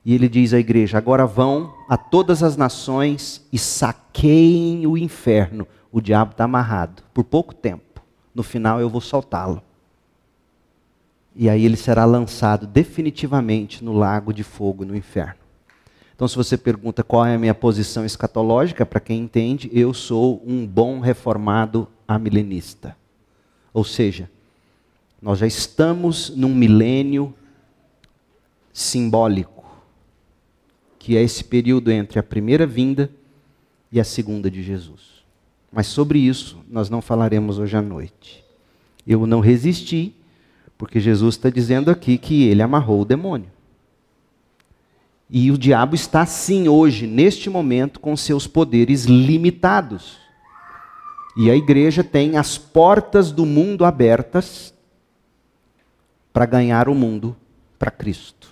e 0.04 0.14
ele 0.14 0.28
diz 0.28 0.54
à 0.54 0.60
igreja: 0.60 0.97
agora 0.97 1.26
vão 1.26 1.74
a 1.88 1.97
todas 1.97 2.41
as 2.43 2.58
nações 2.58 3.45
e 3.52 3.58
saqueiem 3.58 4.88
o 4.88 4.97
inferno. 4.97 5.68
O 5.91 6.02
diabo 6.02 6.32
está 6.32 6.45
amarrado 6.45 7.04
por 7.14 7.24
pouco 7.24 7.54
tempo. 7.54 8.02
No 8.34 8.43
final 8.43 8.80
eu 8.80 8.89
vou 8.89 9.02
soltá-lo. 9.02 9.62
E 11.36 11.49
aí 11.49 11.66
ele 11.66 11.78
será 11.78 12.04
lançado 12.06 12.66
definitivamente 12.68 13.84
no 13.84 13.93
lago 13.93 14.34
de 14.34 14.43
fogo, 14.43 14.84
no 14.84 14.95
inferno. 14.95 15.39
Então, 16.16 16.28
se 16.28 16.36
você 16.36 16.58
pergunta 16.58 17.04
qual 17.04 17.26
é 17.26 17.36
a 17.36 17.39
minha 17.39 17.56
posição 17.56 18.06
escatológica, 18.06 18.86
para 18.86 18.99
quem 18.99 19.22
entende, 19.22 19.70
eu 19.74 19.93
sou 19.93 20.41
um 20.45 20.68
bom 20.68 20.99
reformado 20.99 21.88
amilenista. 22.08 22.95
Ou 23.74 23.84
seja, 23.84 24.30
nós 25.22 25.39
já 25.39 25.47
estamos 25.47 26.30
num 26.30 26.54
milênio 26.54 27.34
simbólico 28.72 29.61
que 31.02 31.18
é 31.18 31.24
esse 31.24 31.43
período 31.43 31.89
entre 31.89 32.20
a 32.20 32.24
primeira 32.24 32.68
vinda 32.68 33.10
e 33.91 33.99
a 33.99 34.04
segunda 34.04 34.52
de 34.52 34.62
Jesus. 34.62 35.24
Mas 35.72 35.88
sobre 35.88 36.20
isso 36.20 36.64
nós 36.70 36.91
não 36.91 37.02
falaremos 37.02 37.58
hoje 37.58 37.76
à 37.76 37.82
noite. 37.82 38.45
Eu 39.06 39.26
não 39.26 39.39
resisti, 39.39 40.14
porque 40.78 40.99
Jesus 40.99 41.34
está 41.34 41.49
dizendo 41.49 41.89
aqui 41.89 42.20
que 42.20 42.43
ele 42.43 42.62
amarrou 42.62 43.02
o 43.02 43.06
demônio. 43.06 43.49
E 45.28 45.49
o 45.49 45.58
diabo 45.58 45.95
está 45.95 46.24
sim 46.24 46.68
hoje, 46.68 47.08
neste 47.08 47.49
momento, 47.49 47.99
com 47.99 48.16
seus 48.16 48.45
poderes 48.45 49.06
limitados. 49.06 50.20
E 51.36 51.49
a 51.49 51.56
igreja 51.56 52.04
tem 52.04 52.38
as 52.38 52.60
portas 52.60 53.32
do 53.32 53.43
mundo 53.43 53.86
abertas 53.86 54.72
para 56.32 56.45
ganhar 56.45 56.88
o 56.88 56.93
mundo 56.93 57.36
para 57.80 57.89
Cristo. 57.89 58.52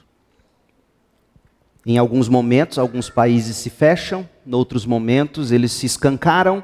Em 1.90 1.98
alguns 1.98 2.30
momentos, 2.30 2.78
alguns 2.78 3.10
países 3.10 3.58
se 3.58 3.68
fecham, 3.68 4.30
em 4.46 4.54
outros 4.54 4.86
momentos, 4.86 5.52
eles 5.52 5.72
se 5.72 5.88
escancaram, 5.88 6.64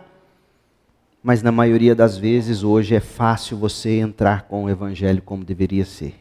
mas 1.24 1.42
na 1.42 1.52
maioria 1.52 1.96
das 1.96 2.16
vezes, 2.16 2.62
hoje 2.62 2.94
é 2.94 3.00
fácil 3.00 3.58
você 3.58 3.98
entrar 3.98 4.44
com 4.44 4.66
o 4.66 4.70
evangelho 4.70 5.24
como 5.24 5.44
deveria 5.44 5.84
ser. 5.84 6.14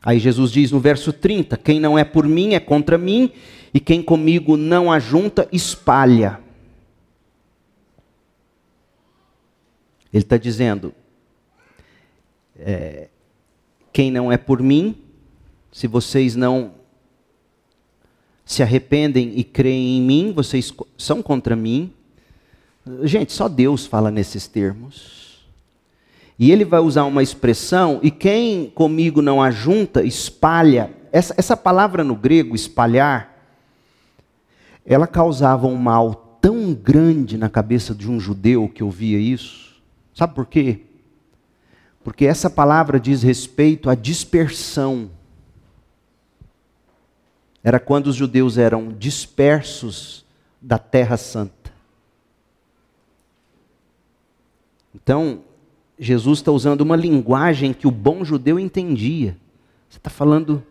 Aí 0.00 0.20
Jesus 0.20 0.52
diz 0.52 0.70
no 0.70 0.78
verso 0.78 1.12
30: 1.12 1.56
Quem 1.56 1.80
não 1.80 1.98
é 1.98 2.04
por 2.04 2.28
mim 2.28 2.54
é 2.54 2.60
contra 2.60 2.96
mim, 2.96 3.32
e 3.74 3.80
quem 3.80 4.00
comigo 4.00 4.56
não 4.56 4.92
ajunta, 4.92 5.48
espalha. 5.50 6.38
Ele 10.14 10.22
está 10.22 10.36
dizendo: 10.36 10.94
é, 12.56 13.08
quem 13.92 14.12
não 14.12 14.30
é 14.30 14.36
por 14.36 14.62
mim, 14.62 15.02
se 15.72 15.88
vocês 15.88 16.36
não 16.36 16.85
se 18.46 18.62
arrependem 18.62 19.32
e 19.34 19.42
creem 19.42 19.98
em 19.98 20.00
mim, 20.00 20.32
vocês 20.32 20.72
são 20.96 21.20
contra 21.20 21.56
mim. 21.56 21.92
Gente, 23.02 23.32
só 23.32 23.48
Deus 23.48 23.84
fala 23.84 24.08
nesses 24.08 24.46
termos. 24.46 25.44
E 26.38 26.52
ele 26.52 26.64
vai 26.64 26.78
usar 26.78 27.04
uma 27.04 27.24
expressão, 27.24 27.98
e 28.02 28.10
quem 28.10 28.70
comigo 28.70 29.20
não 29.20 29.42
ajunta, 29.42 30.04
espalha. 30.04 30.92
Essa, 31.10 31.34
essa 31.36 31.56
palavra 31.56 32.04
no 32.04 32.14
grego, 32.14 32.54
espalhar, 32.54 33.34
ela 34.84 35.08
causava 35.08 35.66
um 35.66 35.74
mal 35.74 36.38
tão 36.40 36.72
grande 36.72 37.36
na 37.36 37.48
cabeça 37.48 37.92
de 37.92 38.08
um 38.08 38.20
judeu 38.20 38.68
que 38.68 38.84
ouvia 38.84 39.18
isso. 39.18 39.74
Sabe 40.14 40.34
por 40.34 40.46
quê? 40.46 40.82
Porque 42.04 42.24
essa 42.24 42.48
palavra 42.48 43.00
diz 43.00 43.24
respeito 43.24 43.90
à 43.90 43.96
dispersão 43.96 45.10
era 47.66 47.80
quando 47.80 48.06
os 48.06 48.14
judeus 48.14 48.58
eram 48.58 48.92
dispersos 48.92 50.24
da 50.62 50.78
Terra 50.78 51.16
Santa. 51.16 51.72
Então, 54.94 55.42
Jesus 55.98 56.38
está 56.38 56.52
usando 56.52 56.82
uma 56.82 56.94
linguagem 56.94 57.74
que 57.74 57.88
o 57.88 57.90
bom 57.90 58.24
judeu 58.24 58.56
entendia. 58.56 59.36
Você 59.90 59.98
está 59.98 60.08
falando 60.08 60.64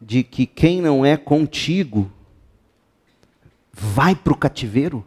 de 0.00 0.22
que 0.22 0.46
quem 0.46 0.80
não 0.80 1.04
é 1.04 1.16
contigo 1.16 2.08
vai 3.72 4.14
para 4.14 4.32
o 4.32 4.38
cativeiro? 4.38 5.04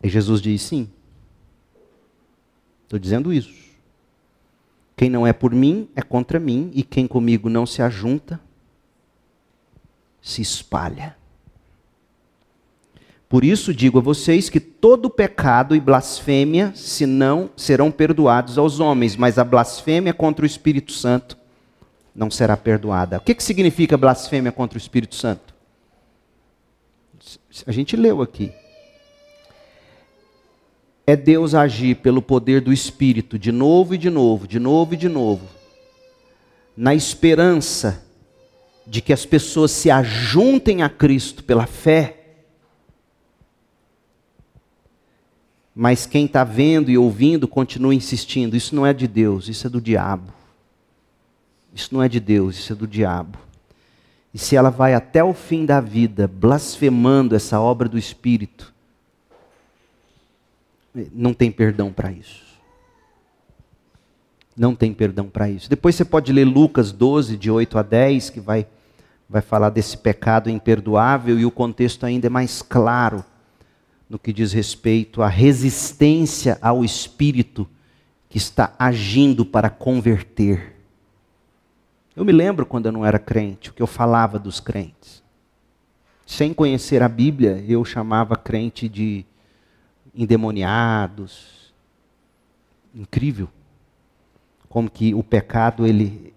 E 0.00 0.08
Jesus 0.08 0.40
diz: 0.40 0.62
sim. 0.62 0.88
Estou 2.84 3.00
dizendo 3.00 3.32
isso. 3.32 3.61
Quem 4.96 5.08
não 5.10 5.26
é 5.26 5.32
por 5.32 5.52
mim 5.52 5.88
é 5.96 6.02
contra 6.02 6.38
mim, 6.38 6.70
e 6.74 6.82
quem 6.82 7.06
comigo 7.06 7.48
não 7.48 7.66
se 7.66 7.82
ajunta, 7.82 8.40
se 10.20 10.40
espalha. 10.40 11.16
Por 13.28 13.44
isso 13.44 13.72
digo 13.72 13.98
a 13.98 14.02
vocês 14.02 14.50
que 14.50 14.60
todo 14.60 15.08
pecado 15.08 15.74
e 15.74 15.80
blasfêmia, 15.80 16.72
se 16.74 17.06
não, 17.06 17.48
serão 17.56 17.90
perdoados 17.90 18.58
aos 18.58 18.78
homens, 18.78 19.16
mas 19.16 19.38
a 19.38 19.44
blasfêmia 19.44 20.12
contra 20.12 20.44
o 20.44 20.46
Espírito 20.46 20.92
Santo 20.92 21.38
não 22.14 22.30
será 22.30 22.56
perdoada. 22.58 23.16
O 23.16 23.20
que, 23.20 23.34
que 23.34 23.42
significa 23.42 23.96
blasfêmia 23.96 24.52
contra 24.52 24.76
o 24.76 24.80
Espírito 24.80 25.14
Santo? 25.14 25.54
A 27.66 27.72
gente 27.72 27.96
leu 27.96 28.20
aqui 28.20 28.52
é 31.12 31.16
Deus 31.16 31.54
agir 31.54 31.96
pelo 31.96 32.22
poder 32.22 32.60
do 32.60 32.72
Espírito, 32.72 33.38
de 33.38 33.52
novo 33.52 33.94
e 33.94 33.98
de 33.98 34.08
novo, 34.08 34.48
de 34.48 34.58
novo 34.58 34.94
e 34.94 34.96
de 34.96 35.08
novo, 35.08 35.46
na 36.76 36.94
esperança 36.94 38.04
de 38.86 39.02
que 39.02 39.12
as 39.12 39.26
pessoas 39.26 39.70
se 39.70 39.90
ajuntem 39.90 40.82
a 40.82 40.88
Cristo 40.88 41.44
pela 41.44 41.66
fé. 41.66 42.18
Mas 45.74 46.06
quem 46.06 46.24
está 46.24 46.44
vendo 46.44 46.90
e 46.90 46.98
ouvindo 46.98 47.46
continua 47.46 47.94
insistindo: 47.94 48.56
isso 48.56 48.74
não 48.74 48.86
é 48.86 48.92
de 48.92 49.06
Deus, 49.06 49.48
isso 49.48 49.66
é 49.66 49.70
do 49.70 49.80
diabo. 49.80 50.32
Isso 51.74 51.94
não 51.94 52.02
é 52.02 52.08
de 52.08 52.20
Deus, 52.20 52.58
isso 52.58 52.72
é 52.72 52.76
do 52.76 52.86
diabo. 52.86 53.38
E 54.34 54.38
se 54.38 54.56
ela 54.56 54.70
vai 54.70 54.94
até 54.94 55.22
o 55.22 55.34
fim 55.34 55.64
da 55.64 55.80
vida 55.80 56.26
blasfemando 56.26 57.34
essa 57.34 57.60
obra 57.60 57.88
do 57.88 57.98
Espírito, 57.98 58.71
não 61.12 61.32
tem 61.32 61.50
perdão 61.50 61.92
para 61.92 62.12
isso. 62.12 62.42
Não 64.56 64.74
tem 64.74 64.92
perdão 64.92 65.28
para 65.28 65.48
isso. 65.48 65.68
Depois 65.68 65.94
você 65.94 66.04
pode 66.04 66.32
ler 66.32 66.44
Lucas 66.44 66.92
12, 66.92 67.36
de 67.36 67.50
8 67.50 67.78
a 67.78 67.82
10, 67.82 68.30
que 68.30 68.40
vai, 68.40 68.66
vai 69.28 69.40
falar 69.40 69.70
desse 69.70 69.96
pecado 69.96 70.50
imperdoável, 70.50 71.38
e 71.38 71.46
o 71.46 71.50
contexto 71.50 72.04
ainda 72.04 72.26
é 72.26 72.30
mais 72.30 72.60
claro 72.60 73.24
no 74.08 74.18
que 74.18 74.32
diz 74.32 74.52
respeito 74.52 75.22
à 75.22 75.28
resistência 75.28 76.58
ao 76.60 76.84
Espírito 76.84 77.66
que 78.28 78.36
está 78.36 78.74
agindo 78.78 79.44
para 79.44 79.70
converter. 79.70 80.76
Eu 82.14 82.24
me 82.24 82.32
lembro 82.32 82.66
quando 82.66 82.86
eu 82.86 82.92
não 82.92 83.06
era 83.06 83.18
crente, 83.18 83.70
o 83.70 83.72
que 83.72 83.82
eu 83.82 83.86
falava 83.86 84.38
dos 84.38 84.60
crentes. 84.60 85.22
Sem 86.26 86.52
conhecer 86.52 87.02
a 87.02 87.08
Bíblia, 87.08 87.64
eu 87.66 87.82
chamava 87.86 88.36
crente 88.36 88.86
de 88.86 89.24
endemoniados. 90.14 91.72
Incrível 92.94 93.48
como 94.72 94.90
que 94.90 95.14
o 95.14 95.22
pecado 95.22 95.86
ele 95.86 96.32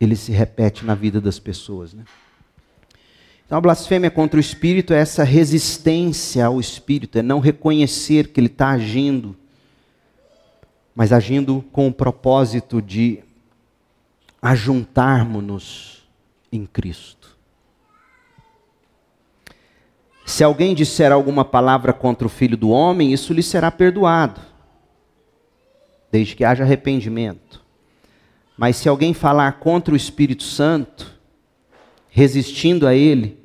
ele 0.00 0.16
se 0.16 0.32
repete 0.32 0.84
na 0.84 0.94
vida 0.94 1.20
das 1.20 1.38
pessoas, 1.38 1.94
né? 1.94 2.04
Então 3.46 3.58
a 3.58 3.60
blasfêmia 3.60 4.10
contra 4.10 4.38
o 4.38 4.40
Espírito 4.40 4.92
é 4.92 4.98
essa 4.98 5.22
resistência 5.22 6.46
ao 6.46 6.58
Espírito, 6.58 7.18
é 7.18 7.22
não 7.22 7.40
reconhecer 7.40 8.28
que 8.28 8.40
ele 8.40 8.48
está 8.48 8.70
agindo, 8.70 9.36
mas 10.94 11.12
agindo 11.12 11.64
com 11.70 11.86
o 11.86 11.92
propósito 11.92 12.80
de 12.82 13.22
ajuntarmos-nos 14.40 16.02
em 16.50 16.66
Cristo. 16.66 17.23
Se 20.24 20.42
alguém 20.42 20.74
disser 20.74 21.12
alguma 21.12 21.44
palavra 21.44 21.92
contra 21.92 22.26
o 22.26 22.30
filho 22.30 22.56
do 22.56 22.70
homem, 22.70 23.12
isso 23.12 23.32
lhe 23.32 23.42
será 23.42 23.70
perdoado, 23.70 24.40
desde 26.10 26.34
que 26.34 26.44
haja 26.44 26.64
arrependimento. 26.64 27.62
Mas 28.56 28.76
se 28.76 28.88
alguém 28.88 29.12
falar 29.12 29.58
contra 29.58 29.92
o 29.92 29.96
Espírito 29.96 30.44
Santo, 30.44 31.12
resistindo 32.08 32.86
a 32.86 32.94
ele, 32.94 33.38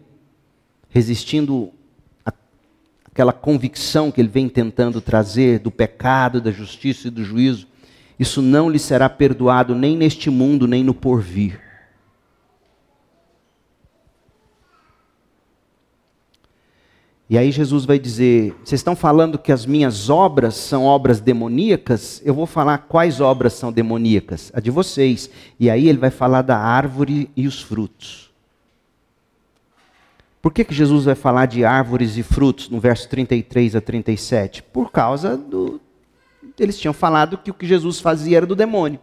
resistindo 0.89 1.71
àquela 3.05 3.33
convicção 3.33 4.11
que 4.11 4.21
ele 4.21 4.29
vem 4.29 4.47
tentando 4.47 5.01
trazer 5.01 5.59
do 5.59 5.71
pecado, 5.71 6.39
da 6.39 6.51
justiça 6.51 7.07
e 7.07 7.11
do 7.11 7.25
juízo, 7.25 7.67
isso 8.17 8.41
não 8.41 8.69
lhe 8.69 8.79
será 8.79 9.09
perdoado 9.09 9.75
nem 9.75 9.97
neste 9.97 10.29
mundo, 10.29 10.67
nem 10.67 10.83
no 10.83 10.93
porvir. 10.93 11.68
E 17.29 17.37
aí 17.37 17.51
Jesus 17.51 17.85
vai 17.85 17.99
dizer: 17.99 18.55
vocês 18.63 18.79
estão 18.79 18.95
falando 18.95 19.37
que 19.37 19.51
as 19.51 19.65
minhas 19.65 20.09
obras 20.09 20.55
são 20.55 20.85
obras 20.85 21.21
demoníacas? 21.21 22.21
Eu 22.25 22.33
vou 22.33 22.47
falar 22.47 22.79
quais 22.79 23.21
obras 23.21 23.53
são 23.53 23.71
demoníacas? 23.71 24.51
A 24.53 24.59
de 24.59 24.71
vocês. 24.71 25.29
E 25.59 25.69
aí 25.69 25.87
ele 25.87 25.99
vai 25.99 26.09
falar 26.09 26.41
da 26.41 26.57
árvore 26.57 27.29
e 27.35 27.45
os 27.45 27.61
frutos. 27.61 28.31
Por 30.41 30.51
que, 30.51 30.63
que 30.63 30.73
Jesus 30.73 31.05
vai 31.05 31.15
falar 31.15 31.45
de 31.45 31.63
árvores 31.63 32.17
e 32.17 32.23
frutos 32.23 32.69
no 32.69 32.79
verso 32.79 33.07
33 33.09 33.75
a 33.75 33.81
37? 33.81 34.63
Por 34.63 34.91
causa 34.91 35.37
do. 35.37 35.79
Eles 36.57 36.79
tinham 36.79 36.93
falado 36.93 37.37
que 37.37 37.51
o 37.51 37.53
que 37.53 37.67
Jesus 37.67 37.99
fazia 37.99 38.37
era 38.37 38.45
do 38.45 38.55
demônio. 38.55 38.99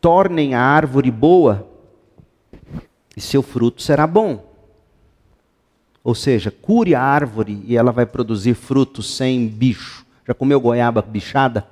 Tornem 0.00 0.54
a 0.54 0.60
árvore 0.60 1.10
boa 1.10 1.77
e 3.18 3.20
seu 3.20 3.42
fruto 3.42 3.82
será 3.82 4.06
bom. 4.06 4.46
Ou 6.04 6.14
seja, 6.14 6.52
cure 6.52 6.94
a 6.94 7.02
árvore 7.02 7.64
e 7.66 7.76
ela 7.76 7.90
vai 7.90 8.06
produzir 8.06 8.54
frutos 8.54 9.16
sem 9.16 9.48
bicho. 9.48 10.06
Já 10.24 10.32
comeu 10.32 10.60
goiaba 10.60 11.02
bichada? 11.02 11.66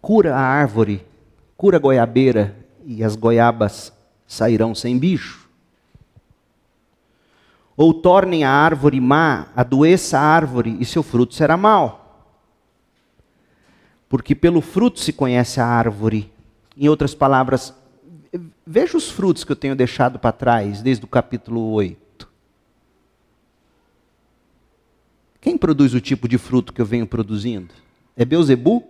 Cura 0.00 0.34
a 0.34 0.40
árvore, 0.40 1.04
cura 1.54 1.76
a 1.76 1.78
goiabeira 1.78 2.56
e 2.86 3.04
as 3.04 3.14
goiabas 3.14 3.92
sairão 4.26 4.74
sem 4.74 4.98
bicho. 4.98 5.46
Ou 7.76 7.92
tornem 7.92 8.42
a 8.42 8.50
árvore 8.50 9.02
má, 9.02 9.48
adoeça 9.54 10.18
a 10.18 10.22
árvore 10.22 10.78
e 10.80 10.86
seu 10.86 11.02
fruto 11.02 11.34
será 11.34 11.58
mau. 11.58 12.32
Porque 14.08 14.34
pelo 14.34 14.62
fruto 14.62 14.98
se 14.98 15.12
conhece 15.12 15.60
a 15.60 15.66
árvore. 15.66 16.32
Em 16.74 16.88
outras 16.88 17.14
palavras, 17.14 17.74
Veja 18.66 18.96
os 18.96 19.10
frutos 19.10 19.44
que 19.44 19.52
eu 19.52 19.56
tenho 19.56 19.76
deixado 19.76 20.18
para 20.18 20.32
trás 20.32 20.80
desde 20.80 21.04
o 21.04 21.08
capítulo 21.08 21.72
8. 21.72 22.28
Quem 25.40 25.58
produz 25.58 25.92
o 25.92 26.00
tipo 26.00 26.26
de 26.26 26.38
fruto 26.38 26.72
que 26.72 26.80
eu 26.80 26.86
venho 26.86 27.06
produzindo? 27.06 27.74
É 28.16 28.24
Beuzebu? 28.24 28.88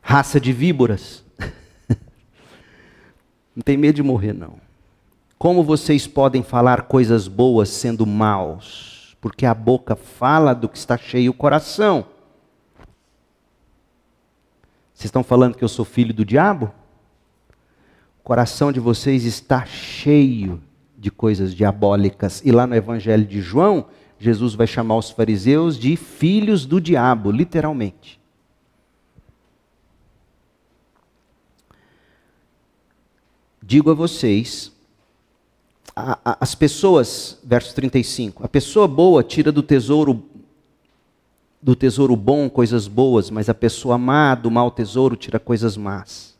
Raça 0.00 0.38
de 0.38 0.52
víboras? 0.52 1.24
não 3.56 3.62
tem 3.64 3.76
medo 3.76 3.96
de 3.96 4.02
morrer, 4.02 4.32
não. 4.32 4.60
Como 5.38 5.64
vocês 5.64 6.06
podem 6.06 6.42
falar 6.42 6.82
coisas 6.82 7.26
boas 7.26 7.68
sendo 7.70 8.06
maus? 8.06 9.16
Porque 9.20 9.46
a 9.46 9.54
boca 9.54 9.96
fala 9.96 10.54
do 10.54 10.68
que 10.68 10.78
está 10.78 10.96
cheio 10.96 11.30
o 11.30 11.34
coração. 11.34 12.06
Vocês 14.98 15.10
estão 15.10 15.22
falando 15.22 15.56
que 15.56 15.62
eu 15.62 15.68
sou 15.68 15.84
filho 15.84 16.12
do 16.12 16.24
diabo? 16.24 16.72
O 18.18 18.22
coração 18.24 18.72
de 18.72 18.80
vocês 18.80 19.24
está 19.24 19.64
cheio 19.64 20.60
de 20.98 21.08
coisas 21.08 21.54
diabólicas. 21.54 22.42
E 22.44 22.50
lá 22.50 22.66
no 22.66 22.74
Evangelho 22.74 23.24
de 23.24 23.40
João, 23.40 23.86
Jesus 24.18 24.56
vai 24.56 24.66
chamar 24.66 24.96
os 24.96 25.08
fariseus 25.08 25.78
de 25.78 25.94
filhos 25.94 26.66
do 26.66 26.80
diabo, 26.80 27.30
literalmente. 27.30 28.20
Digo 33.62 33.92
a 33.92 33.94
vocês, 33.94 34.72
a, 35.94 36.18
a, 36.24 36.38
as 36.40 36.56
pessoas, 36.56 37.38
verso 37.44 37.72
35, 37.72 38.44
a 38.44 38.48
pessoa 38.48 38.88
boa 38.88 39.22
tira 39.22 39.52
do 39.52 39.62
tesouro 39.62 40.28
do 41.60 41.74
tesouro 41.74 42.14
bom 42.16 42.48
coisas 42.48 42.86
boas, 42.86 43.30
mas 43.30 43.48
a 43.48 43.54
pessoa 43.54 43.98
má 43.98 44.34
do 44.34 44.50
mau 44.50 44.70
tesouro 44.70 45.16
tira 45.16 45.38
coisas 45.38 45.76
más. 45.76 46.36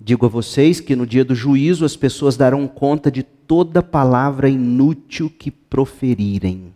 Digo 0.00 0.26
a 0.26 0.28
vocês 0.28 0.80
que 0.80 0.94
no 0.94 1.06
dia 1.06 1.24
do 1.24 1.34
juízo 1.34 1.84
as 1.84 1.96
pessoas 1.96 2.36
darão 2.36 2.68
conta 2.68 3.10
de 3.10 3.22
toda 3.22 3.82
palavra 3.82 4.48
inútil 4.48 5.28
que 5.28 5.50
proferirem. 5.50 6.72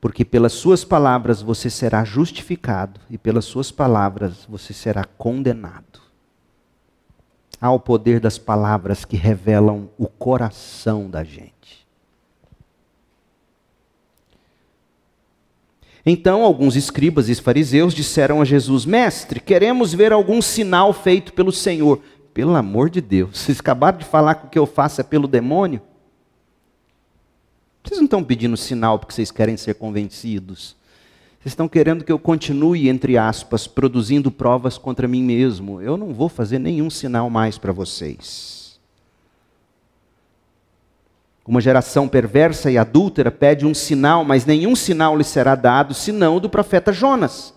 Porque 0.00 0.24
pelas 0.24 0.52
suas 0.52 0.84
palavras 0.84 1.42
você 1.42 1.68
será 1.68 2.04
justificado 2.04 3.00
e 3.10 3.18
pelas 3.18 3.44
suas 3.44 3.72
palavras 3.72 4.46
você 4.48 4.72
será 4.72 5.04
condenado. 5.04 6.00
Há 7.60 7.72
o 7.72 7.80
poder 7.80 8.20
das 8.20 8.38
palavras 8.38 9.04
que 9.04 9.16
revelam 9.16 9.88
o 9.98 10.06
coração 10.06 11.10
da 11.10 11.24
gente. 11.24 11.85
Então, 16.08 16.44
alguns 16.44 16.76
escribas 16.76 17.28
e 17.28 17.34
fariseus 17.34 17.92
disseram 17.92 18.40
a 18.40 18.44
Jesus: 18.44 18.86
Mestre, 18.86 19.40
queremos 19.40 19.92
ver 19.92 20.12
algum 20.12 20.40
sinal 20.40 20.92
feito 20.92 21.32
pelo 21.32 21.50
Senhor. 21.50 22.00
Pelo 22.32 22.54
amor 22.54 22.88
de 22.88 23.00
Deus, 23.00 23.40
vocês 23.40 23.58
acabaram 23.58 23.98
de 23.98 24.04
falar 24.04 24.36
que 24.36 24.46
o 24.46 24.50
que 24.50 24.58
eu 24.58 24.66
faço 24.66 25.00
é 25.00 25.04
pelo 25.04 25.26
demônio? 25.26 25.82
Vocês 27.82 27.98
não 27.98 28.04
estão 28.04 28.22
pedindo 28.22 28.56
sinal 28.56 28.98
porque 28.98 29.14
vocês 29.14 29.32
querem 29.32 29.56
ser 29.56 29.74
convencidos. 29.74 30.76
Vocês 31.40 31.52
estão 31.52 31.68
querendo 31.68 32.04
que 32.04 32.10
eu 32.10 32.18
continue, 32.18 32.88
entre 32.88 33.16
aspas, 33.16 33.66
produzindo 33.68 34.30
provas 34.30 34.76
contra 34.76 35.06
mim 35.06 35.22
mesmo. 35.22 35.80
Eu 35.80 35.96
não 35.96 36.12
vou 36.12 36.28
fazer 36.28 36.58
nenhum 36.58 36.90
sinal 36.90 37.30
mais 37.30 37.58
para 37.58 37.72
vocês. 37.72 38.65
Uma 41.46 41.60
geração 41.60 42.08
perversa 42.08 42.70
e 42.70 42.76
adúltera 42.76 43.30
pede 43.30 43.64
um 43.64 43.72
sinal, 43.72 44.24
mas 44.24 44.44
nenhum 44.44 44.74
sinal 44.74 45.16
lhe 45.16 45.22
será 45.22 45.54
dado 45.54 45.94
senão 45.94 46.40
do 46.40 46.50
profeta 46.50 46.92
Jonas. 46.92 47.54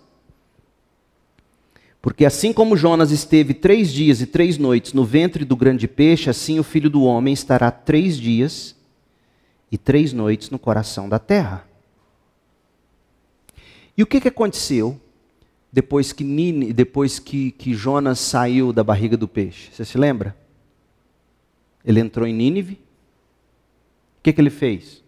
Porque 2.02 2.24
assim 2.24 2.54
como 2.54 2.78
Jonas 2.78 3.12
esteve 3.12 3.54
três 3.54 3.92
dias 3.92 4.22
e 4.22 4.28
três 4.28 4.58
noites 4.58 4.94
no 4.94 5.04
ventre 5.04 5.44
do 5.44 5.56
grande 5.56 5.88
peixe, 5.88 6.30
assim 6.30 6.60
o 6.60 6.64
filho 6.64 6.90
do 6.90 7.04
homem 7.04 7.34
estará 7.34 7.72
três 7.72 8.16
dias 8.18 8.76
e 9.72 9.78
três 9.78 10.14
noites 10.14 10.52
no 10.52 10.60
coração 10.60 11.10
da 11.10 11.18
terra. 11.18 11.66
E 13.98 14.04
o 14.04 14.08
que, 14.08 14.22
que 14.22 14.28
aconteceu 14.28 15.00
depois 15.74 16.14
que, 16.14 16.24
Nini, 16.24 16.72
depois 16.72 17.20
que, 17.20 17.52
que 17.52 17.74
Jonas 17.74 18.20
saiu 18.20 18.72
da 18.72 18.84
barriga 18.84 19.18
do 19.18 19.28
peixe? 19.28 19.70
Você 19.74 19.84
se 19.84 19.98
lembra? 19.98 20.36
Ele 21.84 22.00
entrou 22.00 22.26
em 22.28 22.34
Nínive. 22.34 22.80
O 24.20 24.22
que, 24.22 24.34
que 24.34 24.42
ele 24.42 24.50
fez? 24.50 25.02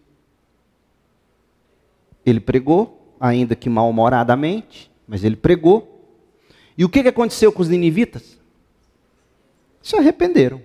Ele 2.24 2.40
pregou, 2.40 3.14
ainda 3.20 3.54
que 3.54 3.68
mal-humoradamente, 3.68 4.90
mas 5.06 5.22
ele 5.22 5.36
pregou. 5.36 5.88
E 6.76 6.84
o 6.84 6.88
que, 6.88 7.02
que 7.02 7.08
aconteceu 7.08 7.52
com 7.52 7.60
os 7.60 7.68
ninivitas? 7.68 8.38
Se 9.82 9.96
arrependeram. 9.96 10.62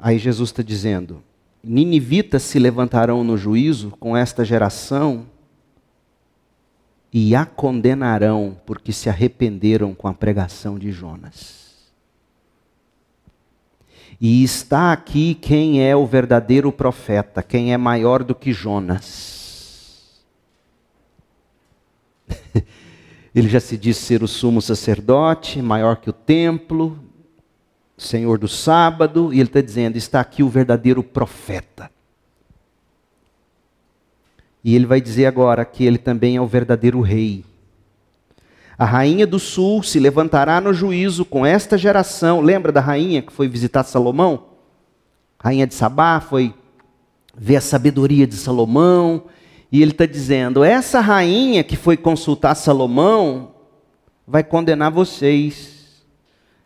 Aí 0.00 0.18
Jesus 0.18 0.50
está 0.50 0.62
dizendo: 0.62 1.22
Ninivitas 1.62 2.42
se 2.42 2.58
levantarão 2.58 3.22
no 3.22 3.36
juízo 3.36 3.90
com 4.00 4.16
esta 4.16 4.44
geração 4.44 5.26
e 7.12 7.34
a 7.34 7.46
condenarão, 7.46 8.60
porque 8.66 8.92
se 8.92 9.08
arrependeram 9.08 9.94
com 9.94 10.08
a 10.08 10.14
pregação 10.14 10.78
de 10.78 10.90
Jonas. 10.90 11.67
E 14.20 14.42
está 14.42 14.92
aqui 14.92 15.34
quem 15.34 15.82
é 15.82 15.94
o 15.94 16.04
verdadeiro 16.04 16.72
profeta, 16.72 17.42
quem 17.42 17.72
é 17.72 17.76
maior 17.76 18.24
do 18.24 18.34
que 18.34 18.52
Jonas. 18.52 20.24
Ele 23.34 23.48
já 23.48 23.60
se 23.60 23.76
diz 23.76 23.96
ser 23.96 24.22
o 24.22 24.28
sumo 24.28 24.60
sacerdote, 24.60 25.62
maior 25.62 25.96
que 25.96 26.10
o 26.10 26.12
templo, 26.12 26.98
Senhor 27.96 28.38
do 28.38 28.48
sábado, 28.48 29.32
e 29.32 29.38
ele 29.38 29.48
está 29.48 29.60
dizendo: 29.60 29.96
está 29.96 30.20
aqui 30.20 30.42
o 30.42 30.48
verdadeiro 30.48 31.02
profeta. 31.02 31.90
E 34.62 34.74
ele 34.74 34.86
vai 34.86 35.00
dizer 35.00 35.26
agora 35.26 35.64
que 35.64 35.84
ele 35.84 35.98
também 35.98 36.36
é 36.36 36.40
o 36.40 36.46
verdadeiro 36.46 37.00
rei. 37.00 37.44
A 38.78 38.84
rainha 38.84 39.26
do 39.26 39.38
sul 39.38 39.82
se 39.82 39.98
levantará 39.98 40.60
no 40.60 40.72
juízo 40.72 41.24
com 41.24 41.44
esta 41.44 41.76
geração. 41.76 42.40
Lembra 42.40 42.70
da 42.70 42.80
rainha 42.80 43.22
que 43.22 43.32
foi 43.32 43.48
visitar 43.48 43.82
Salomão? 43.82 44.44
rainha 45.40 45.66
de 45.66 45.74
Sabá 45.74 46.20
foi 46.20 46.54
ver 47.36 47.56
a 47.56 47.60
sabedoria 47.60 48.26
de 48.26 48.36
Salomão. 48.36 49.24
E 49.72 49.82
ele 49.82 49.90
está 49.90 50.06
dizendo: 50.06 50.62
essa 50.62 51.00
rainha 51.00 51.64
que 51.64 51.76
foi 51.76 51.96
consultar 51.96 52.54
Salomão 52.54 53.50
vai 54.26 54.44
condenar 54.44 54.92
vocês 54.92 55.78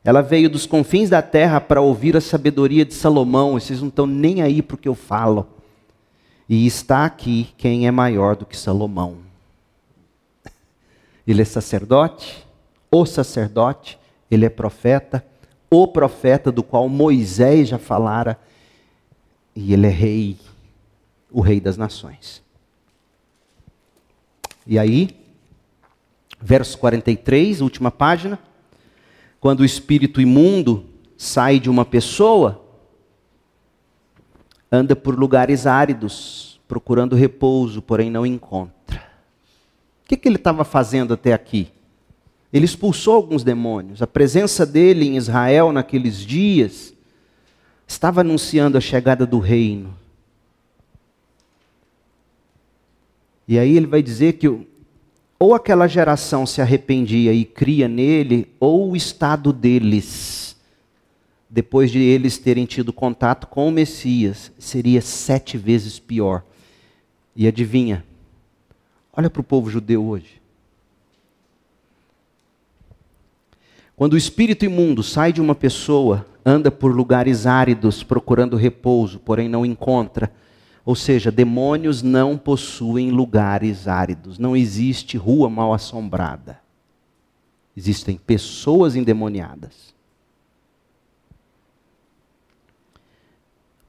ela 0.04 0.20
veio 0.20 0.50
dos 0.50 0.66
confins 0.66 1.10
da 1.10 1.22
terra 1.22 1.60
para 1.60 1.80
ouvir 1.80 2.16
a 2.16 2.20
sabedoria 2.20 2.84
de 2.84 2.92
Salomão, 2.92 3.52
vocês 3.52 3.80
não 3.80 3.88
estão 3.88 4.06
nem 4.06 4.42
aí 4.42 4.60
para 4.60 4.74
o 4.74 4.78
que 4.78 4.88
eu 4.88 4.94
falo. 4.94 5.46
E 6.48 6.66
está 6.66 7.04
aqui 7.04 7.48
quem 7.56 7.86
é 7.86 7.90
maior 7.90 8.34
do 8.34 8.44
que 8.44 8.56
Salomão. 8.56 9.18
Ele 11.26 11.42
é 11.42 11.44
sacerdote, 11.44 12.46
o 12.90 13.06
sacerdote, 13.06 13.98
ele 14.30 14.44
é 14.44 14.50
profeta, 14.50 15.24
o 15.70 15.86
profeta 15.88 16.52
do 16.52 16.62
qual 16.62 16.88
Moisés 16.88 17.68
já 17.68 17.78
falara, 17.78 18.38
e 19.54 19.72
ele 19.72 19.86
é 19.86 19.90
rei, 19.90 20.36
o 21.30 21.40
rei 21.40 21.60
das 21.60 21.76
nações. 21.76 22.42
E 24.66 24.78
aí, 24.78 25.10
verso 26.40 26.78
43, 26.78 27.60
última 27.60 27.90
página. 27.90 28.38
Quando 29.40 29.60
o 29.60 29.64
espírito 29.64 30.20
imundo 30.20 30.86
sai 31.16 31.58
de 31.58 31.68
uma 31.68 31.84
pessoa, 31.84 32.64
anda 34.70 34.94
por 34.94 35.18
lugares 35.18 35.66
áridos, 35.66 36.60
procurando 36.66 37.16
repouso, 37.16 37.82
porém 37.82 38.10
não 38.10 38.24
encontra. 38.24 39.11
O 40.04 40.08
que, 40.08 40.16
que 40.16 40.28
ele 40.28 40.36
estava 40.36 40.64
fazendo 40.64 41.14
até 41.14 41.32
aqui? 41.32 41.68
Ele 42.52 42.64
expulsou 42.64 43.14
alguns 43.14 43.42
demônios. 43.42 44.02
A 44.02 44.06
presença 44.06 44.66
dele 44.66 45.06
em 45.06 45.16
Israel 45.16 45.72
naqueles 45.72 46.18
dias 46.18 46.92
estava 47.86 48.20
anunciando 48.20 48.76
a 48.76 48.80
chegada 48.80 49.24
do 49.24 49.38
reino. 49.38 49.96
E 53.48 53.58
aí 53.58 53.76
ele 53.76 53.86
vai 53.86 54.02
dizer 54.02 54.34
que 54.34 54.48
ou 55.42 55.54
aquela 55.54 55.88
geração 55.88 56.46
se 56.46 56.60
arrependia 56.60 57.32
e 57.32 57.44
cria 57.44 57.88
nele, 57.88 58.46
ou 58.60 58.92
o 58.92 58.96
estado 58.96 59.52
deles, 59.52 60.54
depois 61.50 61.90
de 61.90 61.98
eles 61.98 62.38
terem 62.38 62.64
tido 62.64 62.92
contato 62.92 63.48
com 63.48 63.66
o 63.66 63.72
Messias, 63.72 64.52
seria 64.56 65.02
sete 65.02 65.58
vezes 65.58 65.98
pior. 65.98 66.44
E 67.34 67.48
adivinha? 67.48 68.04
Olha 69.12 69.28
para 69.28 69.40
o 69.40 69.44
povo 69.44 69.70
judeu 69.70 70.04
hoje. 70.04 70.40
Quando 73.94 74.14
o 74.14 74.18
espírito 74.18 74.64
imundo 74.64 75.02
sai 75.02 75.32
de 75.32 75.40
uma 75.40 75.54
pessoa, 75.54 76.26
anda 76.44 76.70
por 76.70 76.94
lugares 76.94 77.46
áridos 77.46 78.02
procurando 78.02 78.56
repouso, 78.56 79.18
porém 79.20 79.48
não 79.48 79.66
encontra 79.66 80.32
ou 80.84 80.96
seja, 80.96 81.30
demônios 81.30 82.02
não 82.02 82.36
possuem 82.36 83.10
lugares 83.10 83.86
áridos. 83.86 84.38
Não 84.38 84.56
existe 84.56 85.16
rua 85.16 85.48
mal 85.48 85.72
assombrada. 85.72 86.60
Existem 87.76 88.16
pessoas 88.16 88.96
endemoniadas. 88.96 89.94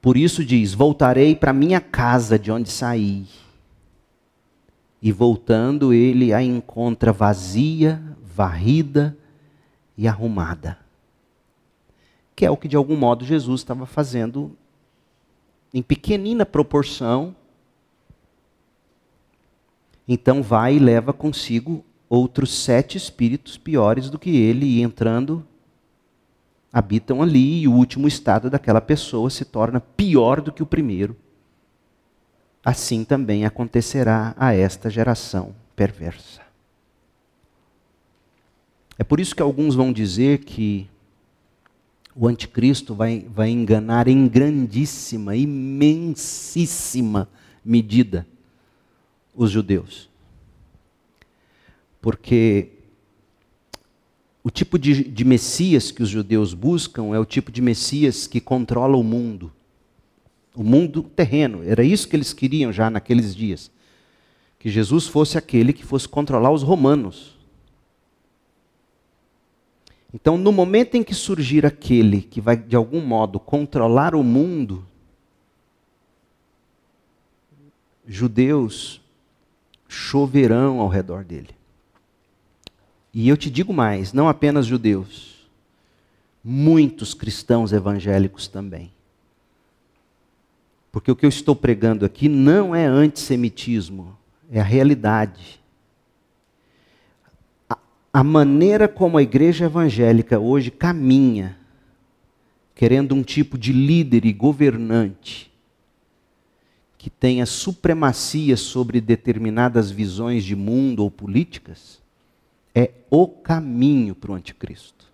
Por 0.00 0.16
isso 0.16 0.44
diz: 0.44 0.72
Voltarei 0.72 1.34
para 1.34 1.52
minha 1.52 1.80
casa 1.80 2.38
de 2.38 2.52
onde 2.52 2.70
saí. 2.70 3.26
E 5.04 5.12
voltando, 5.12 5.92
ele 5.92 6.32
a 6.32 6.42
encontra 6.42 7.12
vazia, 7.12 8.02
varrida 8.22 9.14
e 9.98 10.08
arrumada. 10.08 10.78
Que 12.34 12.46
é 12.46 12.50
o 12.50 12.56
que 12.56 12.66
de 12.66 12.74
algum 12.74 12.96
modo 12.96 13.22
Jesus 13.22 13.60
estava 13.60 13.84
fazendo 13.84 14.56
em 15.74 15.82
pequenina 15.82 16.46
proporção, 16.46 17.36
então 20.08 20.42
vai 20.42 20.76
e 20.76 20.78
leva 20.78 21.12
consigo 21.12 21.84
outros 22.08 22.54
sete 22.54 22.96
espíritos 22.96 23.58
piores 23.58 24.08
do 24.08 24.18
que 24.18 24.34
ele, 24.34 24.64
e 24.64 24.82
entrando, 24.82 25.46
habitam 26.72 27.20
ali, 27.20 27.60
e 27.60 27.68
o 27.68 27.74
último 27.74 28.08
estado 28.08 28.48
daquela 28.48 28.80
pessoa 28.80 29.28
se 29.28 29.44
torna 29.44 29.80
pior 29.80 30.40
do 30.40 30.50
que 30.50 30.62
o 30.62 30.66
primeiro. 30.66 31.14
Assim 32.64 33.04
também 33.04 33.44
acontecerá 33.44 34.34
a 34.38 34.54
esta 34.54 34.88
geração 34.88 35.54
perversa. 35.76 36.40
É 38.98 39.04
por 39.04 39.20
isso 39.20 39.34
que 39.34 39.42
alguns 39.42 39.74
vão 39.74 39.92
dizer 39.92 40.38
que 40.44 40.88
o 42.14 42.28
anticristo 42.28 42.94
vai, 42.94 43.26
vai 43.28 43.50
enganar 43.50 44.06
em 44.06 44.28
grandíssima, 44.28 45.34
imensíssima 45.34 47.28
medida 47.64 48.26
os 49.34 49.50
judeus. 49.50 50.08
Porque 52.00 52.70
o 54.44 54.50
tipo 54.50 54.78
de, 54.78 55.02
de 55.04 55.24
Messias 55.24 55.90
que 55.90 56.02
os 56.02 56.08
judeus 56.08 56.54
buscam 56.54 57.14
é 57.14 57.18
o 57.18 57.24
tipo 57.24 57.50
de 57.50 57.60
Messias 57.60 58.26
que 58.26 58.40
controla 58.40 58.96
o 58.96 59.02
mundo. 59.02 59.52
O 60.54 60.62
mundo 60.62 61.02
terreno. 61.02 61.62
Era 61.64 61.82
isso 61.82 62.08
que 62.08 62.16
eles 62.16 62.32
queriam 62.32 62.72
já 62.72 62.88
naqueles 62.88 63.34
dias. 63.34 63.70
Que 64.58 64.70
Jesus 64.70 65.06
fosse 65.06 65.36
aquele 65.36 65.72
que 65.72 65.84
fosse 65.84 66.08
controlar 66.08 66.50
os 66.50 66.62
romanos. 66.62 67.34
Então, 70.14 70.38
no 70.38 70.52
momento 70.52 70.94
em 70.94 71.02
que 71.02 71.12
surgir 71.12 71.66
aquele 71.66 72.22
que 72.22 72.40
vai, 72.40 72.56
de 72.56 72.76
algum 72.76 73.00
modo, 73.00 73.40
controlar 73.40 74.14
o 74.14 74.22
mundo, 74.22 74.86
judeus 78.06 79.00
choverão 79.88 80.78
ao 80.78 80.88
redor 80.88 81.24
dele. 81.24 81.50
E 83.12 83.28
eu 83.28 83.36
te 83.36 83.50
digo 83.50 83.72
mais: 83.72 84.12
não 84.12 84.28
apenas 84.28 84.66
judeus, 84.66 85.48
muitos 86.42 87.12
cristãos 87.12 87.72
evangélicos 87.72 88.46
também. 88.46 88.93
Porque 90.94 91.10
o 91.10 91.16
que 91.16 91.26
eu 91.26 91.28
estou 91.28 91.54
pregando 91.54 92.06
aqui 92.06 92.28
não 92.28 92.74
é 92.74 92.86
antissemitismo, 92.86 94.16
é 94.50 94.60
a 94.60 94.64
realidade 94.64 95.60
a 98.14 98.22
maneira 98.22 98.86
como 98.86 99.18
a 99.18 99.22
igreja 99.24 99.64
evangélica 99.64 100.38
hoje 100.38 100.70
caminha, 100.70 101.58
querendo 102.72 103.12
um 103.12 103.24
tipo 103.24 103.58
de 103.58 103.72
líder 103.72 104.24
e 104.24 104.32
governante 104.32 105.52
que 106.96 107.10
tenha 107.10 107.44
supremacia 107.44 108.56
sobre 108.56 109.00
determinadas 109.00 109.90
visões 109.90 110.44
de 110.44 110.54
mundo 110.54 111.00
ou 111.00 111.10
políticas, 111.10 112.00
é 112.72 112.92
o 113.10 113.26
caminho 113.26 114.14
para 114.14 114.30
o 114.30 114.34
anticristo. 114.34 115.12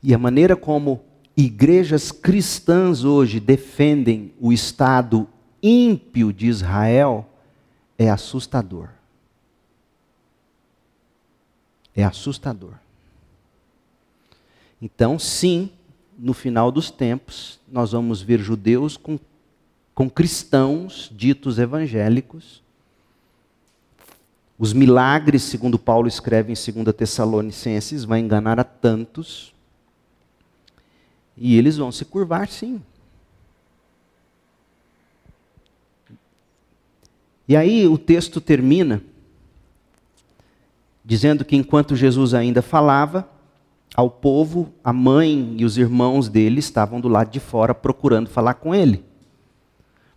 E 0.00 0.14
a 0.14 0.18
maneira 0.18 0.54
como 0.54 1.02
igrejas 1.40 2.12
cristãs 2.12 3.04
hoje 3.04 3.40
defendem 3.40 4.32
o 4.38 4.52
Estado 4.52 5.26
ímpio 5.62 6.32
de 6.32 6.46
Israel 6.46 7.28
é 7.96 8.10
assustador 8.10 8.90
é 12.00 12.04
assustador. 12.04 12.74
Então, 14.80 15.18
sim, 15.18 15.70
no 16.16 16.32
final 16.32 16.70
dos 16.70 16.90
tempos, 16.92 17.58
nós 17.66 17.90
vamos 17.90 18.22
ver 18.22 18.38
judeus 18.38 18.96
com, 18.96 19.18
com 19.94 20.08
cristãos 20.08 21.10
ditos 21.12 21.58
evangélicos. 21.58 22.62
Os 24.56 24.72
milagres, 24.72 25.42
segundo 25.42 25.76
Paulo 25.76 26.06
escreve 26.06 26.52
em 26.52 26.84
2 26.84 26.94
Tessalonicenses, 26.94 28.04
vai 28.04 28.20
enganar 28.20 28.60
a 28.60 28.64
tantos. 28.64 29.52
E 31.40 31.56
eles 31.56 31.76
vão 31.76 31.92
se 31.92 32.04
curvar, 32.04 32.48
sim. 32.48 32.80
E 37.46 37.56
aí 37.56 37.86
o 37.86 37.96
texto 37.96 38.40
termina 38.40 39.02
dizendo 41.04 41.44
que 41.44 41.56
enquanto 41.56 41.96
Jesus 41.96 42.34
ainda 42.34 42.60
falava 42.60 43.26
ao 43.94 44.10
povo, 44.10 44.70
a 44.84 44.92
mãe 44.92 45.54
e 45.56 45.64
os 45.64 45.78
irmãos 45.78 46.28
dele 46.28 46.58
estavam 46.58 47.00
do 47.00 47.08
lado 47.08 47.30
de 47.30 47.40
fora 47.40 47.74
procurando 47.74 48.28
falar 48.28 48.54
com 48.54 48.74
ele. 48.74 49.02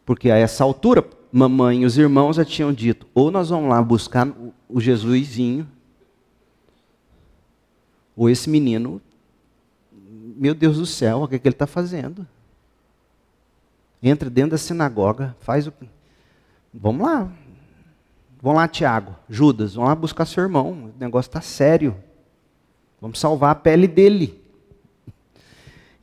Porque 0.05 0.30
a 0.30 0.36
essa 0.36 0.65
altura, 0.65 1.07
mamãe 1.32 1.84
e 1.84 1.86
os 1.86 1.97
irmãos 1.97 2.36
já 2.36 2.43
tinham 2.43 2.74
dito: 2.74 3.07
ou 3.13 3.32
nós 3.32 3.49
vamos 3.49 3.69
lá 3.69 3.82
buscar 3.82 4.28
o 4.67 4.82
Jesusinho, 4.82 5.65
ou 8.13 8.30
esse 8.30 8.49
menino, 8.49 9.01
meu 10.42 10.54
Deus 10.54 10.78
do 10.78 10.86
céu, 10.86 11.24
o 11.24 11.28
que, 11.28 11.36
é 11.36 11.39
que 11.39 11.48
ele 11.48 11.56
está 11.56 11.68
fazendo? 11.68 12.28
Entra 14.02 14.30
dentro 14.30 14.52
da 14.52 14.58
sinagoga, 14.58 15.36
faz 15.39 15.68
o. 15.68 15.74
Vamos 16.74 17.06
lá, 17.06 17.32
Vão 18.42 18.54
lá, 18.54 18.68
Tiago, 18.68 19.16
Judas, 19.30 19.76
vão 19.76 19.86
lá 19.86 19.94
buscar 19.94 20.26
seu 20.26 20.42
irmão. 20.42 20.72
O 20.72 21.00
negócio 21.00 21.30
está 21.30 21.42
sério. 21.42 21.96
Vamos 23.00 23.20
salvar 23.20 23.52
a 23.52 23.56
pele 23.56 23.88
dele. 23.88 24.42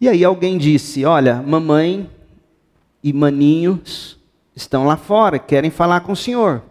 E 0.00 0.08
aí 0.08 0.22
alguém 0.24 0.56
disse: 0.56 1.04
Olha, 1.04 1.42
mamãe 1.42 2.08
e 3.02 3.12
maninhos 3.12 4.16
estão 4.54 4.86
lá 4.86 4.96
fora, 4.96 5.38
querem 5.38 5.70
falar 5.70 6.02
com 6.02 6.12
o 6.12 6.16
senhor. 6.16 6.62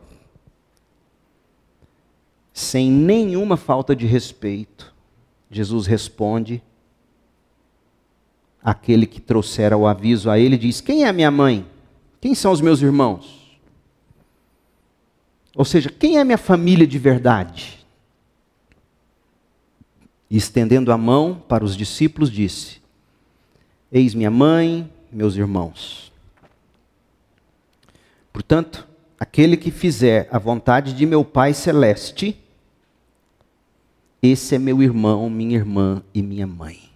Sem 2.54 2.90
nenhuma 2.90 3.58
falta 3.58 3.94
de 3.94 4.06
respeito, 4.06 4.96
Jesus 5.52 5.86
responde. 5.86 6.64
Aquele 8.64 9.06
que 9.06 9.22
trouxera 9.22 9.78
o 9.78 9.88
aviso 9.88 10.30
a 10.30 10.38
ele 10.40 10.58
diz: 10.58 10.82
Quem 10.82 11.06
é 11.06 11.12
minha 11.12 11.32
mãe? 11.32 11.66
Quem 12.20 12.36
são 12.36 12.52
os 12.52 12.62
meus 12.62 12.82
irmãos? 12.82 13.60
Ou 15.56 15.66
seja, 15.66 15.90
quem 15.90 16.18
é 16.18 16.24
minha 16.24 16.38
família 16.38 16.86
de 16.86 17.00
verdade? 17.00 17.86
E 20.30 20.38
estendendo 20.38 20.92
a 20.92 20.98
mão 20.98 21.42
para 21.48 21.64
os 21.64 21.76
discípulos, 21.76 22.30
disse: 22.30 22.82
Eis 23.92 24.14
minha 24.14 24.30
mãe, 24.30 24.92
meus 25.12 25.36
irmãos. 25.36 26.12
Portanto, 28.32 28.88
aquele 29.20 29.58
que 29.58 29.72
fizer 29.72 30.28
a 30.32 30.38
vontade 30.38 30.94
de 30.94 31.06
meu 31.06 31.26
Pai 31.26 31.54
celeste, 31.54 32.38
esse 34.22 34.56
é 34.56 34.60
meu 34.60 34.84
irmão, 34.84 35.30
minha 35.30 35.56
irmã 35.56 36.04
e 36.14 36.22
minha 36.22 36.46
mãe. 36.46 36.87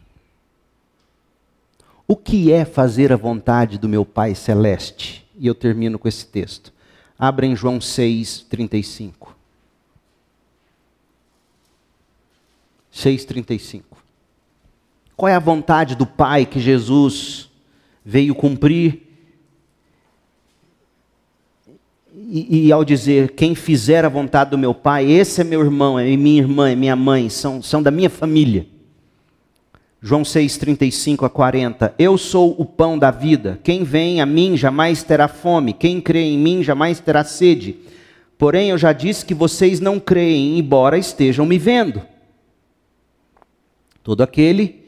O 2.11 2.15
que 2.17 2.51
é 2.51 2.65
fazer 2.65 3.13
a 3.13 3.15
vontade 3.15 3.77
do 3.77 3.87
meu 3.87 4.03
Pai 4.03 4.35
celeste? 4.35 5.25
E 5.39 5.47
eu 5.47 5.55
termino 5.55 5.97
com 5.97 6.09
esse 6.09 6.25
texto. 6.25 6.73
Abra 7.17 7.45
em 7.45 7.55
João 7.55 7.79
6, 7.79 8.47
35. 8.49 9.33
6,35. 12.93 13.83
Qual 15.15 15.29
é 15.29 15.35
a 15.35 15.39
vontade 15.39 15.95
do 15.95 16.05
Pai 16.05 16.45
que 16.45 16.59
Jesus 16.59 17.49
veio 18.03 18.35
cumprir? 18.35 19.03
E, 22.13 22.67
e, 22.67 22.71
ao 22.73 22.83
dizer, 22.83 23.31
quem 23.35 23.55
fizer 23.55 24.03
a 24.03 24.09
vontade 24.09 24.49
do 24.49 24.57
meu 24.57 24.73
Pai, 24.73 25.09
esse 25.09 25.39
é 25.39 25.45
meu 25.45 25.61
irmão, 25.61 25.97
é 25.97 26.13
minha 26.17 26.41
irmã, 26.41 26.69
é 26.69 26.75
minha 26.75 26.95
mãe, 26.97 27.29
são, 27.29 27.61
são 27.61 27.81
da 27.81 27.89
minha 27.89 28.09
família. 28.09 28.67
João 30.03 30.25
6, 30.25 30.57
35 30.57 31.25
a 31.25 31.29
40. 31.29 31.93
Eu 31.99 32.17
sou 32.17 32.55
o 32.57 32.65
pão 32.65 32.97
da 32.97 33.11
vida. 33.11 33.59
Quem 33.63 33.83
vem 33.83 34.19
a 34.19 34.25
mim 34.25 34.57
jamais 34.57 35.03
terá 35.03 35.27
fome. 35.27 35.73
Quem 35.73 36.01
crê 36.01 36.21
em 36.23 36.39
mim 36.39 36.63
jamais 36.63 36.99
terá 36.99 37.23
sede. 37.23 37.75
Porém, 38.35 38.71
eu 38.71 38.79
já 38.79 38.93
disse 38.93 39.23
que 39.23 39.35
vocês 39.35 39.79
não 39.79 39.99
creem, 39.99 40.57
embora 40.57 40.97
estejam 40.97 41.45
me 41.45 41.59
vendo. 41.59 42.01
Todo 44.01 44.23
aquele 44.23 44.83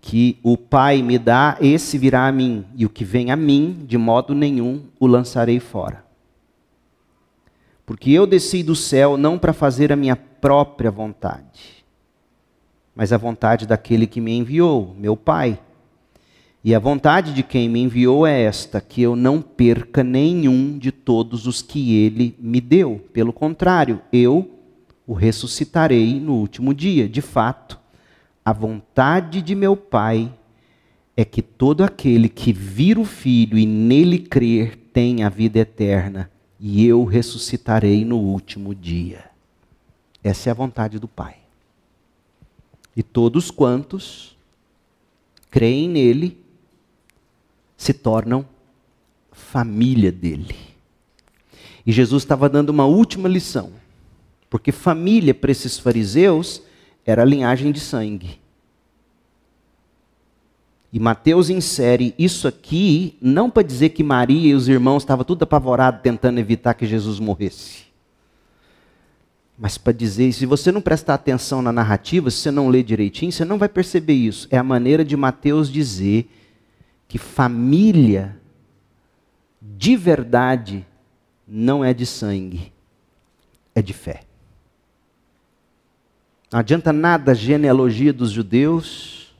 que 0.00 0.38
o 0.40 0.56
Pai 0.56 1.02
me 1.02 1.18
dá, 1.18 1.58
esse 1.60 1.98
virá 1.98 2.28
a 2.28 2.32
mim. 2.32 2.64
E 2.76 2.86
o 2.86 2.90
que 2.90 3.04
vem 3.04 3.32
a 3.32 3.36
mim, 3.36 3.84
de 3.84 3.98
modo 3.98 4.36
nenhum 4.36 4.84
o 5.00 5.08
lançarei 5.08 5.58
fora. 5.58 6.04
Porque 7.84 8.12
eu 8.12 8.24
desci 8.24 8.62
do 8.62 8.76
céu 8.76 9.16
não 9.16 9.36
para 9.36 9.52
fazer 9.52 9.92
a 9.92 9.96
minha 9.96 10.14
própria 10.14 10.92
vontade 10.92 11.73
mas 12.94 13.12
a 13.12 13.18
vontade 13.18 13.66
daquele 13.66 14.06
que 14.06 14.20
me 14.20 14.32
enviou, 14.32 14.94
meu 14.98 15.16
Pai. 15.16 15.58
E 16.62 16.74
a 16.74 16.78
vontade 16.78 17.34
de 17.34 17.42
quem 17.42 17.68
me 17.68 17.80
enviou 17.80 18.26
é 18.26 18.42
esta: 18.42 18.80
que 18.80 19.02
eu 19.02 19.14
não 19.14 19.42
perca 19.42 20.02
nenhum 20.02 20.78
de 20.78 20.90
todos 20.90 21.46
os 21.46 21.60
que 21.60 21.96
ele 21.96 22.34
me 22.38 22.60
deu. 22.60 23.04
Pelo 23.12 23.32
contrário, 23.32 24.00
eu 24.12 24.50
o 25.06 25.12
ressuscitarei 25.12 26.18
no 26.18 26.34
último 26.34 26.72
dia. 26.72 27.08
De 27.08 27.20
fato, 27.20 27.78
a 28.44 28.52
vontade 28.52 29.42
de 29.42 29.54
meu 29.54 29.76
Pai 29.76 30.32
é 31.16 31.24
que 31.24 31.42
todo 31.42 31.84
aquele 31.84 32.28
que 32.28 32.52
vir 32.52 32.98
o 32.98 33.04
Filho 33.04 33.58
e 33.58 33.66
nele 33.66 34.18
crer 34.18 34.76
tenha 34.92 35.26
a 35.26 35.30
vida 35.30 35.58
eterna, 35.58 36.30
e 36.58 36.86
eu 36.86 37.04
ressuscitarei 37.04 38.04
no 38.04 38.16
último 38.16 38.74
dia. 38.74 39.24
Essa 40.22 40.48
é 40.48 40.52
a 40.52 40.54
vontade 40.54 40.98
do 40.98 41.06
Pai. 41.06 41.43
E 42.96 43.02
todos 43.02 43.50
quantos 43.50 44.36
creem 45.50 45.88
nele 45.88 46.38
se 47.76 47.92
tornam 47.92 48.46
família 49.30 50.10
dele. 50.10 50.54
E 51.86 51.92
Jesus 51.92 52.22
estava 52.22 52.48
dando 52.48 52.70
uma 52.70 52.86
última 52.86 53.28
lição, 53.28 53.72
porque 54.48 54.72
família 54.72 55.34
para 55.34 55.50
esses 55.50 55.78
fariseus 55.78 56.62
era 57.04 57.22
a 57.22 57.26
linhagem 57.26 57.70
de 57.70 57.80
sangue. 57.80 58.40
E 60.92 61.00
Mateus 61.00 61.50
insere 61.50 62.14
isso 62.16 62.46
aqui 62.46 63.18
não 63.20 63.50
para 63.50 63.64
dizer 63.64 63.90
que 63.90 64.04
Maria 64.04 64.52
e 64.52 64.54
os 64.54 64.68
irmãos 64.68 65.02
estavam 65.02 65.24
tudo 65.24 65.42
apavorados 65.42 66.00
tentando 66.00 66.38
evitar 66.38 66.72
que 66.74 66.86
Jesus 66.86 67.18
morresse. 67.18 67.83
Mas 69.56 69.78
para 69.78 69.92
dizer, 69.92 70.32
se 70.32 70.46
você 70.46 70.72
não 70.72 70.80
prestar 70.80 71.14
atenção 71.14 71.62
na 71.62 71.72
narrativa, 71.72 72.30
se 72.30 72.38
você 72.38 72.50
não 72.50 72.68
ler 72.68 72.82
direitinho, 72.82 73.30
você 73.30 73.44
não 73.44 73.56
vai 73.56 73.68
perceber 73.68 74.14
isso. 74.14 74.48
É 74.50 74.58
a 74.58 74.64
maneira 74.64 75.04
de 75.04 75.16
Mateus 75.16 75.70
dizer 75.70 76.28
que 77.06 77.18
família 77.18 78.36
de 79.62 79.96
verdade 79.96 80.84
não 81.46 81.84
é 81.84 81.94
de 81.94 82.04
sangue, 82.04 82.72
é 83.74 83.80
de 83.80 83.92
fé. 83.92 84.22
Não 86.50 86.58
adianta 86.58 86.92
nada 86.92 87.32
a 87.32 87.34
genealogia 87.34 88.12
dos 88.12 88.30
judeus 88.30 89.34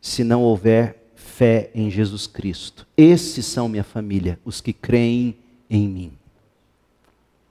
se 0.00 0.24
não 0.24 0.42
houver 0.42 1.12
fé 1.14 1.70
em 1.74 1.90
Jesus 1.90 2.26
Cristo. 2.26 2.86
Esses 2.96 3.46
são 3.46 3.68
minha 3.68 3.84
família, 3.84 4.38
os 4.44 4.60
que 4.60 4.72
creem 4.72 5.36
em 5.68 5.88
mim. 5.88 6.12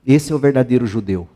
Esse 0.06 0.32
é 0.32 0.34
o 0.34 0.38
verdadeiro 0.38 0.86
judeu. 0.86 1.28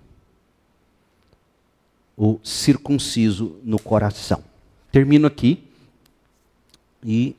O 2.16 2.38
circunciso 2.42 3.58
no 3.62 3.78
coração. 3.78 4.42
Termino 4.90 5.26
aqui. 5.26 5.64
E 7.02 7.36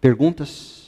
perguntas? 0.00 0.78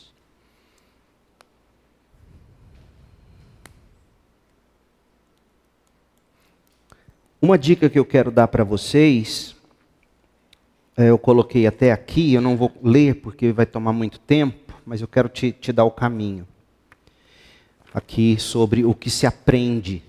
Uma 7.43 7.57
dica 7.57 7.89
que 7.89 7.99
eu 7.99 8.05
quero 8.05 8.31
dar 8.31 8.49
para 8.49 8.65
vocês, 8.65 9.57
é, 10.95 11.09
eu 11.09 11.19
coloquei 11.19 11.67
até 11.67 11.91
aqui, 11.91 12.35
eu 12.35 12.43
não 12.43 12.55
vou 12.55 12.71
ler 12.83 13.15
porque 13.15 13.51
vai 13.51 13.65
tomar 13.65 13.95
muito 13.95 14.21
tempo, 14.21 14.75
mas 14.85 15.01
eu 15.01 15.09
quero 15.09 15.27
te, 15.27 15.51
te 15.51 15.73
dar 15.73 15.85
o 15.85 15.91
caminho. 15.91 16.47
Aqui 17.93 18.37
sobre 18.39 18.85
o 18.85 18.95
que 18.95 19.11
se 19.11 19.27
aprende. 19.27 20.03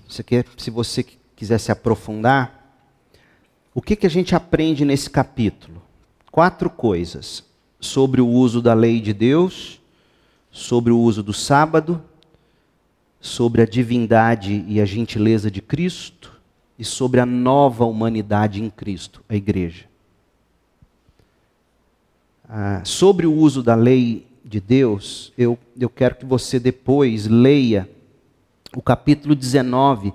Se 0.57 0.69
você 0.69 1.05
quiser 1.35 1.57
se 1.57 1.71
aprofundar. 1.71 2.61
O 3.73 3.81
que, 3.81 3.95
que 3.95 4.05
a 4.05 4.09
gente 4.09 4.35
aprende 4.35 4.85
nesse 4.85 5.09
capítulo? 5.09 5.81
Quatro 6.31 6.69
coisas: 6.69 7.43
sobre 7.79 8.21
o 8.21 8.27
uso 8.27 8.61
da 8.61 8.75
lei 8.75 9.01
de 9.01 9.13
Deus, 9.13 9.81
sobre 10.51 10.91
o 10.91 10.99
uso 10.99 11.23
do 11.23 11.33
sábado, 11.33 11.99
sobre 13.19 13.63
a 13.63 13.65
divindade 13.65 14.63
e 14.67 14.79
a 14.79 14.85
gentileza 14.85 15.49
de 15.49 15.61
Cristo 15.61 16.39
e 16.77 16.85
sobre 16.85 17.19
a 17.19 17.25
nova 17.25 17.85
humanidade 17.85 18.61
em 18.61 18.69
Cristo, 18.69 19.23
a 19.27 19.35
igreja. 19.35 19.85
Ah, 22.47 22.81
sobre 22.83 23.25
o 23.25 23.33
uso 23.33 23.63
da 23.63 23.75
lei 23.75 24.27
de 24.51 24.59
Deus, 24.59 25.31
eu, 25.37 25.57
eu 25.79 25.89
quero 25.89 26.15
que 26.15 26.25
você 26.25 26.59
depois 26.59 27.25
leia 27.25 27.89
o 28.75 28.81
capítulo 28.81 29.33
19 29.33 30.11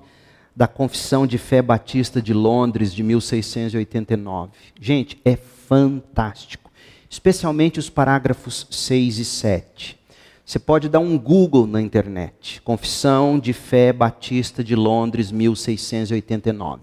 da 0.54 0.68
Confissão 0.68 1.26
de 1.26 1.38
Fé 1.38 1.62
Batista 1.62 2.20
de 2.20 2.34
Londres, 2.34 2.92
de 2.94 3.02
1689. 3.02 4.52
Gente, 4.78 5.18
é 5.24 5.36
fantástico, 5.36 6.70
especialmente 7.08 7.78
os 7.78 7.88
parágrafos 7.88 8.66
6 8.70 9.18
e 9.18 9.24
7. 9.24 9.98
Você 10.44 10.58
pode 10.58 10.90
dar 10.90 11.00
um 11.00 11.18
Google 11.18 11.66
na 11.66 11.80
internet. 11.80 12.60
Confissão 12.60 13.38
de 13.38 13.54
Fé 13.54 13.90
Batista 13.90 14.62
de 14.62 14.76
Londres, 14.76 15.32
1689. 15.32 16.80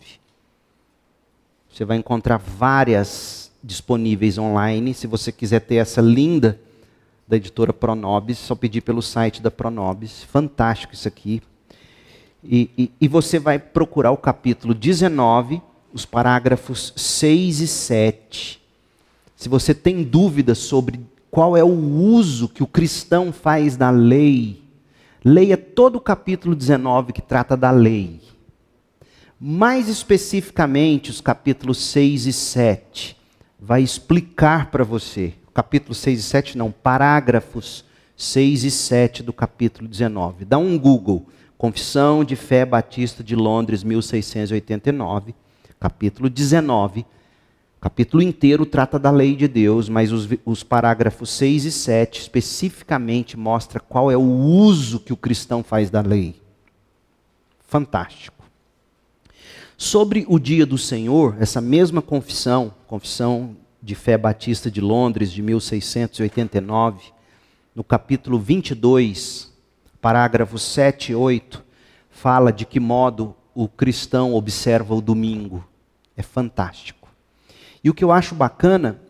Você 1.72 1.86
vai 1.86 1.98
encontrar 1.98 2.38
várias 2.38 3.52
disponíveis 3.64 4.40
online. 4.40 4.96
Se 4.96 5.06
você 5.06 5.32
quiser 5.32 5.62
ter 5.62 5.76
essa 5.76 6.02
linda 6.02 6.60
da 7.28 7.38
editora 7.38 7.74
Pronobis, 7.74 8.38
só 8.38 8.56
pedir 8.56 8.82
pelo 8.82 9.02
site 9.02 9.42
da 9.42 9.50
Pronobis. 9.50 10.24
Fantástico 10.24 10.94
isso 10.94 11.08
aqui. 11.08 11.42
E, 12.44 12.70
e, 12.78 12.92
e 13.02 13.08
você 13.08 13.40
vai 13.40 13.58
procurar 13.58 14.12
o 14.12 14.18
capítulo 14.18 14.74
19, 14.74 15.62
os 15.94 16.06
parágrafos 16.06 16.94
6 16.96 17.62
e 17.62 17.68
7. 17.68 18.62
Se 19.36 19.50
você 19.50 19.74
tem 19.74 20.04
dúvidas 20.04 20.58
sobre 20.58 21.00
qual 21.34 21.58
é 21.58 21.64
o 21.64 21.68
uso 21.68 22.48
que 22.48 22.62
o 22.62 22.68
cristão 22.68 23.34
faz 23.34 23.76
da 23.76 23.90
lei. 23.90 24.62
Leia 25.26 25.58
todo 25.58 25.96
o 25.96 26.00
capítulo 26.00 26.54
19 26.54 27.12
que 27.12 27.24
trata 27.24 27.58
da 27.58 27.72
lei. 27.72 28.22
Mais 29.40 29.90
especificamente, 29.90 31.10
os 31.10 31.20
capítulos 31.20 31.80
6 31.80 32.28
e 32.28 32.34
7 32.34 33.18
vai 33.60 33.82
explicar 33.82 34.70
para 34.70 34.84
você. 34.84 35.34
Capítulo 35.54 35.94
6 35.94 36.20
e 36.20 36.24
7 36.24 36.58
não, 36.58 36.72
parágrafos 36.72 37.86
6 38.18 38.64
e 38.64 38.72
7 38.72 39.24
do 39.24 39.32
capítulo 39.32 39.88
19. 39.88 40.46
Dá 40.46 40.58
um 40.58 40.78
Google. 40.78 41.28
Confissão 41.58 42.24
de 42.24 42.36
Fé 42.36 42.66
Batista 42.66 43.24
de 43.24 43.36
Londres, 43.36 43.84
1689, 43.84 45.34
capítulo 45.80 46.30
19 46.30 47.06
capítulo 47.84 48.24
inteiro 48.24 48.66
trata 48.66 48.98
da 48.98 49.12
lei 49.12 49.36
de 49.36 49.46
Deus, 49.46 49.90
mas 49.90 50.10
os, 50.14 50.26
os 50.46 50.64
parágrafos 50.64 51.30
6 51.32 51.66
e 51.66 51.72
7 51.74 52.22
especificamente 52.22 53.36
mostra 53.36 53.78
qual 53.78 54.10
é 54.10 54.16
o 54.16 54.22
uso 54.22 55.02
que 55.02 55.12
o 55.12 55.18
cristão 55.18 55.62
faz 55.62 55.90
da 55.90 56.00
lei. 56.00 56.42
Fantástico. 57.68 58.46
Sobre 59.78 60.24
o 60.30 60.40
dia 60.40 60.66
do 60.66 60.78
Senhor, 60.78 61.36
essa 61.42 61.60
mesma 61.60 62.02
confissão, 62.02 62.74
confissão 62.88 63.58
de 63.84 63.96
fé 63.96 64.18
batista 64.18 64.72
de 64.72 64.80
Londres 64.80 65.30
de 65.30 65.42
1689, 65.42 67.12
no 67.76 67.84
capítulo 67.84 68.40
22, 68.40 69.54
parágrafos 70.00 70.62
7 70.62 71.12
e 71.12 71.16
8, 71.16 71.62
fala 72.10 72.54
de 72.54 72.66
que 72.66 72.80
modo 72.80 73.36
o 73.54 73.68
cristão 73.68 74.34
observa 74.36 74.96
o 74.96 75.02
domingo. 75.02 75.68
É 76.16 76.22
fantástico. 76.22 77.10
E 77.84 77.90
o 77.90 77.94
que 77.94 78.06
eu 78.06 78.12
acho 78.14 78.34
bacana 78.34 79.02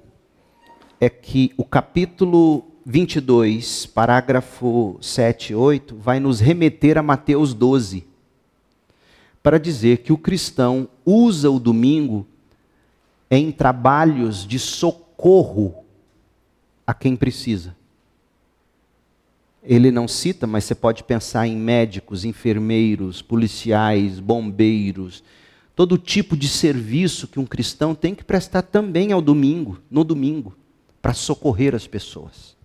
é 0.99 1.07
que 1.07 1.53
o 1.55 1.63
capítulo 1.63 2.65
22, 2.83 3.85
parágrafo 3.85 4.97
7 4.99 5.53
e 5.53 5.55
8, 5.55 5.95
vai 5.97 6.19
nos 6.19 6.39
remeter 6.39 6.97
a 6.97 7.03
Mateus 7.03 7.53
12, 7.53 8.07
para 9.43 9.59
dizer 9.59 9.99
que 9.99 10.11
o 10.11 10.17
cristão 10.17 10.89
usa 11.05 11.51
o 11.51 11.59
domingo 11.59 12.25
em 13.37 13.51
trabalhos 13.51 14.45
de 14.45 14.59
socorro 14.59 15.83
a 16.85 16.93
quem 16.93 17.15
precisa. 17.15 17.75
Ele 19.63 19.91
não 19.91 20.07
cita, 20.07 20.45
mas 20.45 20.65
você 20.65 20.75
pode 20.75 21.03
pensar 21.03 21.47
em 21.47 21.55
médicos, 21.55 22.25
enfermeiros, 22.25 23.21
policiais, 23.21 24.19
bombeiros, 24.19 25.23
todo 25.75 25.97
tipo 25.97 26.35
de 26.35 26.49
serviço 26.49 27.27
que 27.27 27.39
um 27.39 27.45
cristão 27.45 27.95
tem 27.95 28.13
que 28.13 28.23
prestar 28.23 28.61
também 28.61 29.11
ao 29.13 29.21
domingo, 29.21 29.81
no 29.89 30.03
domingo, 30.03 30.53
para 31.01 31.13
socorrer 31.13 31.73
as 31.73 31.87
pessoas. 31.87 32.57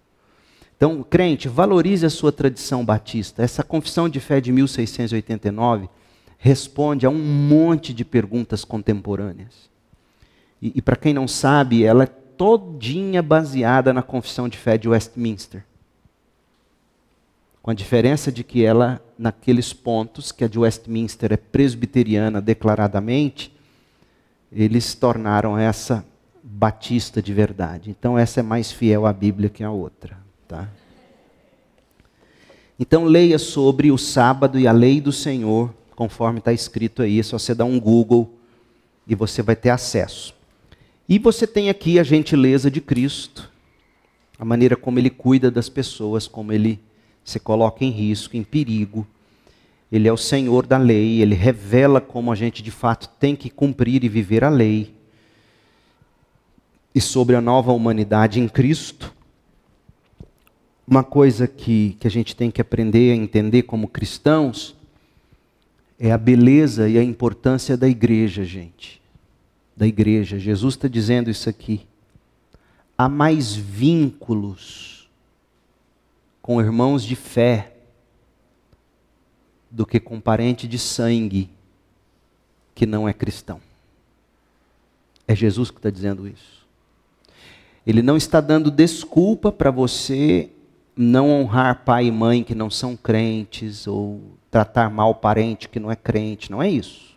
Então, 0.77 1.03
crente, 1.03 1.49
valorize 1.49 2.05
a 2.05 2.11
sua 2.11 2.31
tradição 2.31 2.85
batista. 2.85 3.43
Essa 3.43 3.63
confissão 3.63 4.09
de 4.09 4.21
fé 4.21 4.41
de 4.41 4.53
1689 4.53 5.89
responde 6.37 7.07
a 7.07 7.11
um 7.11 7.19
monte 7.19 7.95
de 7.95 8.05
perguntas 8.05 8.65
contemporâneas. 8.65 9.68
E, 10.61 10.73
e 10.77 10.83
para 10.83 10.97
quem 10.97 11.15
não 11.15 11.29
sabe, 11.29 11.85
ela 11.85 12.05
é 12.05 12.07
todinha 12.07 13.23
baseada 13.23 13.93
na 13.93 14.03
confissão 14.03 14.49
de 14.49 14.57
fé 14.57 14.79
de 14.79 14.89
Westminster. 14.89 15.65
Com 17.61 17.71
a 17.71 17.75
diferença 17.75 18.31
de 18.31 18.45
que 18.45 18.65
ela, 18.65 19.03
naqueles 19.19 19.73
pontos, 19.73 20.33
que 20.33 20.45
a 20.45 20.49
de 20.49 20.59
Westminster 20.59 21.33
é 21.33 21.37
presbiteriana 21.37 22.41
declaradamente, 22.41 23.53
eles 24.51 24.95
tornaram 24.95 25.59
essa 25.59 26.05
batista 26.43 27.21
de 27.21 27.35
verdade. 27.35 27.91
Então 27.91 28.19
essa 28.19 28.41
é 28.41 28.43
mais 28.43 28.73
fiel 28.73 29.05
à 29.05 29.13
Bíblia 29.13 29.51
que 29.51 29.63
a 29.63 29.71
outra. 29.71 30.17
Tá? 30.47 30.69
Então 32.79 33.05
leia 33.05 33.39
sobre 33.39 33.91
o 33.91 33.99
sábado 33.99 34.59
e 34.59 34.67
a 34.67 34.73
lei 34.73 35.01
do 35.01 35.13
Senhor, 35.13 35.75
conforme 35.95 36.39
está 36.39 36.53
escrito 36.53 37.03
aí. 37.03 37.19
É 37.19 37.23
só 37.23 37.39
você 37.39 37.55
dar 37.55 37.65
um 37.65 37.79
Google 37.79 38.33
e 39.07 39.15
você 39.15 39.43
vai 39.43 39.57
ter 39.57 39.71
acesso. 39.71 40.38
E 41.09 41.19
você 41.19 41.47
tem 41.47 41.71
aqui 41.71 41.99
a 41.99 42.03
gentileza 42.03 42.71
de 42.71 42.83
Cristo, 42.83 43.51
a 44.39 44.45
maneira 44.45 44.77
como 44.77 44.99
ele 44.99 45.09
cuida 45.09 45.51
das 45.51 45.69
pessoas, 45.69 46.29
como 46.29 46.53
ele 46.53 46.79
se 47.25 47.41
coloca 47.41 47.83
em 47.83 47.91
risco, 47.91 48.37
em 48.37 48.45
perigo. 48.45 49.07
Ele 49.91 50.07
é 50.07 50.13
o 50.13 50.19
Senhor 50.19 50.67
da 50.67 50.77
lei, 50.77 51.23
ele 51.23 51.35
revela 51.35 51.99
como 51.99 52.31
a 52.31 52.35
gente 52.35 52.63
de 52.63 52.71
fato 52.71 53.09
tem 53.19 53.35
que 53.35 53.49
cumprir 53.49 54.05
e 54.05 54.09
viver 54.09 54.45
a 54.45 54.51
lei. 54.51 54.95
E 56.95 57.01
sobre 57.01 57.37
a 57.37 57.41
nova 57.41 57.73
humanidade 57.73 58.39
em 58.39 58.47
Cristo, 58.47 59.15
uma 60.87 61.03
coisa 61.03 61.47
que, 61.47 61.97
que 61.99 62.07
a 62.07 62.11
gente 62.11 62.37
tem 62.37 62.51
que 62.51 62.61
aprender 62.61 63.13
a 63.13 63.17
entender 63.17 63.63
como 63.63 63.89
cristãos 63.89 64.77
é 65.99 66.13
a 66.13 66.19
beleza 66.19 66.87
e 66.87 66.99
a 66.99 67.03
importância 67.03 67.79
da 67.79 67.89
igreja, 67.89 68.45
gente. 68.45 68.98
Da 69.79 69.87
igreja. 69.87 70.41
Jesus 70.41 70.75
está 70.75 70.89
dizendo 70.89 71.31
isso 71.31 71.49
aqui. 71.49 71.87
Há 72.97 73.09
mais 73.09 73.55
vínculos 73.55 75.09
com 76.43 76.61
irmãos 76.61 77.05
de 77.05 77.15
fé 77.15 77.75
do 79.71 79.87
que 79.87 80.01
com 80.01 80.21
parente 80.21 80.67
de 80.67 80.81
sangue 80.81 81.49
que 82.75 82.87
não 82.87 83.09
é 83.09 83.13
cristão. 83.13 83.61
É 85.29 85.37
Jesus 85.37 85.71
que 85.71 85.77
está 85.77 85.91
dizendo 85.91 86.27
isso. 86.27 86.67
Ele 87.87 88.03
não 88.03 88.17
está 88.17 88.41
dando 88.41 88.73
desculpa 88.73 89.53
para 89.53 89.71
você 89.71 90.51
não 90.97 91.31
honrar 91.31 91.85
pai 91.85 92.07
e 92.07 92.11
mãe 92.11 92.43
que 92.43 92.55
não 92.55 92.69
são 92.69 92.97
crentes 92.97 93.87
ou 93.87 94.21
tratar 94.51 94.91
mal 94.91 95.15
parente 95.15 95.69
que 95.69 95.79
não 95.79 95.89
é 95.89 95.95
crente. 95.95 96.51
Não 96.51 96.61
é 96.61 96.69
isso. 96.69 97.08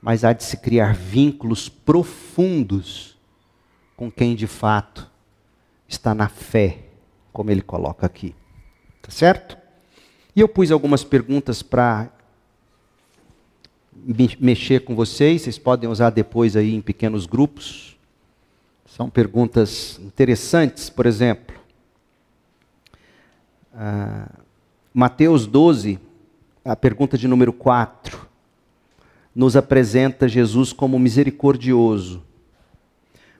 Mas 0.00 0.24
há 0.24 0.32
de 0.32 0.42
se 0.44 0.56
criar 0.56 0.94
vínculos 0.94 1.68
profundos 1.68 3.18
com 3.96 4.10
quem 4.10 4.34
de 4.34 4.46
fato 4.46 5.10
está 5.86 6.14
na 6.14 6.28
fé, 6.28 6.78
como 7.32 7.50
ele 7.50 7.60
coloca 7.60 8.06
aqui. 8.06 8.34
Tá 9.02 9.10
certo? 9.10 9.58
E 10.34 10.40
eu 10.40 10.48
pus 10.48 10.70
algumas 10.70 11.04
perguntas 11.04 11.62
para 11.62 12.10
mexer 14.38 14.80
com 14.80 14.94
vocês, 14.94 15.42
vocês 15.42 15.58
podem 15.58 15.90
usar 15.90 16.10
depois 16.10 16.56
aí 16.56 16.74
em 16.74 16.80
pequenos 16.80 17.26
grupos. 17.26 17.98
São 18.86 19.10
perguntas 19.10 20.00
interessantes, 20.02 20.88
por 20.88 21.06
exemplo. 21.06 21.56
Ah, 23.74 24.30
Mateus 24.92 25.46
12, 25.46 25.98
a 26.64 26.74
pergunta 26.74 27.18
de 27.18 27.28
número 27.28 27.52
4, 27.52 28.29
nos 29.40 29.56
apresenta 29.56 30.28
Jesus 30.28 30.70
como 30.70 30.98
misericordioso. 30.98 32.22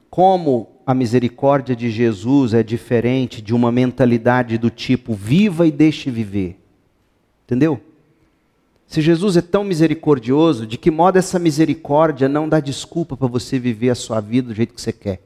Como 0.09 0.81
a 0.87 0.95
misericórdia 0.95 1.77
de 1.77 1.91
Jesus 1.91 2.55
é 2.55 2.63
diferente 2.63 3.43
de 3.43 3.55
uma 3.55 3.71
mentalidade 3.71 4.57
do 4.57 4.71
tipo 4.71 5.13
viva 5.13 5.67
e 5.67 5.71
deixe 5.71 6.11
viver. 6.11 6.59
Entendeu? 7.45 7.83
Se 8.87 9.03
Jesus 9.03 9.37
é 9.37 9.43
tão 9.43 9.63
misericordioso, 9.63 10.67
de 10.67 10.79
que 10.79 10.91
modo 10.91 11.19
essa 11.19 11.39
misericórdia 11.39 12.31
não 12.31 12.49
dá 12.49 12.61
desculpa 12.61 13.15
para 13.15 13.29
você 13.29 13.59
viver 13.59 13.91
a 13.91 13.95
sua 13.95 14.21
vida 14.21 14.49
do 14.49 14.55
jeito 14.55 14.73
que 14.73 14.81
você 14.81 14.95
quer? 14.95 15.21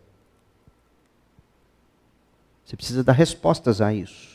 Você 2.64 2.74
precisa 2.74 3.04
dar 3.04 3.12
respostas 3.12 3.80
a 3.80 3.94
isso. 3.94 4.33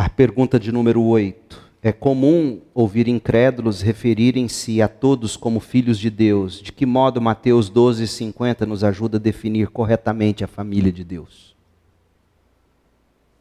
A 0.00 0.08
pergunta 0.08 0.58
de 0.58 0.72
número 0.72 1.02
8. 1.02 1.60
É 1.82 1.92
comum 1.92 2.62
ouvir 2.72 3.06
incrédulos 3.06 3.82
referirem-se 3.82 4.80
a 4.80 4.88
todos 4.88 5.36
como 5.36 5.60
filhos 5.60 5.98
de 5.98 6.08
Deus. 6.08 6.62
De 6.62 6.72
que 6.72 6.86
modo 6.86 7.20
Mateus 7.20 7.68
12, 7.68 8.08
50 8.08 8.64
nos 8.64 8.82
ajuda 8.82 9.18
a 9.18 9.20
definir 9.20 9.68
corretamente 9.68 10.42
a 10.42 10.48
família 10.48 10.90
de 10.90 11.04
Deus? 11.04 11.54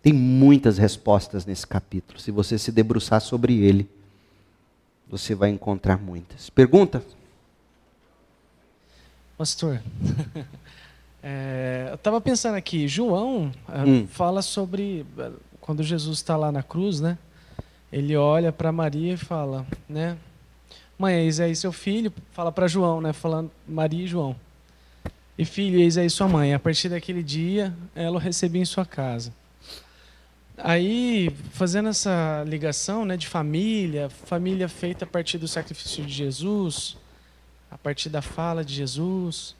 Tem 0.02 0.12
muitas 0.12 0.78
respostas 0.78 1.46
nesse 1.46 1.66
capítulo. 1.66 2.20
Se 2.20 2.30
você 2.30 2.60
se 2.60 2.74
debruçar 2.74 3.22
sobre 3.22 3.58
ele, 3.60 3.90
você 5.08 5.34
vai 5.34 5.52
encontrar 5.52 5.98
muitas. 5.98 6.50
Pergunta? 6.50 7.02
Pastor, 9.38 9.82
é, 11.24 11.88
eu 11.88 11.96
estava 11.96 12.20
pensando 12.20 12.56
aqui, 12.56 12.86
João 12.86 13.50
é, 13.70 13.82
hum. 13.82 14.06
fala 14.06 14.42
sobre 14.42 15.06
quando 15.70 15.84
Jesus 15.84 16.18
está 16.18 16.36
lá 16.36 16.52
na 16.52 16.64
cruz, 16.64 17.00
né? 17.00 17.16
Ele 17.94 18.18
olha 18.18 18.52
para 18.52 18.72
Maria 18.72 19.14
e 19.14 19.18
fala, 19.18 19.68
né? 19.88 20.18
Mãe, 20.98 21.14
eis 21.14 21.40
aí 21.40 21.56
seu 21.56 21.72
filho, 21.72 22.12
fala 22.32 22.52
para 22.52 22.68
João, 22.68 23.00
né? 23.00 23.14
Falando 23.14 23.52
Maria 23.68 24.04
e 24.04 24.08
João. 24.08 24.36
E 25.38 25.46
filho, 25.46 25.80
eis 25.80 25.96
aí 25.96 26.10
sua 26.10 26.28
mãe. 26.28 26.56
A 26.56 26.60
partir 26.60 26.90
daquele 26.90 27.22
dia, 27.22 27.72
ela 27.94 28.16
o 28.16 28.20
recebeu 28.20 28.60
em 28.60 28.66
sua 28.66 28.84
casa. 28.84 29.32
Aí, 30.58 31.30
fazendo 31.52 31.90
essa 31.90 32.44
ligação 32.48 33.06
né, 33.06 33.16
de 33.16 33.28
família, 33.28 34.10
família 34.10 34.68
feita 34.68 35.06
a 35.06 35.08
partir 35.08 35.38
do 35.38 35.48
sacrifício 35.48 36.04
de 36.04 36.12
Jesus, 36.12 36.98
a 37.70 37.78
partir 37.78 38.10
da 38.10 38.24
fala 38.24 38.66
de 38.66 38.74
Jesus, 38.74 39.56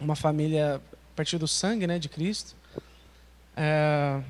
uma 0.00 0.16
família 0.16 0.82
a 1.12 1.14
partir 1.14 1.38
do 1.38 1.46
sangue 1.46 1.86
né, 1.86 1.96
de 1.96 2.08
Cristo. 2.08 2.56
É, 3.56 4.20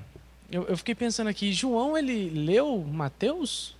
eu, 0.51 0.65
eu, 0.65 0.77
fiquei 0.77 0.95
pensando 0.95 1.29
aqui, 1.29 1.53
João, 1.53 1.97
ele 1.97 2.31
leu 2.31 2.85
Mateus? 2.91 3.77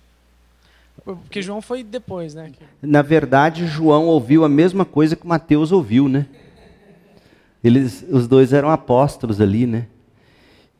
Porque 1.03 1.41
João 1.41 1.61
foi 1.61 1.83
depois, 1.83 2.35
né? 2.35 2.51
Na 2.81 3.01
verdade, 3.01 3.65
João 3.65 4.05
ouviu 4.05 4.43
a 4.43 4.49
mesma 4.49 4.85
coisa 4.85 5.15
que 5.15 5.25
Mateus 5.25 5.71
ouviu, 5.71 6.07
né? 6.07 6.27
Eles, 7.63 8.05
os 8.09 8.27
dois 8.27 8.53
eram 8.53 8.69
apóstolos 8.69 9.41
ali, 9.41 9.65
né? 9.65 9.87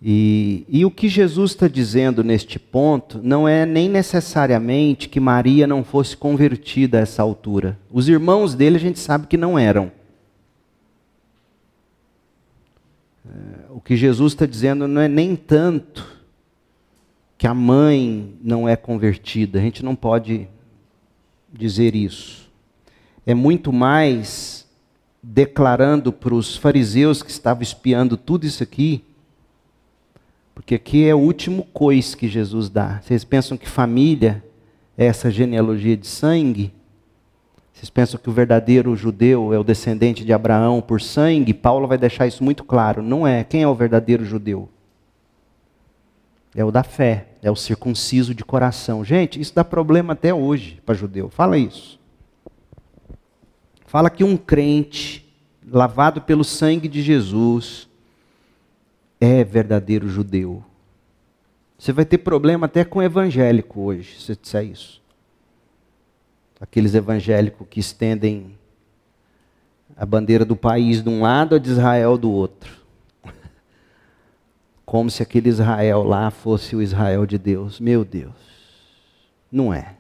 E, 0.02 0.66
e, 0.70 0.86
o 0.86 0.92
que 0.92 1.10
Jesus 1.10 1.52
está 1.52 1.68
dizendo 1.68 2.24
neste 2.24 2.58
ponto 2.58 3.20
não 3.22 3.46
é 3.46 3.66
nem 3.66 3.90
necessariamente 3.90 5.10
que 5.10 5.20
Maria 5.20 5.68
não 5.68 5.84
fosse 5.84 6.16
convertida 6.16 6.98
a 6.98 7.02
essa 7.02 7.22
altura. 7.22 7.78
Os 7.92 8.08
irmãos 8.08 8.56
dele 8.56 8.78
a 8.78 8.80
gente 8.80 8.98
sabe 8.98 9.28
que 9.28 9.36
não 9.36 9.60
eram. 9.60 9.92
O 13.80 13.82
que 13.82 13.96
Jesus 13.96 14.34
está 14.34 14.46
dizendo 14.46 14.88
não 14.88 15.02
é 15.02 15.08
nem 15.08 15.36
tanto 15.36 16.06
que 17.38 17.48
a 17.48 17.54
mãe 17.54 18.36
não 18.44 18.68
é 18.68 18.76
convertida, 18.76 19.58
a 19.58 19.62
gente 19.62 19.84
não 19.84 19.96
pode 19.96 20.50
dizer 21.52 21.96
isso. 21.96 22.52
É 23.26 23.34
muito 23.34 23.72
mais 23.72 24.68
declarando 25.24 26.12
para 26.12 26.36
os 26.36 26.58
fariseus 26.58 27.24
que 27.24 27.32
estavam 27.32 27.64
espiando 27.64 28.18
tudo 28.18 28.46
isso 28.46 28.62
aqui 28.62 29.04
porque 30.60 30.76
aqui 30.76 31.08
é 31.08 31.16
o 31.16 31.20
último 31.20 31.64
cois 31.72 32.14
que 32.14 32.28
Jesus 32.28 32.70
dá. 32.70 33.00
Vocês 33.02 33.24
pensam 33.24 33.58
que 33.58 33.68
família 33.68 34.44
é 34.98 35.06
essa 35.06 35.32
genealogia 35.32 35.96
de 35.96 36.06
sangue? 36.06 36.74
Vocês 37.80 37.90
pensam 37.90 38.20
que 38.20 38.30
o 38.30 38.34
verdadeiro 38.34 38.94
judeu 38.94 39.54
é 39.54 39.58
o 39.58 39.64
descendente 39.64 40.26
de 40.26 40.34
Abraão 40.34 40.82
por 40.82 41.00
sangue? 41.00 41.54
Paulo 41.54 41.88
vai 41.88 41.98
deixar 41.98 42.28
isso 42.28 42.44
muito 42.44 42.62
claro. 42.66 43.02
Não 43.02 43.26
é. 43.26 43.46
Quem 43.46 43.64
é 43.64 43.68
o 43.70 43.74
verdadeiro 43.74 44.26
judeu? 44.26 44.68
É 46.54 46.66
o 46.66 46.72
da 46.72 46.84
fé, 46.84 47.28
é 47.42 47.50
o 47.50 47.56
circunciso 47.56 48.36
de 48.36 48.44
coração. 48.44 49.06
Gente, 49.06 49.40
isso 49.40 49.56
dá 49.56 49.64
problema 49.64 50.12
até 50.12 50.34
hoje 50.34 50.82
para 50.86 50.94
judeu. 50.94 51.30
Fala 51.30 51.58
isso. 51.58 51.98
Fala 53.86 54.10
que 54.10 54.26
um 54.26 54.36
crente 54.36 55.26
lavado 55.66 56.20
pelo 56.20 56.44
sangue 56.44 56.90
de 56.90 57.02
Jesus 57.02 57.88
é 59.22 59.42
verdadeiro 59.42 60.10
judeu. 60.10 60.62
Você 61.78 61.94
vai 61.94 62.04
ter 62.04 62.18
problema 62.18 62.66
até 62.66 62.84
com 62.84 63.02
evangélico 63.02 63.80
hoje, 63.80 64.20
se 64.20 64.36
disser 64.36 64.66
isso. 64.66 64.99
Aqueles 66.60 66.94
evangélicos 66.94 67.68
que 67.70 67.80
estendem 67.80 68.58
a 69.96 70.06
bandeira 70.06 70.46
do 70.46 70.56
país 70.56 71.02
de 71.02 71.10
um 71.10 71.22
lado, 71.22 71.56
a 71.56 71.60
de 71.60 71.70
Israel 71.70 72.18
do 72.18 72.32
outro. 72.32 72.74
Como 74.86 75.10
se 75.10 75.22
aquele 75.22 75.50
Israel 75.50 76.04
lá 76.04 76.32
fosse 76.32 76.76
o 76.76 76.82
Israel 76.82 77.26
de 77.26 77.38
Deus. 77.38 77.80
Meu 77.80 78.04
Deus. 78.04 78.34
Não 79.52 79.74
é. 79.74 79.99